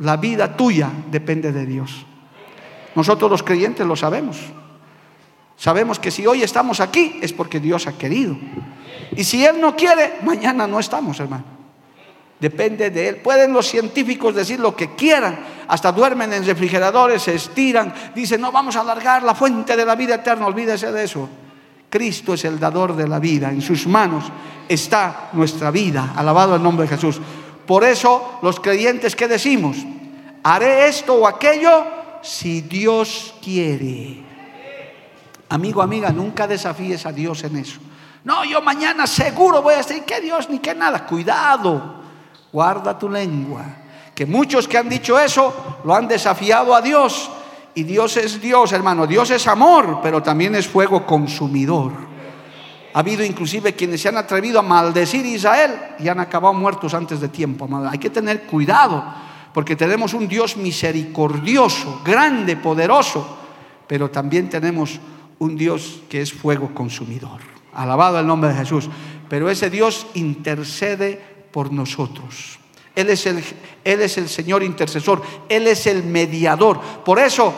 la 0.00 0.16
vida 0.16 0.56
tuya 0.56 0.90
depende 1.10 1.52
de 1.52 1.66
Dios. 1.66 2.06
Nosotros 2.94 3.30
los 3.30 3.42
creyentes 3.42 3.86
lo 3.86 3.96
sabemos. 3.96 4.38
Sabemos 5.56 5.98
que 5.98 6.10
si 6.10 6.26
hoy 6.26 6.42
estamos 6.42 6.80
aquí 6.80 7.18
es 7.20 7.32
porque 7.32 7.58
Dios 7.58 7.86
ha 7.86 7.98
querido. 7.98 8.36
Y 9.16 9.24
si 9.24 9.44
Él 9.44 9.60
no 9.60 9.74
quiere, 9.74 10.18
mañana 10.22 10.66
no 10.66 10.78
estamos, 10.78 11.18
hermano. 11.18 11.44
Depende 12.38 12.90
de 12.90 13.08
Él. 13.08 13.16
Pueden 13.16 13.52
los 13.52 13.66
científicos 13.66 14.34
decir 14.34 14.60
lo 14.60 14.76
que 14.76 14.94
quieran. 14.94 15.40
Hasta 15.66 15.90
duermen 15.90 16.32
en 16.32 16.46
refrigeradores, 16.46 17.22
se 17.22 17.34
estiran. 17.34 17.92
Dicen, 18.14 18.40
no, 18.40 18.52
vamos 18.52 18.76
a 18.76 18.80
alargar 18.82 19.24
la 19.24 19.34
fuente 19.34 19.76
de 19.76 19.84
la 19.84 19.96
vida 19.96 20.16
eterna. 20.16 20.46
Olvídese 20.46 20.92
de 20.92 21.04
eso. 21.04 21.28
Cristo 21.90 22.34
es 22.34 22.44
el 22.44 22.58
dador 22.58 22.94
de 22.94 23.08
la 23.08 23.18
vida. 23.18 23.50
En 23.50 23.62
sus 23.62 23.86
manos 23.86 24.24
está 24.68 25.30
nuestra 25.32 25.70
vida. 25.70 26.12
Alabado 26.16 26.56
el 26.56 26.62
nombre 26.62 26.86
de 26.86 26.96
Jesús. 26.96 27.20
Por 27.66 27.84
eso 27.84 28.38
los 28.42 28.60
creyentes 28.60 29.14
que 29.14 29.28
decimos, 29.28 29.76
haré 30.42 30.88
esto 30.88 31.14
o 31.14 31.26
aquello 31.26 31.84
si 32.22 32.62
Dios 32.62 33.34
quiere. 33.42 34.22
Amigo, 35.50 35.80
amiga, 35.80 36.10
nunca 36.10 36.46
desafíes 36.46 37.06
a 37.06 37.12
Dios 37.12 37.42
en 37.44 37.56
eso. 37.56 37.80
No, 38.24 38.44
yo 38.44 38.60
mañana 38.60 39.06
seguro 39.06 39.62
voy 39.62 39.74
a 39.74 39.78
decir 39.78 40.02
que 40.04 40.20
Dios 40.20 40.50
ni 40.50 40.58
que 40.58 40.74
nada. 40.74 41.06
Cuidado, 41.06 42.02
guarda 42.52 42.98
tu 42.98 43.08
lengua. 43.08 43.64
que 44.14 44.26
muchos 44.26 44.66
que 44.66 44.76
han 44.76 44.88
dicho 44.88 45.18
eso 45.18 45.78
lo 45.84 45.94
han 45.94 46.08
desafiado 46.08 46.74
a 46.74 46.82
Dios. 46.82 47.30
Y 47.78 47.84
Dios 47.84 48.16
es 48.16 48.40
Dios, 48.40 48.72
hermano. 48.72 49.06
Dios 49.06 49.30
es 49.30 49.46
amor, 49.46 50.00
pero 50.02 50.20
también 50.20 50.56
es 50.56 50.66
fuego 50.66 51.06
consumidor. 51.06 51.92
Ha 52.92 52.98
habido 52.98 53.22
inclusive 53.22 53.74
quienes 53.74 54.00
se 54.00 54.08
han 54.08 54.16
atrevido 54.16 54.58
a 54.58 54.62
maldecir 54.62 55.24
a 55.24 55.28
Israel 55.28 55.74
y 56.00 56.08
han 56.08 56.18
acabado 56.18 56.52
muertos 56.54 56.92
antes 56.92 57.20
de 57.20 57.28
tiempo. 57.28 57.68
Hay 57.88 57.98
que 57.98 58.10
tener 58.10 58.48
cuidado 58.48 59.04
porque 59.54 59.76
tenemos 59.76 60.12
un 60.12 60.26
Dios 60.26 60.56
misericordioso, 60.56 62.02
grande, 62.04 62.56
poderoso, 62.56 63.38
pero 63.86 64.10
también 64.10 64.48
tenemos 64.50 64.98
un 65.38 65.56
Dios 65.56 66.00
que 66.08 66.20
es 66.22 66.32
fuego 66.32 66.74
consumidor. 66.74 67.38
Alabado 67.74 68.18
el 68.18 68.26
nombre 68.26 68.50
de 68.50 68.56
Jesús. 68.56 68.90
Pero 69.28 69.48
ese 69.48 69.70
Dios 69.70 70.08
intercede 70.14 71.22
por 71.52 71.72
nosotros. 71.72 72.57
Él 72.98 73.10
es, 73.10 73.26
el, 73.26 73.44
Él 73.84 74.02
es 74.02 74.18
el 74.18 74.28
Señor 74.28 74.64
intercesor, 74.64 75.22
Él 75.48 75.68
es 75.68 75.86
el 75.86 76.02
mediador. 76.02 76.80
Por 76.80 77.20
eso, 77.20 77.54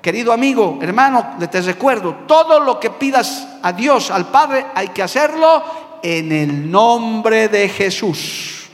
querido 0.00 0.32
amigo, 0.32 0.78
hermano, 0.80 1.34
te 1.50 1.60
recuerdo, 1.60 2.18
todo 2.28 2.60
lo 2.60 2.78
que 2.78 2.90
pidas 2.90 3.48
a 3.64 3.72
Dios, 3.72 4.12
al 4.12 4.28
Padre, 4.28 4.66
hay 4.76 4.88
que 4.90 5.02
hacerlo 5.02 5.64
en 6.04 6.30
el 6.30 6.70
nombre 6.70 7.48
de 7.48 7.68
Jesús. 7.68 8.68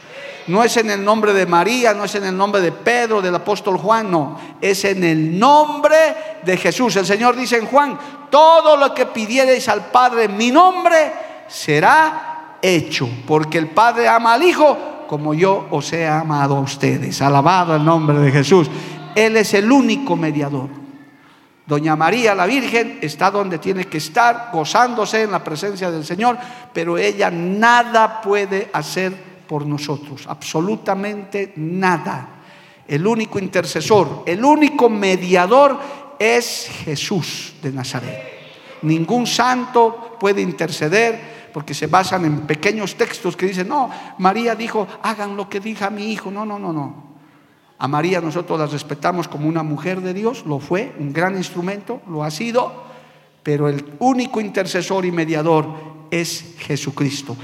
No 0.49 0.63
es 0.63 0.77
en 0.77 0.91
el 0.91 1.03
nombre 1.03 1.33
de 1.33 1.47
María, 1.47 1.95
no 1.95 2.05
es 2.05 2.15
en 2.15 2.25
el 2.25 2.37
nombre 2.37 2.61
de 2.61 2.73
Pedro, 2.73 3.23
del 3.23 3.37
apóstol 3.37 3.79
Juan, 3.79 4.11
no. 4.11 4.39
Es 4.61 4.85
en 4.85 5.03
el 5.05 5.39
nombre 5.39 5.97
de 6.45 6.59
Jesús. 6.59 6.95
El 6.97 7.07
Señor 7.07 7.37
dice 7.37 7.57
en 7.57 7.65
Juan, 7.65 7.99
todo 8.29 8.77
lo 8.77 8.93
que 8.93 9.07
pidiereis 9.07 9.67
al 9.71 9.87
Padre 9.87 10.25
en 10.25 10.37
mi 10.37 10.51
nombre 10.51 11.11
será 11.49 12.59
hecho, 12.61 13.09
porque 13.27 13.57
el 13.57 13.71
Padre 13.71 14.07
ama 14.09 14.35
al 14.35 14.43
Hijo 14.43 14.92
como 15.13 15.35
yo 15.35 15.67
os 15.71 15.93
he 15.93 16.09
amado 16.09 16.57
a 16.57 16.61
ustedes. 16.61 17.21
Alabado 17.21 17.77
el 17.77 17.85
nombre 17.85 18.19
de 18.19 18.33
Jesús. 18.33 18.71
Él 19.15 19.37
es 19.37 19.53
el 19.53 19.71
único 19.71 20.17
mediador. 20.17 20.71
Doña 21.67 21.95
María, 21.97 22.35
la 22.35 22.47
Virgen, 22.47 22.99
está 23.03 23.31
donde 23.31 23.59
tiene 23.59 23.85
que 23.85 23.99
estar, 23.99 24.49
gozándose 24.51 25.25
en 25.25 25.33
la 25.33 25.45
presencia 25.45 25.91
del 25.91 26.07
Señor, 26.07 26.39
pero 26.73 26.97
ella 26.97 27.31
nada 27.31 28.23
puede 28.23 28.71
hacer 28.73 29.13
por 29.47 29.67
nosotros, 29.67 30.25
absolutamente 30.27 31.53
nada. 31.57 32.29
El 32.89 33.07
único 33.07 33.39
intercesor, 33.39 34.23
el 34.25 34.43
único 34.43 34.89
mediador 34.89 35.79
es 36.19 36.71
Jesús 36.87 37.53
de 37.63 37.71
Nazaret. 37.71 38.19
Ningún 38.81 39.27
santo 39.27 40.17
puede 40.19 40.41
interceder 40.41 41.32
porque 41.53 41.75
se 41.75 41.87
basan 41.87 42.25
en 42.25 42.41
pequeños 42.41 42.97
textos 42.97 43.37
que 43.37 43.47
dicen, 43.47 43.69
no, 43.69 43.91
María 44.19 44.55
dijo, 44.55 44.87
hagan 45.03 45.37
lo 45.37 45.49
que 45.49 45.61
diga 45.61 45.91
mi 45.91 46.13
hijo. 46.13 46.31
No, 46.31 46.45
no, 46.45 46.59
no, 46.59 46.73
no. 46.73 47.13
A 47.79 47.89
María 47.89 48.21
nosotros 48.21 48.59
la 48.59 48.67
respetamos 48.67 49.27
como 49.27 49.49
una 49.49 49.63
mujer 49.63 50.01
de 50.01 50.15
Dios, 50.15 50.45
lo 50.47 50.61
fue, 50.61 50.95
un 50.99 51.13
gran 51.13 51.37
instrumento, 51.37 52.01
lo 52.09 52.23
ha 52.23 52.31
sido, 52.31 52.85
pero 53.43 53.69
el 53.69 53.85
único 53.99 54.41
intercesor 54.41 55.05
y 55.05 55.11
mediador 55.11 55.67
es 56.11 56.55
Jesucristo. 56.59 57.37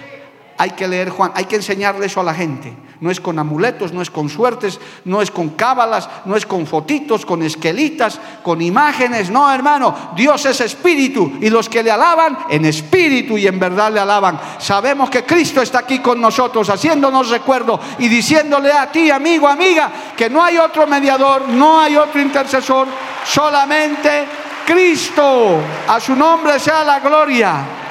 Hay 0.59 0.71
que 0.71 0.89
leer 0.89 1.11
Juan, 1.11 1.31
hay 1.37 1.45
que 1.45 1.55
enseñarle 1.55 2.07
eso 2.07 2.21
a 2.21 2.25
la 2.25 2.35
gente. 2.35 2.77
No 3.01 3.13
es 3.13 3.21
con 3.21 3.39
amuletos, 3.39 3.93
no 3.93 4.03
es 4.03 4.11
con 4.11 4.29
suertes, 4.29 4.81
no 5.05 5.23
es 5.23 5.31
con 5.31 5.51
cábalas, 5.51 6.09
no 6.25 6.35
es 6.35 6.45
con 6.45 6.67
fotitos, 6.67 7.25
con 7.25 7.45
esquelitas, 7.45 8.21
con 8.43 8.61
imágenes. 8.61 9.31
No, 9.31 9.53
hermano, 9.53 9.95
Dios 10.17 10.45
es 10.47 10.61
espíritu 10.61 11.35
y 11.41 11.49
los 11.49 11.69
que 11.69 11.85
le 11.85 11.93
alaban 11.93 12.37
en 12.51 12.65
espíritu 12.65 13.39
y 13.39 13.47
en 13.47 13.61
verdad 13.61 13.93
le 13.93 14.01
alaban. 14.01 14.41
Sabemos 14.59 15.11
que 15.11 15.25
Cristo 15.25 15.63
está 15.63 15.79
aquí 15.79 16.01
con 16.01 16.21
nosotros, 16.21 16.69
haciéndonos 16.71 17.31
recuerdo 17.31 17.79
y 18.01 18.09
diciéndole 18.09 18.73
a 18.73 18.91
ti, 18.91 19.13
amigo, 19.13 19.47
amiga, 19.47 19.93
que 20.17 20.29
no 20.29 20.43
hay 20.43 20.59
otro 20.59 20.89
mediador, 20.89 21.49
no 21.49 21.81
hay 21.81 21.97
otro 21.97 22.21
intercesor, 22.21 22.89
solamente 23.25 24.27
Cristo. 24.67 25.61
A 25.87 26.01
su 26.01 26.17
nombre 26.17 26.59
sea 26.59 26.83
la 26.83 26.99
gloria. 26.99 27.88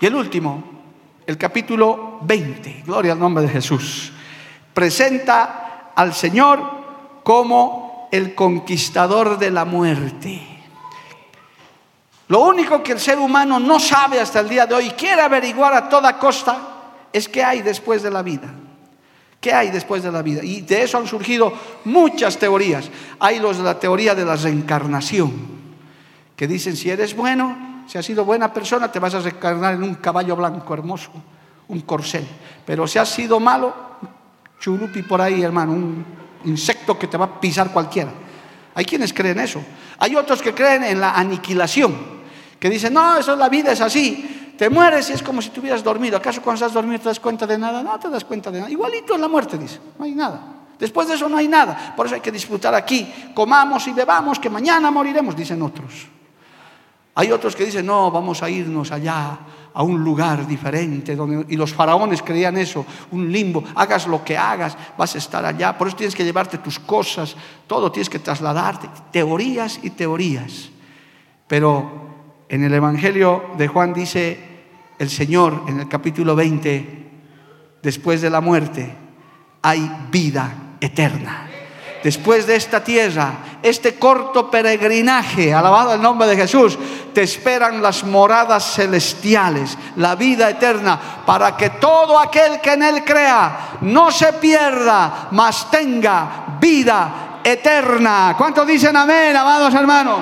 Y 0.00 0.06
el 0.06 0.14
último, 0.14 0.62
el 1.26 1.36
capítulo 1.36 2.18
20, 2.22 2.84
gloria 2.86 3.12
al 3.12 3.18
nombre 3.18 3.44
de 3.44 3.50
Jesús, 3.50 4.12
presenta 4.72 5.92
al 5.94 6.14
Señor 6.14 6.60
como 7.24 8.08
el 8.12 8.34
conquistador 8.34 9.38
de 9.38 9.50
la 9.50 9.64
muerte. 9.64 10.40
Lo 12.28 12.40
único 12.40 12.82
que 12.82 12.92
el 12.92 13.00
ser 13.00 13.18
humano 13.18 13.58
no 13.58 13.80
sabe 13.80 14.20
hasta 14.20 14.40
el 14.40 14.48
día 14.48 14.66
de 14.66 14.74
hoy, 14.74 14.90
quiere 14.90 15.22
averiguar 15.22 15.74
a 15.74 15.88
toda 15.88 16.18
costa, 16.18 16.58
es 17.12 17.28
qué 17.28 17.42
hay 17.42 17.62
después 17.62 18.02
de 18.02 18.10
la 18.10 18.22
vida. 18.22 18.48
¿Qué 19.40 19.52
hay 19.52 19.70
después 19.70 20.02
de 20.02 20.10
la 20.10 20.20
vida? 20.20 20.42
Y 20.42 20.62
de 20.62 20.82
eso 20.82 20.98
han 20.98 21.06
surgido 21.06 21.52
muchas 21.84 22.38
teorías. 22.38 22.90
Hay 23.20 23.38
los 23.38 23.58
de 23.58 23.64
la 23.64 23.78
teoría 23.78 24.14
de 24.14 24.24
la 24.24 24.34
reencarnación, 24.34 25.32
que 26.36 26.48
dicen 26.48 26.76
si 26.76 26.90
eres 26.90 27.14
bueno, 27.14 27.67
si 27.88 27.96
has 27.96 28.04
sido 28.04 28.22
buena 28.22 28.52
persona, 28.52 28.92
te 28.92 28.98
vas 28.98 29.14
a 29.14 29.20
reencarnar 29.20 29.74
en 29.74 29.82
un 29.82 29.94
caballo 29.94 30.36
blanco 30.36 30.74
hermoso, 30.74 31.10
un 31.68 31.80
corcel. 31.80 32.26
Pero 32.66 32.86
si 32.86 32.98
has 32.98 33.08
sido 33.08 33.40
malo, 33.40 33.74
churupi 34.60 35.02
por 35.02 35.22
ahí, 35.22 35.42
hermano, 35.42 35.72
un 35.72 36.04
insecto 36.44 36.98
que 36.98 37.06
te 37.06 37.16
va 37.16 37.24
a 37.24 37.40
pisar 37.40 37.72
cualquiera. 37.72 38.12
Hay 38.74 38.84
quienes 38.84 39.14
creen 39.14 39.40
eso. 39.40 39.62
Hay 39.98 40.14
otros 40.16 40.42
que 40.42 40.52
creen 40.52 40.84
en 40.84 41.00
la 41.00 41.12
aniquilación, 41.12 41.96
que 42.60 42.68
dicen, 42.68 42.92
no, 42.92 43.16
eso 43.16 43.32
es 43.32 43.38
la 43.38 43.48
vida, 43.48 43.72
es 43.72 43.80
así. 43.80 44.54
Te 44.58 44.68
mueres 44.68 45.08
y 45.08 45.14
es 45.14 45.22
como 45.22 45.40
si 45.40 45.48
tuvieras 45.48 45.82
dormido. 45.82 46.18
¿Acaso 46.18 46.42
cuando 46.42 46.56
estás 46.56 46.74
dormido 46.74 46.98
te 47.00 47.08
das 47.08 47.20
cuenta 47.20 47.46
de 47.46 47.56
nada? 47.56 47.82
No 47.82 47.98
te 47.98 48.10
das 48.10 48.24
cuenta 48.24 48.50
de 48.50 48.58
nada. 48.58 48.70
Igualito 48.70 49.14
en 49.14 49.22
la 49.22 49.28
muerte, 49.28 49.56
dice. 49.56 49.80
No 49.98 50.04
hay 50.04 50.12
nada. 50.12 50.42
Después 50.78 51.08
de 51.08 51.14
eso 51.14 51.26
no 51.26 51.38
hay 51.38 51.48
nada. 51.48 51.94
Por 51.96 52.04
eso 52.04 52.16
hay 52.16 52.20
que 52.20 52.32
disfrutar 52.32 52.74
aquí. 52.74 53.32
Comamos 53.34 53.88
y 53.88 53.92
bebamos, 53.92 54.38
que 54.38 54.50
mañana 54.50 54.90
moriremos, 54.90 55.34
dicen 55.34 55.62
otros. 55.62 56.17
Hay 57.18 57.32
otros 57.32 57.56
que 57.56 57.64
dicen, 57.64 57.84
no, 57.84 58.12
vamos 58.12 58.44
a 58.44 58.48
irnos 58.48 58.92
allá 58.92 59.40
a 59.74 59.82
un 59.82 60.04
lugar 60.04 60.46
diferente. 60.46 61.16
Donde, 61.16 61.52
y 61.52 61.56
los 61.56 61.74
faraones 61.74 62.22
creían 62.22 62.56
eso, 62.56 62.86
un 63.10 63.32
limbo. 63.32 63.64
Hagas 63.74 64.06
lo 64.06 64.22
que 64.22 64.38
hagas, 64.38 64.78
vas 64.96 65.16
a 65.16 65.18
estar 65.18 65.44
allá. 65.44 65.76
Por 65.76 65.88
eso 65.88 65.96
tienes 65.96 66.14
que 66.14 66.22
llevarte 66.22 66.58
tus 66.58 66.78
cosas, 66.78 67.34
todo 67.66 67.90
tienes 67.90 68.08
que 68.08 68.20
trasladarte. 68.20 68.88
Teorías 69.10 69.80
y 69.82 69.90
teorías. 69.90 70.70
Pero 71.48 72.44
en 72.48 72.62
el 72.62 72.72
Evangelio 72.72 73.46
de 73.58 73.66
Juan 73.66 73.92
dice 73.92 74.38
el 74.96 75.10
Señor 75.10 75.64
en 75.66 75.80
el 75.80 75.88
capítulo 75.88 76.36
20, 76.36 77.10
después 77.82 78.20
de 78.20 78.30
la 78.30 78.40
muerte, 78.40 78.94
hay 79.60 79.90
vida 80.12 80.76
eterna 80.80 81.47
después 82.02 82.46
de 82.46 82.56
esta 82.56 82.82
tierra, 82.82 83.32
este 83.62 83.98
corto 83.98 84.50
peregrinaje, 84.50 85.52
alabado 85.52 85.94
el 85.94 86.02
nombre 86.02 86.28
de 86.28 86.36
Jesús, 86.36 86.78
te 87.12 87.22
esperan 87.22 87.82
las 87.82 88.04
moradas 88.04 88.74
celestiales, 88.74 89.76
la 89.96 90.14
vida 90.14 90.50
eterna, 90.50 90.98
para 91.26 91.56
que 91.56 91.70
todo 91.70 92.18
aquel 92.18 92.60
que 92.60 92.72
en 92.72 92.82
él 92.82 93.04
crea 93.04 93.78
no 93.80 94.10
se 94.10 94.32
pierda, 94.34 95.28
mas 95.32 95.70
tenga 95.70 96.58
vida 96.60 97.40
eterna. 97.42 98.34
¿Cuántos 98.36 98.66
dicen 98.66 98.96
amén, 98.96 99.36
amados 99.36 99.74
hermanos? 99.74 100.20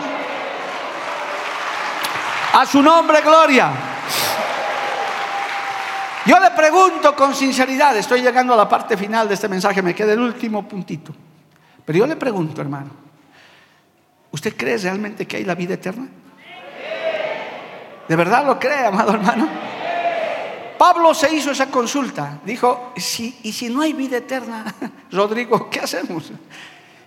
A 2.55 2.65
su 2.65 2.83
nombre, 2.83 3.21
gloria. 3.21 3.71
Yo 6.25 6.41
le 6.41 6.51
pregunto 6.51 7.15
con 7.15 7.35
sinceridad, 7.35 7.97
estoy 7.97 8.21
llegando 8.21 8.55
a 8.55 8.57
la 8.57 8.69
parte 8.69 8.97
final 8.97 9.29
de 9.29 9.35
este 9.35 9.49
mensaje, 9.49 9.81
me 9.81 9.95
queda 9.95 10.13
el 10.15 10.21
último 10.21 10.67
puntito. 10.67 11.26
Pero 11.87 12.01
yo 12.01 12.07
le 12.07 12.17
pregunto, 12.17 12.61
hermano, 12.61 12.91
¿usted 14.33 14.55
cree 14.57 14.77
realmente 14.77 15.27
que 15.27 15.39
hay 15.39 15.45
la 15.45 15.55
vida 15.55 15.75
eterna? 15.75 16.09
¿De 18.07 18.17
verdad 18.17 18.45
lo 18.45 18.59
cree, 18.59 18.85
amado 18.85 19.13
hermano? 19.13 19.49
Pablo 20.77 21.15
se 21.15 21.35
hizo 21.35 21.53
esa 21.53 21.71
consulta. 21.71 22.41
Dijo, 22.45 22.93
¿y 22.97 23.01
si 23.53 23.69
no 23.71 23.81
hay 23.81 23.95
vida 23.95 24.19
eterna, 24.19 24.65
Rodrigo, 25.11 25.71
qué 25.71 25.81
hacemos? 25.81 26.33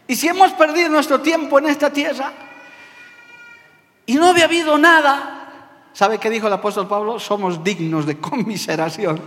¿Y 0.07 0.15
si 0.15 0.27
hemos 0.27 0.53
perdido 0.53 0.89
nuestro 0.89 1.21
tiempo 1.21 1.59
en 1.59 1.67
esta 1.67 1.91
tierra? 1.91 2.34
Y 4.07 4.15
no 4.15 4.27
había 4.27 4.45
habido 4.45 4.75
nada. 4.77 5.36
¿Sabe 5.93 6.17
qué 6.17 6.32
dijo 6.32 6.47
el 6.47 6.53
apóstol 6.53 6.88
Pablo? 6.88 7.19
Somos 7.19 7.63
dignos 7.63 8.07
de 8.07 8.17
conmiseración. 8.19 9.21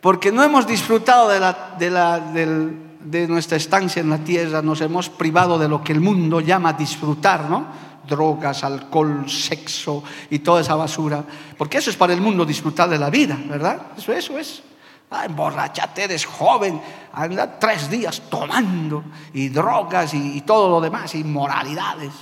Porque 0.00 0.32
no 0.32 0.42
hemos 0.42 0.66
disfrutado 0.66 1.28
de 1.28 1.38
la, 1.38 1.76
de 1.78 1.90
la, 1.90 2.18
del, 2.18 2.91
de 3.04 3.26
nuestra 3.28 3.56
estancia 3.56 4.00
en 4.00 4.10
la 4.10 4.18
tierra 4.18 4.62
nos 4.62 4.80
hemos 4.80 5.08
privado 5.08 5.58
de 5.58 5.68
lo 5.68 5.82
que 5.82 5.92
el 5.92 6.00
mundo 6.00 6.40
llama 6.40 6.72
disfrutar, 6.72 7.48
¿no? 7.48 7.66
Drogas, 8.06 8.64
alcohol, 8.64 9.28
sexo 9.28 10.02
y 10.30 10.40
toda 10.40 10.60
esa 10.60 10.74
basura. 10.74 11.24
Porque 11.56 11.78
eso 11.78 11.90
es 11.90 11.96
para 11.96 12.12
el 12.12 12.20
mundo 12.20 12.44
disfrutar 12.44 12.88
de 12.88 12.98
la 12.98 13.10
vida, 13.10 13.38
¿verdad? 13.48 13.92
Eso, 13.96 14.12
eso 14.12 14.38
es. 14.38 14.62
Ah, 15.10 15.26
emborrachate, 15.26 16.04
eres 16.04 16.24
joven, 16.24 16.80
anda 17.12 17.58
tres 17.58 17.90
días 17.90 18.22
tomando 18.30 19.04
y 19.34 19.50
drogas 19.50 20.14
y, 20.14 20.38
y 20.38 20.40
todo 20.40 20.70
lo 20.70 20.80
demás, 20.80 21.14
inmoralidades. 21.14 22.12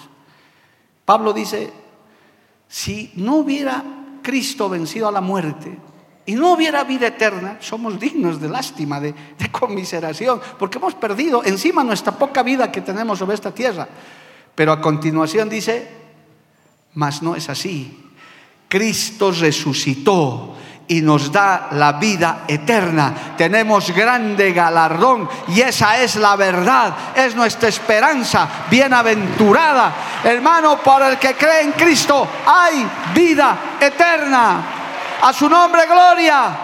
Pablo 1.05 1.33
dice, 1.33 1.73
si 2.69 3.13
no 3.15 3.37
hubiera 3.37 3.83
Cristo 4.23 4.69
vencido 4.69 5.09
a 5.09 5.13
la 5.13 5.21
muerte, 5.21 5.79
y 6.31 6.35
no 6.37 6.53
hubiera 6.53 6.85
vida 6.85 7.09
eterna, 7.09 7.57
somos 7.59 7.99
dignos 7.99 8.41
de 8.41 8.49
lástima, 8.49 9.01
de, 9.01 9.13
conmiseración, 9.51 10.41
porque 10.61 10.79
hemos 10.79 10.95
perdido 10.95 11.43
encima 11.45 11.83
nuestra 11.83 12.13
poca 12.13 12.45
vida 12.45 12.71
que 12.71 12.83
tenemos 12.83 13.19
sobre 13.19 13.35
esta 13.35 13.53
tierra. 13.53 13.89
Pero 14.55 14.71
a 14.71 14.81
continuación 14.81 15.49
dice, 15.49 15.91
mas 16.95 17.21
no 17.21 17.35
es 17.35 17.49
así. 17.49 18.13
Cristo 18.69 19.33
resucitó 19.33 20.55
y 20.87 21.01
nos 21.01 21.33
da 21.33 21.71
la 21.73 21.95
vida 21.95 22.45
eterna. 22.47 23.35
Tenemos 23.37 23.91
grande 23.91 24.53
galardón 24.53 25.29
y 25.49 25.63
esa 25.63 26.01
es 26.01 26.15
la 26.15 26.37
verdad, 26.37 26.95
es 27.17 27.35
nuestra 27.35 27.69
esperanza 27.69 28.49
bienaventurada. 28.71 30.21
Hermano, 30.23 30.79
para 30.79 31.09
el 31.09 31.19
que 31.19 31.35
cree 31.35 31.63
en 31.63 31.73
Cristo 31.73 32.25
hay 32.47 32.87
vida 33.17 33.79
eterna. 33.81 34.77
A 35.23 35.33
su 35.33 35.49
nombre, 35.49 35.87
gloria. 35.87 36.57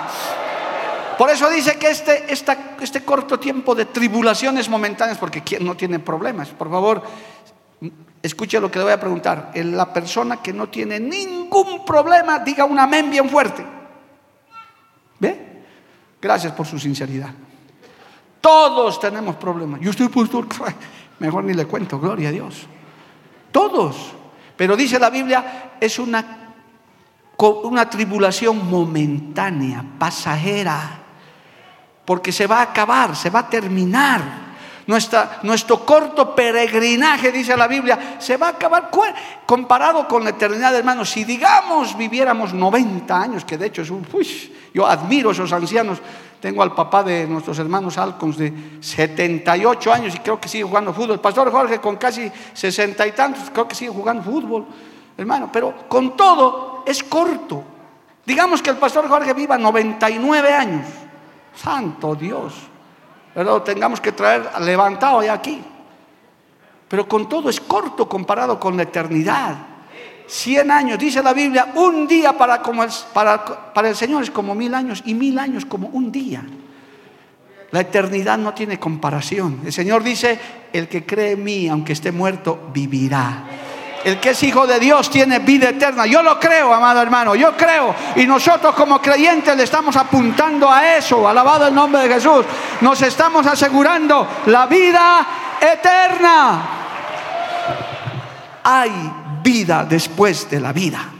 Por 1.18 1.30
eso 1.30 1.48
dice 1.48 1.78
que 1.78 1.90
este, 1.90 2.32
este 2.32 3.04
corto 3.04 3.38
tiempo 3.38 3.74
de 3.74 3.86
tribulaciones 3.86 4.68
momentáneas, 4.68 5.18
porque 5.18 5.42
¿quién 5.42 5.64
no 5.64 5.76
tiene 5.76 5.98
problemas? 5.98 6.48
Por 6.48 6.70
favor, 6.70 7.02
escuche 8.22 8.60
lo 8.60 8.70
que 8.70 8.78
le 8.78 8.84
voy 8.84 8.92
a 8.92 9.00
preguntar. 9.00 9.50
La 9.54 9.92
persona 9.92 10.42
que 10.42 10.52
no 10.52 10.68
tiene 10.68 11.00
ningún 11.00 11.84
problema, 11.84 12.38
diga 12.40 12.64
un 12.64 12.78
amén 12.78 13.10
bien 13.10 13.28
fuerte. 13.30 13.64
¿Ve? 15.18 15.62
Gracias 16.20 16.52
por 16.52 16.66
su 16.66 16.78
sinceridad. 16.78 17.30
Todos 18.40 19.00
tenemos 19.00 19.36
problemas. 19.36 19.80
Yo 19.80 19.90
estoy 19.90 20.08
pastor, 20.08 20.46
mejor 21.18 21.44
ni 21.44 21.54
le 21.54 21.66
cuento, 21.66 21.98
gloria 21.98 22.28
a 22.28 22.32
Dios. 22.32 22.66
Todos. 23.50 24.12
Pero 24.56 24.76
dice 24.76 24.98
la 24.98 25.10
Biblia, 25.10 25.72
es 25.80 25.98
una, 25.98 26.45
una 27.38 27.88
tribulación 27.88 28.70
momentánea, 28.70 29.84
pasajera, 29.98 31.00
porque 32.04 32.32
se 32.32 32.46
va 32.46 32.58
a 32.58 32.62
acabar, 32.62 33.14
se 33.16 33.30
va 33.30 33.40
a 33.40 33.50
terminar 33.50 34.46
nuestro 34.86 35.84
corto 35.84 36.34
peregrinaje, 36.34 37.32
dice 37.32 37.56
la 37.56 37.66
Biblia, 37.66 38.16
se 38.18 38.36
va 38.36 38.48
a 38.48 38.50
acabar 38.50 38.90
comparado 39.44 40.06
con 40.06 40.22
la 40.22 40.30
eternidad, 40.30 40.74
hermanos. 40.74 41.10
Si 41.10 41.24
digamos 41.24 41.96
viviéramos 41.96 42.54
90 42.54 43.20
años, 43.20 43.44
que 43.44 43.58
de 43.58 43.66
hecho 43.66 43.82
es 43.82 43.90
un... 43.90 44.06
Uy, 44.12 44.54
yo 44.72 44.86
admiro 44.86 45.30
a 45.30 45.32
esos 45.32 45.52
ancianos. 45.52 45.98
Tengo 46.40 46.62
al 46.62 46.74
papá 46.74 47.02
de 47.02 47.26
nuestros 47.26 47.58
hermanos 47.58 47.98
Alcons 47.98 48.36
de 48.36 48.52
78 48.80 49.92
años 49.92 50.14
y 50.14 50.18
creo 50.18 50.38
que 50.38 50.48
sigue 50.48 50.64
jugando 50.64 50.92
fútbol. 50.92 51.12
El 51.12 51.20
pastor 51.20 51.50
Jorge 51.50 51.80
con 51.80 51.96
casi 51.96 52.30
60 52.52 53.06
y 53.06 53.12
tantos, 53.12 53.50
creo 53.50 53.66
que 53.66 53.74
sigue 53.74 53.90
jugando 53.90 54.22
fútbol, 54.22 54.66
hermano. 55.16 55.50
Pero 55.52 55.88
con 55.88 56.16
todo 56.16 56.82
es 56.86 57.02
corto. 57.02 57.62
Digamos 58.24 58.62
que 58.62 58.70
el 58.70 58.76
pastor 58.76 59.08
Jorge 59.08 59.32
viva 59.32 59.56
99 59.56 60.52
años. 60.52 60.86
Santo 61.54 62.14
Dios 62.14 62.54
lo 63.44 63.62
tengamos 63.62 64.00
que 64.00 64.12
traer 64.12 64.48
levantado 64.60 65.22
ya 65.22 65.34
aquí. 65.34 65.62
Pero 66.88 67.08
con 67.08 67.28
todo 67.28 67.50
es 67.50 67.60
corto 67.60 68.08
comparado 68.08 68.58
con 68.58 68.76
la 68.76 68.84
eternidad. 68.84 69.56
Cien 70.26 70.70
años, 70.70 70.98
dice 70.98 71.22
la 71.22 71.32
Biblia, 71.32 71.72
un 71.74 72.06
día 72.06 72.32
para, 72.36 72.56
el, 72.56 73.40
para 73.74 73.88
el 73.88 73.96
Señor 73.96 74.22
es 74.22 74.30
como 74.30 74.54
mil 74.54 74.74
años 74.74 75.02
y 75.04 75.14
mil 75.14 75.38
años 75.38 75.64
como 75.66 75.88
un 75.88 76.10
día. 76.10 76.44
La 77.72 77.80
eternidad 77.80 78.38
no 78.38 78.54
tiene 78.54 78.78
comparación. 78.78 79.60
El 79.64 79.72
Señor 79.72 80.02
dice, 80.02 80.38
el 80.72 80.88
que 80.88 81.04
cree 81.04 81.32
en 81.32 81.44
mí, 81.44 81.68
aunque 81.68 81.92
esté 81.92 82.12
muerto, 82.12 82.70
vivirá. 82.72 83.44
El 84.06 84.20
que 84.20 84.30
es 84.30 84.42
hijo 84.44 84.68
de 84.68 84.78
Dios 84.78 85.10
tiene 85.10 85.40
vida 85.40 85.70
eterna. 85.70 86.06
Yo 86.06 86.22
lo 86.22 86.38
creo, 86.38 86.72
amado 86.72 87.02
hermano, 87.02 87.34
yo 87.34 87.56
creo. 87.56 87.92
Y 88.14 88.24
nosotros 88.24 88.72
como 88.76 89.02
creyentes 89.02 89.56
le 89.56 89.64
estamos 89.64 89.96
apuntando 89.96 90.70
a 90.70 90.96
eso. 90.96 91.28
Alabado 91.28 91.66
el 91.66 91.74
nombre 91.74 92.02
de 92.02 92.14
Jesús. 92.14 92.46
Nos 92.82 93.02
estamos 93.02 93.44
asegurando 93.48 94.28
la 94.46 94.66
vida 94.66 95.26
eterna. 95.60 96.68
Hay 98.62 98.92
vida 99.42 99.84
después 99.84 100.48
de 100.48 100.60
la 100.60 100.72
vida. 100.72 101.15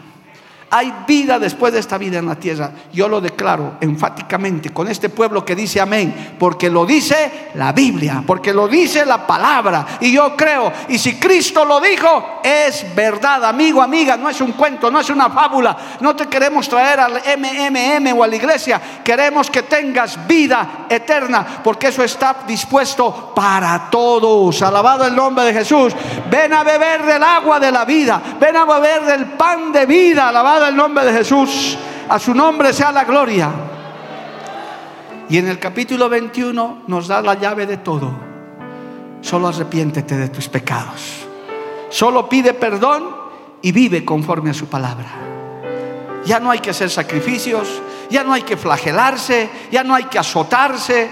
Hay 0.77 0.93
vida 1.07 1.39
después 1.39 1.73
de 1.73 1.79
esta 1.79 1.97
vida 1.97 2.19
en 2.19 2.27
la 2.27 2.35
tierra. 2.35 2.71
Yo 2.93 3.09
lo 3.09 3.19
declaro 3.19 3.79
enfáticamente 3.81 4.75
con 4.75 4.89
este 4.89 5.09
pueblo 5.09 5.43
que 5.43 5.57
dice 5.57 5.81
amén, 5.81 6.37
porque 6.39 6.69
lo 6.69 6.85
dice 6.85 7.49
la 7.55 7.73
Biblia, 7.73 8.23
porque 8.27 8.53
lo 8.53 8.69
dice 8.69 9.07
la 9.07 9.27
palabra. 9.27 9.87
Y 10.01 10.13
yo 10.13 10.37
creo, 10.37 10.71
y 10.91 10.99
si 10.99 11.19
Cristo 11.19 11.65
lo 11.65 11.81
dijo, 11.81 12.43
es 12.45 12.95
verdad, 12.95 13.47
amigo, 13.47 13.81
amiga, 13.81 14.19
no 14.19 14.29
es 14.29 14.39
un 14.43 14.53
cuento, 14.53 14.91
no 14.91 15.01
es 15.01 15.09
una 15.09 15.31
fábula. 15.31 15.75
No 16.01 16.15
te 16.15 16.27
queremos 16.27 16.69
traer 16.69 17.01
al 17.01 17.23
MMM 17.39 18.13
o 18.15 18.23
a 18.23 18.27
la 18.27 18.37
iglesia, 18.37 18.79
queremos 19.03 19.51
que 19.51 19.63
tengas 19.63 20.27
vida 20.27 20.85
eterna, 20.91 21.63
porque 21.65 21.89
eso 21.89 22.05
está 22.05 22.37
dispuesto 22.47 23.33
para 23.35 23.89
todos. 23.91 24.61
Alabado 24.61 25.07
el 25.07 25.17
nombre 25.17 25.47
de 25.47 25.55
Jesús. 25.55 25.95
Ven 26.31 26.53
a 26.53 26.63
beber 26.63 27.03
del 27.07 27.23
agua 27.23 27.59
de 27.59 27.73
la 27.73 27.87
vida, 27.87 28.21
ven 28.39 28.57
a 28.57 28.67
beber 28.67 29.07
del 29.07 29.25
pan 29.25 29.73
de 29.73 29.87
vida. 29.87 30.29
Alabado 30.29 30.66
el 30.69 30.77
nombre 30.77 31.05
de 31.05 31.13
Jesús. 31.13 31.77
A 32.09 32.19
su 32.19 32.35
nombre 32.35 32.73
sea 32.73 32.93
la 32.93 33.05
gloria. 33.05 33.51
Y 35.29 35.39
en 35.39 35.49
el 35.49 35.59
capítulo 35.59 36.09
21 36.09 36.83
nos 36.87 37.09
da 37.09 37.21
la 37.21 37.35
llave 37.35 37.67
de 37.67 37.79
todo. 37.79 38.11
Solo 39.21 39.49
arrepiéntete 39.49 40.17
de 40.17 40.29
tus 40.29 40.49
pecados. 40.49 41.27
Solo 41.91 42.29
pide 42.29 42.55
perdón 42.55 43.17
y 43.63 43.73
vive 43.73 44.05
conforme 44.05 44.51
a 44.51 44.55
su 44.55 44.67
palabra. 44.67 45.09
Ya 46.25 46.39
no 46.39 46.51
hay 46.51 46.61
que 46.61 46.71
hacer 46.71 46.91
sacrificios, 46.91 47.83
ya 48.11 48.23
no 48.23 48.33
hay 48.33 48.43
que 48.43 48.57
flagelarse, 48.57 49.49
ya 49.71 49.83
no 49.83 49.95
hay 49.95 50.05
que 50.05 50.19
azotarse, 50.19 51.11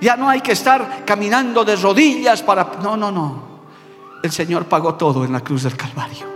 ya 0.00 0.16
no 0.16 0.28
hay 0.28 0.40
que 0.40 0.52
estar 0.52 1.04
caminando 1.04 1.64
de 1.64 1.76
rodillas 1.76 2.42
para... 2.42 2.72
No, 2.82 2.96
no, 2.96 3.10
no. 3.10 3.42
El 4.22 4.32
Señor 4.32 4.64
pagó 4.66 4.94
todo 4.94 5.24
en 5.24 5.32
la 5.32 5.40
cruz 5.40 5.62
del 5.62 5.76
Calvario. 5.76 6.33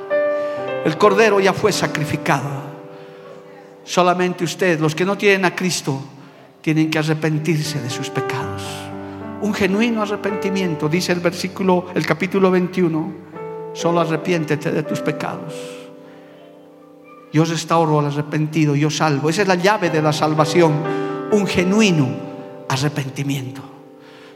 El 0.85 0.97
cordero 0.97 1.41
ya 1.41 1.53
fue 1.53 1.73
sacrificado. 1.73 2.69
Solamente 3.85 4.45
usted, 4.45 4.79
los 4.81 4.95
que 4.95 5.05
no 5.05 5.17
tienen 5.17 5.45
a 5.45 5.55
Cristo, 5.55 6.01
tienen 6.61 6.91
que 6.91 6.99
arrepentirse 6.99 7.81
de 7.81 7.91
sus 7.91 8.11
pecados. 8.11 8.63
Un 9.41 9.55
genuino 9.55 10.03
arrepentimiento, 10.03 10.89
dice 10.89 11.13
el 11.13 11.21
versículo, 11.21 11.87
el 11.95 12.05
capítulo 12.05 12.51
21, 12.51 13.13
solo 13.73 14.01
arrepiéntete 14.01 14.71
de 14.71 14.83
tus 14.83 15.01
pecados. 15.01 15.55
Yo 17.33 17.45
restauro 17.45 18.01
al 18.01 18.07
arrepentido, 18.07 18.75
yo 18.75 18.91
salvo. 18.91 19.31
Esa 19.31 19.43
es 19.43 19.49
la 19.49 19.55
llave 19.55 19.91
de 19.91 20.03
la 20.03 20.13
salvación, 20.13 20.73
un 21.31 21.47
genuino 21.47 22.09
arrepentimiento. 22.69 23.63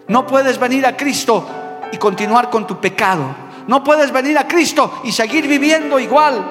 No 0.09 0.27
puedes 0.27 0.59
venir 0.59 0.87
a 0.87 0.97
Cristo 0.97 1.47
y 1.93 1.97
continuar 1.97 2.51
con 2.51 2.67
tu 2.67 2.81
pecado. 2.81 3.25
No 3.67 3.83
puedes 3.85 4.13
venir 4.13 4.39
a 4.39 4.47
Cristo 4.47 5.01
y 5.05 5.13
seguir 5.13 5.47
viviendo 5.47 5.99
igual. 5.99 6.45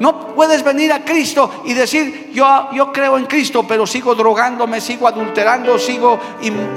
No 0.00 0.34
puedes 0.34 0.64
venir 0.64 0.92
a 0.92 1.04
Cristo 1.04 1.62
y 1.64 1.72
decir, 1.72 2.30
yo, 2.32 2.70
yo 2.72 2.92
creo 2.92 3.16
en 3.16 3.26
Cristo, 3.26 3.64
pero 3.66 3.86
sigo 3.86 4.14
drogándome, 4.14 4.80
sigo 4.80 5.06
adulterando, 5.06 5.78
sigo 5.78 6.18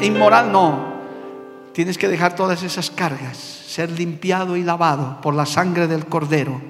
inmoral. 0.01 0.51
No. 0.51 0.97
Tienes 1.73 1.97
que 1.97 2.07
dejar 2.07 2.35
todas 2.35 2.63
esas 2.63 2.91
cargas, 2.91 3.37
ser 3.37 3.91
limpiado 3.91 4.55
y 4.55 4.63
lavado 4.63 5.19
por 5.21 5.33
la 5.33 5.45
sangre 5.45 5.87
del 5.87 6.05
Cordero 6.05 6.61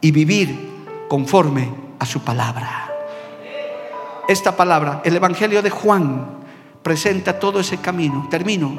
y 0.00 0.10
vivir 0.10 0.70
conforme 1.08 1.70
a 1.98 2.06
su 2.06 2.20
palabra. 2.20 2.90
Esta 4.28 4.56
palabra, 4.56 5.02
el 5.04 5.16
Evangelio 5.16 5.60
de 5.62 5.70
Juan, 5.70 6.26
presenta 6.82 7.38
todo 7.38 7.60
ese 7.60 7.78
camino. 7.78 8.26
Termino. 8.30 8.78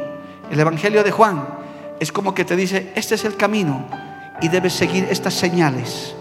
El 0.49 0.59
Evangelio 0.59 1.03
de 1.03 1.11
Juan 1.11 1.64
es 1.99 2.11
como 2.11 2.33
que 2.33 2.45
te 2.45 2.55
dice, 2.55 2.91
este 2.95 3.15
es 3.15 3.25
el 3.25 3.35
camino 3.35 3.87
y 4.41 4.49
debes 4.49 4.73
seguir 4.73 5.07
estas 5.09 5.33
señales. 5.33 6.15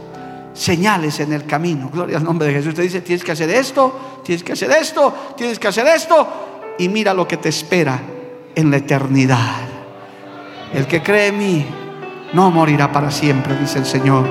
Señales 0.53 1.19
en 1.19 1.33
el 1.33 1.47
camino. 1.47 1.91
Gloria 1.93 2.19
al 2.19 2.25
nombre 2.25 2.47
de 2.47 2.55
Jesús. 2.55 2.75
Te 2.75 2.83
dice, 2.83 3.01
tienes 3.01 3.25
que 3.25 3.33
hacer 3.33 3.51
esto, 3.51 4.21
tienes 4.25 4.45
que 4.45 4.53
hacer 4.53 4.71
esto, 4.71 5.35
tienes 5.37 5.59
que 5.59 5.69
hacer 5.69 5.87
esto. 5.89 6.27
Y 6.79 6.89
mira 6.89 7.13
lo 7.13 7.27
que 7.27 7.37
te 7.37 7.49
espera 7.49 8.01
en 8.55 8.71
la 8.71 8.77
eternidad. 8.77 9.63
El 10.73 10.87
que 10.87 11.03
cree 11.03 11.29
en 11.29 11.39
mí 11.39 11.67
no 12.33 12.51
morirá 12.51 12.91
para 12.93 13.11
siempre, 13.11 13.57
dice 13.57 13.79
el 13.79 13.87
Señor. 13.87 14.27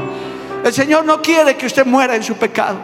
El 0.63 0.73
Señor 0.73 1.03
no 1.03 1.21
quiere 1.21 1.57
que 1.57 1.65
usted 1.65 1.85
muera 1.85 2.15
en 2.15 2.23
su 2.23 2.35
pecado. 2.35 2.77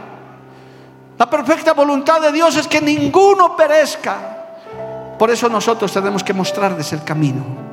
La 1.18 1.30
perfecta 1.30 1.74
voluntad 1.74 2.22
de 2.22 2.32
Dios 2.32 2.56
es 2.58 2.68
que 2.68 2.82
ninguno 2.82 3.56
perezca. 3.56 5.16
Por 5.18 5.30
eso 5.30 5.50
nosotros 5.50 5.92
tenemos 5.92 6.24
que 6.24 6.34
mostrarles 6.34 6.92
el 6.94 7.04
camino. 7.04 7.69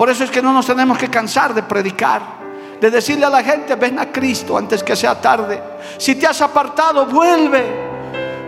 Por 0.00 0.08
eso 0.08 0.24
es 0.24 0.30
que 0.30 0.40
no 0.40 0.54
nos 0.54 0.64
tenemos 0.64 0.96
que 0.96 1.10
cansar 1.10 1.52
de 1.52 1.62
predicar, 1.62 2.22
de 2.80 2.90
decirle 2.90 3.26
a 3.26 3.28
la 3.28 3.42
gente, 3.42 3.74
ven 3.74 3.98
a 3.98 4.10
Cristo 4.10 4.56
antes 4.56 4.82
que 4.82 4.96
sea 4.96 5.20
tarde. 5.20 5.62
Si 5.98 6.14
te 6.14 6.26
has 6.26 6.40
apartado, 6.40 7.04
vuelve. 7.04 7.66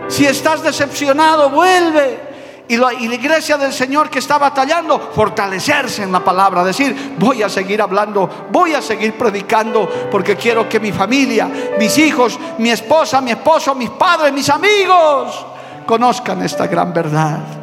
Si 0.07 0.25
estás 0.25 0.63
decepcionado, 0.63 1.51
vuelve. 1.51 2.63
Y 2.69 2.75
la, 2.75 2.91
iglesia 2.95 3.55
del 3.55 3.71
Señor 3.71 4.09
que 4.09 4.17
está 4.17 4.39
batallando, 4.39 5.11
fortalecerse 5.13 6.01
en 6.01 6.11
la 6.11 6.21
palabra, 6.21 6.63
decir, 6.63 7.13
voy 7.19 7.43
a 7.43 7.49
seguir 7.49 7.83
hablando, 7.83 8.47
voy 8.51 8.73
a 8.73 8.81
seguir 8.81 9.15
predicando, 9.15 9.87
porque 10.09 10.35
quiero 10.35 10.67
que 10.67 10.79
mi 10.79 10.91
familia, 10.91 11.47
mis 11.77 11.95
hijos, 11.99 12.39
mi 12.57 12.71
esposa, 12.71 13.21
mi 13.21 13.29
esposo, 13.29 13.75
mis 13.75 13.91
padres, 13.91 14.33
mis 14.33 14.49
amigos, 14.49 15.45
conozcan 15.85 16.41
esta 16.41 16.65
gran 16.65 16.91
verdad. 16.91 17.62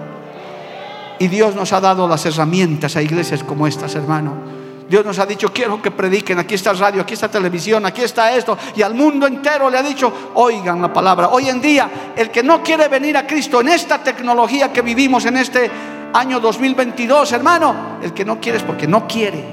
Y 1.20 1.28
Dios 1.28 1.54
nos 1.54 1.72
ha 1.72 1.80
dado 1.80 2.08
las 2.08 2.26
herramientas 2.26 2.96
a 2.96 3.02
iglesias 3.02 3.44
como 3.44 3.68
estas, 3.68 3.94
hermano 3.94 4.60
Dios 4.90 5.06
nos 5.06 5.20
ha 5.20 5.24
dicho, 5.26 5.52
quiero 5.52 5.80
que 5.80 5.92
prediquen, 5.92 6.40
aquí 6.40 6.56
está 6.56 6.72
radio, 6.72 7.02
aquí 7.02 7.14
está 7.14 7.28
televisión, 7.28 7.86
aquí 7.86 8.02
está 8.02 8.34
esto. 8.34 8.58
Y 8.74 8.82
al 8.82 8.92
mundo 8.92 9.24
entero 9.24 9.70
le 9.70 9.78
ha 9.78 9.84
dicho, 9.84 10.32
oigan 10.34 10.82
la 10.82 10.92
palabra. 10.92 11.28
Hoy 11.28 11.48
en 11.48 11.60
día, 11.60 11.88
el 12.16 12.28
que 12.28 12.42
no 12.42 12.60
quiere 12.60 12.88
venir 12.88 13.16
a 13.16 13.24
Cristo 13.24 13.60
en 13.60 13.68
esta 13.68 14.02
tecnología 14.02 14.72
que 14.72 14.82
vivimos 14.82 15.24
en 15.26 15.36
este 15.36 15.70
año 16.12 16.40
2022, 16.40 17.30
hermano, 17.30 17.98
el 18.02 18.12
que 18.12 18.24
no 18.24 18.40
quiere 18.40 18.58
es 18.58 18.64
porque 18.64 18.88
no 18.88 19.06
quiere, 19.06 19.44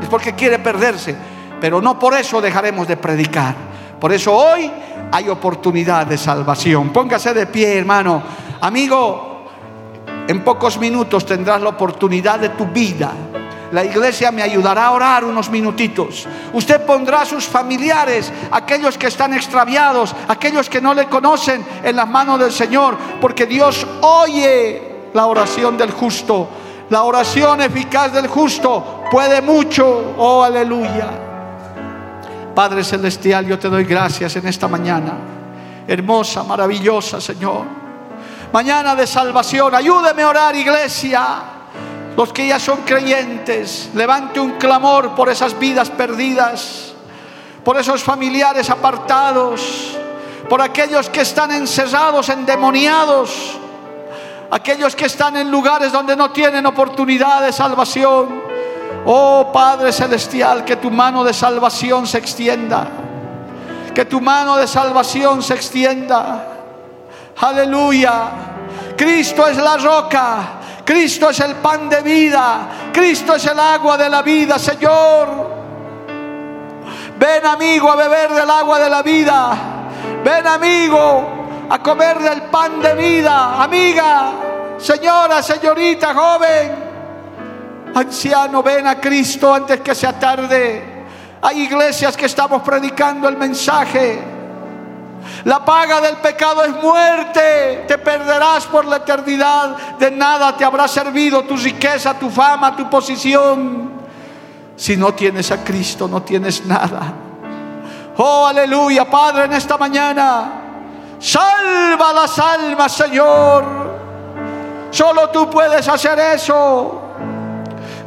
es 0.00 0.08
porque 0.08 0.36
quiere 0.36 0.60
perderse. 0.60 1.16
Pero 1.60 1.82
no 1.82 1.98
por 1.98 2.14
eso 2.14 2.40
dejaremos 2.40 2.86
de 2.86 2.96
predicar. 2.96 3.56
Por 3.98 4.12
eso 4.12 4.32
hoy 4.36 4.70
hay 5.10 5.28
oportunidad 5.28 6.06
de 6.06 6.16
salvación. 6.16 6.92
Póngase 6.92 7.34
de 7.34 7.48
pie, 7.48 7.76
hermano. 7.76 8.22
Amigo, 8.60 9.35
en 10.28 10.44
pocos 10.44 10.78
minutos 10.78 11.24
tendrás 11.24 11.60
la 11.60 11.70
oportunidad 11.70 12.38
de 12.40 12.50
tu 12.50 12.66
vida 12.66 13.12
la 13.72 13.84
iglesia 13.84 14.30
me 14.30 14.42
ayudará 14.42 14.86
a 14.86 14.92
orar 14.92 15.24
unos 15.24 15.50
minutitos. 15.50 16.26
Usted 16.52 16.84
pondrá 16.86 17.22
a 17.22 17.24
sus 17.26 17.44
familiares, 17.46 18.32
aquellos 18.50 18.96
que 18.96 19.08
están 19.08 19.34
extraviados, 19.34 20.14
aquellos 20.28 20.70
que 20.70 20.80
no 20.80 20.94
le 20.94 21.06
conocen, 21.06 21.64
en 21.82 21.96
las 21.96 22.08
manos 22.08 22.38
del 22.38 22.52
Señor, 22.52 22.96
porque 23.20 23.46
Dios 23.46 23.86
oye 24.02 25.08
la 25.12 25.26
oración 25.26 25.76
del 25.76 25.90
justo. 25.90 26.48
La 26.90 27.02
oración 27.02 27.60
eficaz 27.60 28.12
del 28.12 28.28
justo 28.28 29.04
puede 29.10 29.42
mucho. 29.42 30.14
Oh, 30.16 30.44
aleluya. 30.44 31.10
Padre 32.54 32.84
Celestial, 32.84 33.46
yo 33.46 33.58
te 33.58 33.68
doy 33.68 33.84
gracias 33.84 34.36
en 34.36 34.46
esta 34.46 34.68
mañana. 34.68 35.12
Hermosa, 35.88 36.44
maravillosa, 36.44 37.20
Señor. 37.20 37.85
Mañana 38.52 38.94
de 38.94 39.06
salvación. 39.06 39.74
Ayúdeme 39.74 40.22
a 40.22 40.28
orar, 40.28 40.56
iglesia. 40.56 41.26
Los 42.16 42.32
que 42.32 42.46
ya 42.46 42.58
son 42.58 42.78
creyentes, 42.78 43.90
levante 43.94 44.40
un 44.40 44.52
clamor 44.52 45.14
por 45.14 45.28
esas 45.28 45.58
vidas 45.58 45.90
perdidas, 45.90 46.94
por 47.62 47.76
esos 47.76 48.02
familiares 48.02 48.70
apartados, 48.70 49.98
por 50.48 50.62
aquellos 50.62 51.10
que 51.10 51.20
están 51.20 51.50
encerrados, 51.50 52.30
endemoniados, 52.30 53.58
aquellos 54.50 54.96
que 54.96 55.04
están 55.04 55.36
en 55.36 55.50
lugares 55.50 55.92
donde 55.92 56.16
no 56.16 56.30
tienen 56.30 56.64
oportunidad 56.64 57.42
de 57.42 57.52
salvación. 57.52 58.42
Oh 59.04 59.50
Padre 59.52 59.92
Celestial, 59.92 60.64
que 60.64 60.76
tu 60.76 60.90
mano 60.90 61.22
de 61.22 61.34
salvación 61.34 62.06
se 62.06 62.16
extienda. 62.16 62.88
Que 63.94 64.06
tu 64.06 64.22
mano 64.22 64.56
de 64.56 64.66
salvación 64.66 65.42
se 65.42 65.52
extienda. 65.52 66.55
Aleluya. 67.38 68.30
Cristo 68.96 69.46
es 69.46 69.56
la 69.58 69.76
roca 69.76 70.56
Cristo 70.86 71.30
es 71.30 71.40
el 71.40 71.56
pan 71.56 71.88
de 71.88 72.00
vida. 72.00 72.68
Cristo 72.92 73.34
es 73.34 73.44
el 73.46 73.58
agua 73.58 73.98
de 73.98 74.08
la 74.08 74.22
vida, 74.22 74.56
Señor. 74.56 75.56
Ven 77.18 77.44
amigo 77.44 77.90
a 77.90 77.96
beber 77.96 78.32
del 78.32 78.48
agua 78.48 78.78
de 78.78 78.88
la 78.88 79.02
vida. 79.02 79.58
Ven 80.24 80.46
amigo 80.46 81.66
a 81.68 81.82
comer 81.82 82.20
del 82.20 82.42
pan 82.42 82.80
de 82.80 82.94
vida. 82.94 83.60
Amiga, 83.64 84.30
señora, 84.78 85.42
señorita, 85.42 86.14
joven, 86.14 86.74
anciano, 87.92 88.62
ven 88.62 88.86
a 88.86 89.00
Cristo 89.00 89.52
antes 89.52 89.80
que 89.80 89.92
sea 89.92 90.16
tarde. 90.16 91.04
Hay 91.42 91.62
iglesias 91.62 92.16
que 92.16 92.26
estamos 92.26 92.62
predicando 92.62 93.28
el 93.28 93.36
mensaje. 93.36 94.35
La 95.44 95.64
paga 95.64 96.00
del 96.00 96.16
pecado 96.16 96.64
es 96.64 96.72
muerte. 96.82 97.84
Te 97.86 97.98
perderás 97.98 98.66
por 98.66 98.84
la 98.84 98.96
eternidad. 98.96 99.76
De 99.98 100.10
nada 100.10 100.56
te 100.56 100.64
habrá 100.64 100.88
servido 100.88 101.42
tu 101.44 101.56
riqueza, 101.56 102.18
tu 102.18 102.30
fama, 102.30 102.76
tu 102.76 102.88
posición. 102.90 103.92
Si 104.76 104.96
no 104.96 105.14
tienes 105.14 105.50
a 105.50 105.64
Cristo, 105.64 106.06
no 106.06 106.22
tienes 106.22 106.64
nada. 106.66 107.12
Oh, 108.18 108.46
aleluya, 108.46 109.04
Padre, 109.04 109.44
en 109.44 109.52
esta 109.52 109.76
mañana. 109.76 110.62
Salva 111.18 112.12
las 112.12 112.38
almas, 112.38 112.92
Señor. 112.92 113.64
Solo 114.90 115.30
tú 115.30 115.50
puedes 115.50 115.86
hacer 115.88 116.18
eso. 116.18 117.02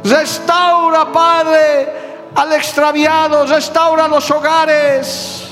Restaura, 0.04 1.12
Padre, 1.12 2.30
al 2.34 2.52
extraviado. 2.52 3.46
Restaura 3.46 4.08
los 4.08 4.30
hogares. 4.30 5.49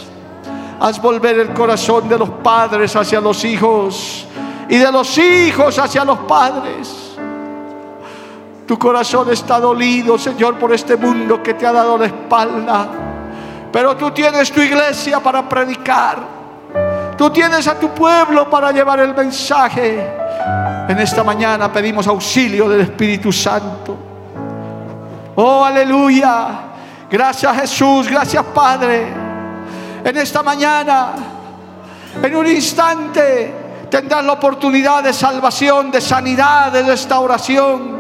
Haz 0.81 1.03
volver 1.03 1.41
el 1.41 1.53
corazón 1.53 2.09
de 2.09 2.17
los 2.17 2.29
padres 2.31 2.95
hacia 2.95 3.21
los 3.21 3.45
hijos 3.45 4.27
y 4.69 4.77
de 4.77 4.93
los 4.93 5.19
hijos 5.19 5.77
hacia 5.79 6.05
los 6.05 6.19
padres. 6.21 7.17
Tu 8.65 8.79
corazón 8.79 9.33
está 9.33 9.59
dolido, 9.59 10.17
Señor, 10.19 10.57
por 10.57 10.73
este 10.73 10.97
mundo 10.97 11.43
que 11.43 11.55
te 11.55 11.67
ha 11.67 11.73
dado 11.73 11.99
la 11.99 12.07
espalda. 12.07 12.89
Pero 13.73 13.97
tú 13.97 14.13
tienes 14.13 14.53
tu 14.53 14.61
iglesia 14.61 15.21
para 15.21 15.49
predicar. 15.49 16.19
Tú 17.17 17.31
tienes 17.31 17.67
a 17.67 17.77
tu 17.77 17.89
pueblo 17.89 18.49
para 18.49 18.71
llevar 18.71 19.01
el 19.01 19.15
mensaje. 19.15 20.07
En 20.89 20.99
esta 20.99 21.25
mañana 21.25 21.73
pedimos 21.73 22.07
auxilio 22.07 22.69
del 22.69 22.83
Espíritu 22.83 23.33
Santo. 23.33 23.97
Oh, 25.35 25.65
aleluya. 25.65 26.49
Gracias 27.11 27.61
Jesús, 27.61 28.09
gracias 28.09 28.45
Padre 28.55 29.28
en 30.09 30.17
esta 30.17 30.43
mañana, 30.43 31.13
en 32.23 32.37
un 32.37 32.47
instante, 32.47 33.55
tendrás 33.91 34.25
la 34.25 34.33
oportunidad 34.33 35.03
de 35.03 35.13
salvación, 35.13 35.91
de 35.91 36.01
sanidad, 36.01 36.73
de 36.73 36.83
restauración. 36.83 37.99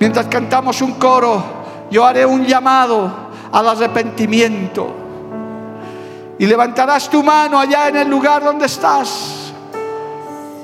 Mientras 0.00 0.26
cantamos 0.26 0.80
un 0.80 0.92
coro, 0.94 1.42
yo 1.90 2.06
haré 2.06 2.24
un 2.24 2.46
llamado 2.46 3.12
al 3.52 3.68
arrepentimiento. 3.68 4.94
Y 6.38 6.46
levantarás 6.46 7.10
tu 7.10 7.22
mano 7.22 7.60
allá 7.60 7.88
en 7.88 7.96
el 7.96 8.08
lugar 8.08 8.42
donde 8.42 8.66
estás 8.66 9.52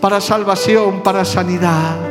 para 0.00 0.20
salvación, 0.22 1.02
para 1.02 1.24
sanidad. 1.24 2.09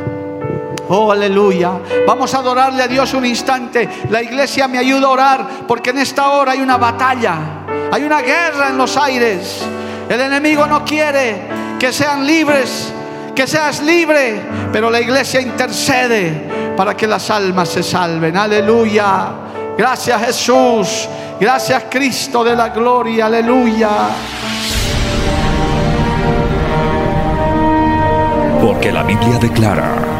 Oh, 0.92 1.12
aleluya. 1.12 1.70
Vamos 2.04 2.34
a 2.34 2.38
adorarle 2.38 2.82
a 2.82 2.88
Dios 2.88 3.14
un 3.14 3.24
instante. 3.24 3.88
La 4.08 4.20
iglesia 4.20 4.66
me 4.66 4.76
ayuda 4.76 5.06
a 5.06 5.10
orar 5.10 5.48
porque 5.68 5.90
en 5.90 5.98
esta 5.98 6.30
hora 6.30 6.50
hay 6.50 6.60
una 6.60 6.78
batalla. 6.78 7.38
Hay 7.92 8.02
una 8.02 8.20
guerra 8.20 8.70
en 8.70 8.76
los 8.76 8.96
aires. 8.96 9.62
El 10.08 10.20
enemigo 10.20 10.66
no 10.66 10.84
quiere 10.84 11.42
que 11.78 11.92
sean 11.92 12.26
libres, 12.26 12.92
que 13.36 13.46
seas 13.46 13.80
libre, 13.82 14.42
pero 14.72 14.90
la 14.90 15.00
iglesia 15.00 15.40
intercede 15.40 16.74
para 16.76 16.96
que 16.96 17.06
las 17.06 17.30
almas 17.30 17.68
se 17.68 17.84
salven. 17.84 18.36
Aleluya. 18.36 19.28
Gracias 19.78 20.26
Jesús. 20.26 21.08
Gracias 21.38 21.84
Cristo 21.88 22.42
de 22.42 22.56
la 22.56 22.70
gloria. 22.70 23.26
Aleluya. 23.26 23.90
Porque 28.60 28.90
la 28.90 29.04
Biblia 29.04 29.38
declara 29.38 30.19